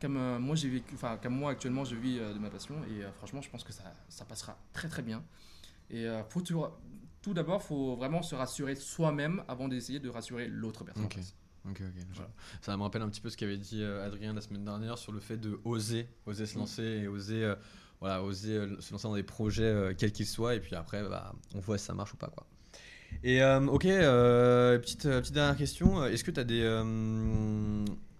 Comme 0.00 0.16
euh, 0.16 0.38
moi 0.38 0.56
j'ai 0.56 0.70
vécu, 0.70 0.94
enfin 0.94 1.18
comme 1.22 1.34
moi 1.34 1.50
actuellement 1.50 1.84
je 1.84 1.94
vis 1.94 2.18
euh, 2.18 2.32
de 2.32 2.38
ma 2.38 2.48
passion 2.48 2.76
et 2.84 3.02
franchement 3.18 3.42
je 3.42 3.50
pense 3.50 3.62
que 3.64 3.72
ça, 3.72 3.82
ça 4.08 4.24
passera 4.24 4.56
très 4.72 4.88
très 4.88 5.02
bien. 5.02 5.22
Et 5.90 6.06
faut 6.30 6.40
toujours- 6.40 6.78
tout 7.20 7.34
d'abord 7.34 7.62
faut 7.62 7.96
vraiment 7.96 8.22
se 8.22 8.34
rassurer 8.34 8.76
soi-même 8.76 9.42
avant 9.46 9.68
d'essayer 9.68 9.98
de 9.98 10.08
rassurer 10.08 10.46
l'autre 10.48 10.84
personne. 10.84 11.04
Voilà. 11.64 12.30
Ça 12.62 12.76
me 12.76 12.82
rappelle 12.82 13.02
un 13.02 13.08
petit 13.08 13.20
peu 13.20 13.28
ce 13.30 13.36
qu'avait 13.36 13.58
dit 13.58 13.82
euh, 13.82 14.06
Adrien 14.06 14.32
la 14.32 14.40
semaine 14.40 14.64
dernière 14.64 14.96
sur 14.98 15.12
le 15.12 15.20
fait 15.20 15.36
de 15.36 15.60
oser, 15.64 16.08
oser 16.26 16.46
se 16.46 16.56
Mm. 16.56 16.58
lancer 16.60 16.82
et 16.82 17.06
oser, 17.08 17.44
euh, 17.44 17.54
voilà, 18.00 18.22
oser 18.22 18.56
euh, 18.56 18.80
se 18.80 18.92
lancer 18.92 19.06
dans 19.08 19.14
des 19.14 19.22
projets 19.22 19.62
euh, 19.64 19.94
quels 19.96 20.12
qu'ils 20.12 20.26
soient 20.26 20.54
et 20.54 20.60
puis 20.60 20.74
après, 20.74 21.02
bah, 21.08 21.32
on 21.54 21.60
voit 21.60 21.76
si 21.78 21.84
ça 21.84 21.94
marche 21.94 22.14
ou 22.14 22.16
pas 22.16 22.28
quoi. 22.28 22.46
Et 23.24 23.42
ok, 23.44 23.82
petite, 23.82 25.02
petite 25.02 25.34
dernière 25.34 25.56
question. 25.56 26.04
Est-ce 26.06 26.22
que 26.24 26.30
tu 26.30 26.40
as 26.40 26.44
des, 26.44 26.62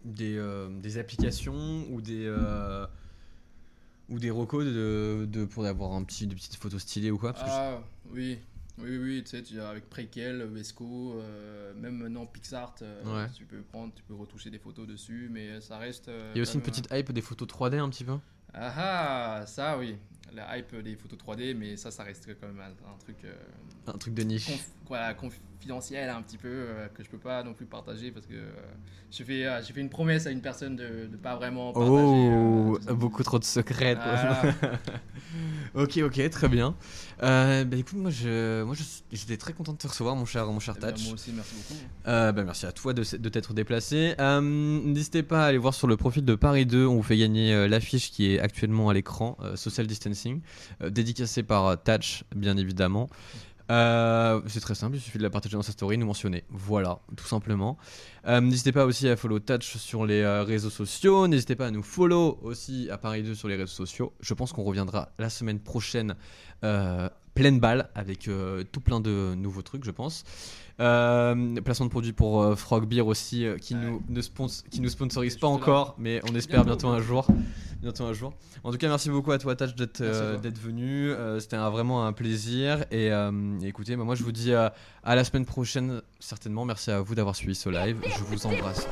des, 0.04 0.68
des 0.80 0.98
applications 0.98 1.86
ou 1.90 2.00
des, 2.02 2.28
ou 4.08 4.18
des 4.18 4.30
recos 4.30 4.64
de, 4.66 5.26
de- 5.30 5.44
pour 5.44 5.64
avoir 5.64 5.92
un 5.92 6.02
petit, 6.02 6.26
des 6.26 6.34
petites 6.34 6.56
photos 6.56 6.82
stylées 6.82 7.10
ou 7.12 7.18
quoi? 7.18 7.32
Parce 7.32 7.44
que 7.44 7.50
je- 7.50 7.54
Ah 7.54 7.82
oui, 8.12 8.38
oui, 8.82 8.96
oui, 8.98 9.24
tu 9.24 9.42
sais, 9.44 9.60
avec 9.60 9.88
Prequel, 9.90 10.42
Vesco, 10.44 11.14
euh, 11.20 11.72
même 11.74 11.96
maintenant 11.98 12.26
PixArt, 12.26 12.76
euh, 12.82 13.04
Ouais. 13.24 13.30
tu 13.36 13.44
peux 13.44 13.60
prendre, 13.62 13.92
tu 13.94 14.02
peux 14.02 14.14
retoucher 14.14 14.50
des 14.50 14.58
photos 14.58 14.86
dessus, 14.86 15.28
mais 15.30 15.60
ça 15.60 15.78
reste. 15.78 16.08
euh, 16.08 16.32
Il 16.34 16.38
y 16.38 16.40
a 16.40 16.42
aussi 16.42 16.56
une 16.56 16.62
petite 16.62 16.88
hype 16.92 17.12
des 17.12 17.20
photos 17.22 17.48
3D 17.48 17.78
un 17.78 17.88
petit 17.88 18.04
peu 18.04 18.16
Ah 18.54 18.72
ah, 19.40 19.46
ça 19.46 19.78
oui, 19.78 19.96
la 20.34 20.56
hype 20.58 20.76
des 20.82 20.96
photos 20.96 21.18
3D, 21.18 21.54
mais 21.56 21.76
ça, 21.76 21.90
ça 21.90 22.02
reste 22.04 22.28
quand 22.40 22.46
même 22.46 22.60
un, 22.60 22.90
un 22.92 22.98
truc 22.98 23.16
euh, 23.24 23.32
Un 23.88 23.98
truc 23.98 24.14
de 24.14 24.22
niche. 24.22 24.48
conf- 24.48 24.68
voilà, 24.86 25.14
confidentiel 25.14 26.08
un 26.08 26.22
petit 26.22 26.36
peu 26.38 26.48
euh, 26.48 26.88
que 26.88 27.02
je 27.02 27.08
peux 27.08 27.18
pas 27.18 27.42
non 27.42 27.52
plus 27.54 27.66
partager 27.66 28.10
parce 28.12 28.26
que 28.26 28.34
euh, 28.34 28.50
j'ai 29.10 29.24
fait, 29.24 29.44
j'ai 29.66 29.72
fait 29.72 29.80
une 29.80 29.88
promesse 29.90 30.26
à 30.26 30.30
une 30.30 30.40
personne 30.40 30.76
de, 30.76 31.06
de 31.10 31.16
pas 31.16 31.34
vraiment 31.36 31.72
partager. 31.72 31.92
Oh, 31.94 32.76
tout 32.78 32.84
ça. 32.84 32.92
beaucoup 32.94 33.22
trop 33.24 33.38
de 33.40 33.44
secrets. 33.44 33.96
Ah. 34.00 34.52
ok, 35.74 35.98
ok, 36.04 36.30
très 36.30 36.48
bien. 36.48 36.74
Bah 37.20 37.64
écoute, 37.76 37.98
moi, 37.98 38.10
je, 38.10 38.62
moi, 38.62 38.74
je- 38.74 38.82
j'étais 39.16 39.36
très 39.36 39.52
content 39.52 39.72
de 39.72 39.78
te 39.78 39.86
recevoir, 39.88 40.14
mon 40.16 40.24
cher, 40.24 40.46
mon 40.46 40.60
cher 40.60 40.74
Eh 40.78 40.80
ben, 40.80 40.92
Touch. 40.92 41.04
moi 41.04 41.14
aussi, 41.14 41.32
merci 41.32 41.54
beaucoup. 41.56 41.80
Bah, 42.04 42.32
merci 42.44 42.66
à 42.66 42.72
toi 42.72 42.92
de, 42.94 43.02
de 43.16 43.28
t'être 43.28 43.52
déplacé. 43.52 44.14
N'hésitez 44.20 45.22
pas 45.22 45.44
à 45.44 45.46
aller 45.48 45.58
voir 45.58 45.74
sur 45.74 45.86
le 45.88 45.96
profil 45.96 46.24
de 46.24 46.34
Paris 46.34 46.66
2. 46.66 46.86
On 46.86 46.96
vous 46.96 47.02
fait 47.02 47.16
gagner 47.16 47.68
l'affiche 47.68 48.10
qui 48.12 48.32
est 48.34 48.38
actuellement 48.40 48.88
à 48.90 48.94
l'écran, 48.94 49.36
Social 49.56 49.86
Distancing, 49.86 50.19
euh, 50.82 50.90
dédicacée 50.90 51.42
par 51.42 51.66
euh, 51.66 51.76
Touch, 51.76 52.24
bien 52.34 52.56
évidemment. 52.56 53.08
Euh, 53.70 54.40
c'est 54.48 54.60
très 54.60 54.74
simple, 54.74 54.96
il 54.96 55.00
suffit 55.00 55.18
de 55.18 55.22
la 55.22 55.30
partager 55.30 55.56
dans 55.56 55.62
sa 55.62 55.70
story, 55.70 55.96
nous 55.96 56.06
mentionner. 56.06 56.42
Voilà, 56.50 56.98
tout 57.16 57.26
simplement. 57.26 57.78
N'hésitez 58.26 58.72
pas 58.72 58.84
aussi 58.84 59.08
à 59.08 59.16
follow 59.16 59.38
Touch 59.38 59.76
sur 59.76 60.04
les 60.06 60.26
réseaux 60.42 60.70
sociaux. 60.70 61.28
N'hésitez 61.28 61.54
pas 61.54 61.68
à 61.68 61.70
nous 61.70 61.84
follow 61.84 62.40
aussi 62.42 62.90
à 62.90 62.98
Paris 62.98 63.22
2 63.22 63.36
sur 63.36 63.46
les 63.46 63.54
réseaux 63.54 63.68
sociaux. 63.68 64.12
Je 64.20 64.34
pense 64.34 64.52
qu'on 64.52 64.64
reviendra 64.64 65.10
la 65.20 65.30
semaine 65.30 65.60
prochaine 65.60 66.16
pleine 67.40 67.58
balle 67.58 67.88
avec 67.94 68.28
euh, 68.28 68.64
tout 68.70 68.80
plein 68.80 69.00
de 69.00 69.34
nouveaux 69.34 69.62
trucs, 69.62 69.84
je 69.84 69.90
pense. 69.90 70.24
Euh, 70.78 71.54
placement 71.62 71.86
de 71.86 71.90
produits 71.90 72.12
pour 72.12 72.42
euh, 72.42 72.54
Frog 72.54 72.86
Beer 72.86 73.00
aussi, 73.02 73.44
euh, 73.46 73.56
qui, 73.56 73.74
nous, 73.74 74.02
ne 74.08 74.20
spons- 74.20 74.62
qui 74.70 74.80
nous 74.80 74.88
sponsorise 74.90 75.36
pas 75.36 75.46
là. 75.48 75.52
encore, 75.54 75.94
mais 75.98 76.20
on 76.30 76.34
espère 76.34 76.64
bientôt 76.64 76.88
Bientôt. 76.88 76.96
un 76.96 77.00
jour. 77.00 77.26
bientôt 77.82 78.04
un 78.04 78.12
jour. 78.12 78.32
En 78.64 78.70
tout 78.72 78.78
cas, 78.78 78.88
merci 78.88 79.08
beaucoup 79.10 79.32
à 79.32 79.38
toi, 79.38 79.56
Touch, 79.56 79.74
d'être 79.74 80.00
euh, 80.02 80.38
venu. 80.62 81.10
Euh, 81.10 81.40
C'était 81.40 81.56
vraiment 81.56 82.06
un 82.06 82.12
plaisir. 82.12 82.84
Et 82.90 83.10
euh, 83.10 83.30
écoutez, 83.62 83.96
bah, 83.96 84.04
moi, 84.04 84.14
je 84.14 84.22
vous 84.22 84.32
dis 84.32 84.52
euh, 84.52 84.68
à 85.02 85.14
la 85.14 85.24
semaine 85.24 85.44
prochaine, 85.46 86.02
certainement. 86.18 86.64
Merci 86.66 86.90
à 86.90 87.00
vous 87.00 87.14
d'avoir 87.14 87.36
suivi 87.36 87.54
ce 87.54 87.68
live. 87.70 87.96
Je 88.06 88.22
vous 88.24 88.46
embrasse. 88.46 88.86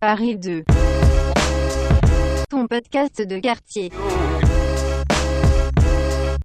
Paris 0.00 0.36
2. 0.38 0.64
Ton 2.48 2.66
podcast 2.66 3.22
de 3.22 3.38
quartier. 3.38 3.92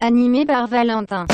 Animé 0.02 0.46
par 0.46 0.68
Valentin. 0.68 1.26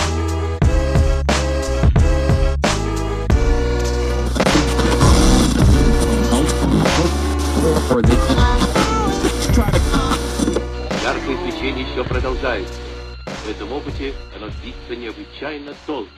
Яркое 11.04 11.38
свечение 11.44 11.86
еще 11.92 12.04
продолжается. 12.04 12.80
В 13.46 13.50
этом 13.50 13.72
опыте 13.74 14.14
оно 14.36 14.48
длится 14.62 14.96
необычайно 14.96 15.74
долго. 15.88 16.10